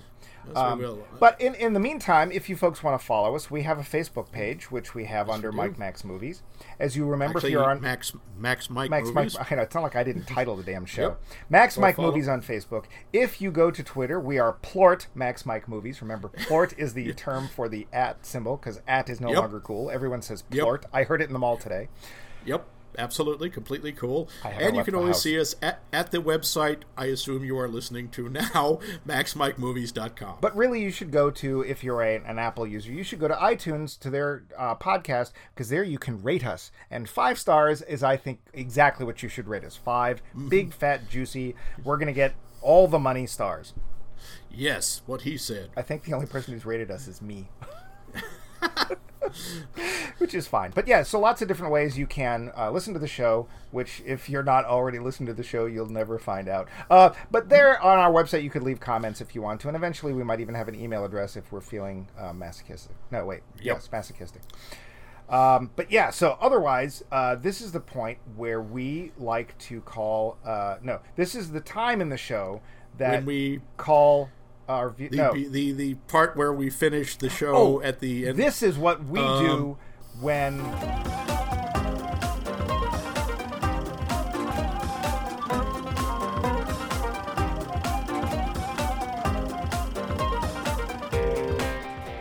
Yes, 0.46 0.56
Um, 0.56 0.78
we 0.78 0.84
will. 0.84 1.04
But 1.18 1.40
in, 1.40 1.56
in 1.56 1.72
the 1.72 1.80
meantime, 1.80 2.30
if 2.30 2.48
you 2.48 2.56
folks 2.56 2.84
want 2.84 3.00
to 3.00 3.04
follow 3.04 3.34
us, 3.34 3.50
we 3.50 3.62
have 3.62 3.78
a 3.78 3.82
Facebook 3.82 4.30
page 4.30 4.70
which 4.70 4.94
we 4.94 5.06
have 5.06 5.28
under 5.28 5.50
we. 5.50 5.56
Mike 5.56 5.78
Max 5.78 6.04
Movies. 6.04 6.42
As 6.78 6.96
you 6.96 7.04
remember, 7.06 7.38
Actually, 7.38 7.48
if 7.50 7.52
you're 7.54 7.68
on 7.68 7.80
Max 7.80 8.12
Max 8.38 8.70
Mike 8.70 8.88
Max 8.88 9.08
movies. 9.10 9.36
Mike, 9.36 9.50
I 9.50 9.56
know 9.56 9.62
it's 9.62 9.74
not 9.74 9.82
like 9.82 9.96
I 9.96 10.04
didn't 10.04 10.26
title 10.28 10.54
the 10.54 10.62
damn 10.62 10.86
show. 10.86 11.02
Yep. 11.02 11.22
Max 11.50 11.76
Mike 11.76 11.96
follow. 11.96 12.08
Movies 12.12 12.28
on 12.28 12.40
Facebook. 12.40 12.84
If 13.12 13.40
you 13.40 13.50
go 13.50 13.72
to 13.72 13.82
Twitter, 13.82 14.20
we 14.20 14.38
are 14.38 14.52
Plort 14.52 15.08
Max 15.16 15.44
Mike 15.44 15.66
Movies. 15.68 16.00
Remember, 16.00 16.28
Plort 16.28 16.72
is 16.78 16.94
the 16.94 17.12
term 17.14 17.48
for 17.48 17.68
the 17.68 17.88
at 17.92 18.24
symbol 18.24 18.56
because 18.56 18.80
at 18.86 19.10
is 19.10 19.20
no 19.20 19.30
Yep. 19.30 19.38
longer 19.38 19.58
cool. 19.60 19.90
Everyone 19.90 20.22
says. 20.22 20.42
Plort. 20.42 20.86
I 20.92 21.02
heard 21.02 21.20
it 21.20 21.24
in 21.26 21.32
the 21.32 21.40
mall 21.40 21.56
today. 21.56 21.88
Yep, 22.44 22.64
absolutely, 22.98 23.50
completely 23.50 23.92
cool. 23.92 24.28
And 24.44 24.76
you 24.76 24.84
can 24.84 24.94
always 24.94 25.16
house. 25.16 25.22
see 25.22 25.38
us 25.38 25.54
at, 25.62 25.80
at 25.92 26.10
the 26.10 26.18
website. 26.18 26.80
I 26.96 27.06
assume 27.06 27.44
you 27.44 27.58
are 27.58 27.68
listening 27.68 28.08
to 28.10 28.28
now, 28.28 28.80
MaxMikeMovies.com. 29.06 30.38
But 30.40 30.56
really, 30.56 30.82
you 30.82 30.90
should 30.90 31.10
go 31.10 31.30
to, 31.30 31.62
if 31.62 31.82
you're 31.84 32.02
a, 32.02 32.16
an 32.16 32.38
Apple 32.38 32.66
user, 32.66 32.92
you 32.92 33.02
should 33.02 33.20
go 33.20 33.28
to 33.28 33.34
iTunes 33.34 33.98
to 34.00 34.10
their 34.10 34.44
uh, 34.58 34.74
podcast 34.76 35.32
because 35.54 35.68
there 35.68 35.84
you 35.84 35.98
can 35.98 36.22
rate 36.22 36.44
us. 36.46 36.70
And 36.90 37.08
five 37.08 37.38
stars 37.38 37.82
is, 37.82 38.02
I 38.02 38.16
think, 38.16 38.40
exactly 38.52 39.04
what 39.06 39.22
you 39.22 39.28
should 39.28 39.48
rate 39.48 39.64
us. 39.64 39.76
5 39.76 40.22
Mm-hmm. 40.22 40.48
big, 40.56 40.72
fat, 40.72 41.08
juicy. 41.08 41.54
We're 41.84 41.96
going 41.96 42.06
to 42.08 42.12
get 42.12 42.34
all 42.62 42.88
the 42.88 42.98
money 42.98 43.26
stars. 43.26 43.74
yes, 44.50 45.02
what 45.06 45.22
he 45.22 45.36
said. 45.36 45.70
I 45.76 45.82
think 45.82 46.04
the 46.04 46.14
only 46.14 46.26
person 46.26 46.54
who's 46.54 46.64
rated 46.66 46.90
us 46.90 47.06
is 47.08 47.20
me. 47.22 47.48
which 50.18 50.34
is 50.34 50.46
fine. 50.46 50.72
But 50.74 50.86
yeah, 50.88 51.02
so 51.02 51.18
lots 51.20 51.42
of 51.42 51.48
different 51.48 51.72
ways 51.72 51.98
you 51.98 52.06
can 52.06 52.52
uh, 52.56 52.70
listen 52.70 52.94
to 52.94 53.00
the 53.00 53.06
show, 53.06 53.48
which 53.70 54.02
if 54.06 54.28
you're 54.28 54.42
not 54.42 54.64
already 54.64 54.98
listening 54.98 55.26
to 55.28 55.34
the 55.34 55.42
show, 55.42 55.66
you'll 55.66 55.88
never 55.88 56.18
find 56.18 56.48
out. 56.48 56.68
Uh, 56.90 57.10
but 57.30 57.48
there 57.48 57.80
on 57.82 57.98
our 57.98 58.10
website, 58.10 58.42
you 58.42 58.50
could 58.50 58.62
leave 58.62 58.80
comments 58.80 59.20
if 59.20 59.34
you 59.34 59.42
want 59.42 59.60
to, 59.60 59.68
and 59.68 59.76
eventually 59.76 60.12
we 60.12 60.24
might 60.24 60.40
even 60.40 60.54
have 60.54 60.68
an 60.68 60.74
email 60.74 61.04
address 61.04 61.36
if 61.36 61.50
we're 61.52 61.60
feeling 61.60 62.08
uh, 62.18 62.32
masochistic. 62.32 62.96
No, 63.10 63.24
wait, 63.24 63.40
yes, 63.60 63.88
masochistic. 63.90 64.42
Um, 65.28 65.70
but 65.74 65.90
yeah, 65.90 66.10
so 66.10 66.38
otherwise, 66.40 67.02
uh, 67.10 67.34
this 67.34 67.60
is 67.60 67.72
the 67.72 67.80
point 67.80 68.18
where 68.36 68.62
we 68.62 69.12
like 69.18 69.58
to 69.58 69.80
call. 69.80 70.38
Uh, 70.44 70.76
no, 70.82 71.00
this 71.16 71.34
is 71.34 71.50
the 71.50 71.60
time 71.60 72.00
in 72.00 72.08
the 72.10 72.16
show 72.16 72.60
that 72.98 73.16
When 73.16 73.26
we 73.26 73.60
call 73.76 74.30
our 74.68 74.90
view. 74.90 75.08
the, 75.08 75.16
no, 75.16 75.32
the 75.32 75.72
the 75.72 75.94
part 76.08 76.36
where 76.36 76.52
we 76.52 76.70
finish 76.70 77.16
the 77.16 77.28
show 77.30 77.54
Oh, 77.54 77.80
at 77.82 78.00
the 78.00 78.28
end. 78.28 78.38
this 78.38 78.62
is 78.62 78.76
what 78.78 79.04
we 79.04 79.20
Um, 79.20 79.44
do 79.46 79.78
when 80.20 80.60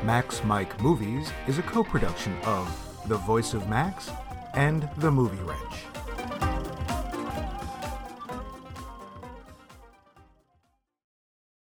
Max 0.04 0.43
Mike 0.43 0.80
Movies 0.82 1.32
is 1.48 1.58
a 1.58 1.64
co 1.64 1.84
production 1.84 2.38
of 2.43 2.68
The 3.08 3.18
Voice 3.18 3.54
of 3.54 3.68
Max 3.68 4.10
and 4.54 4.88
The 4.98 5.12
Movie 5.12 5.41
Wrench. 5.43 5.84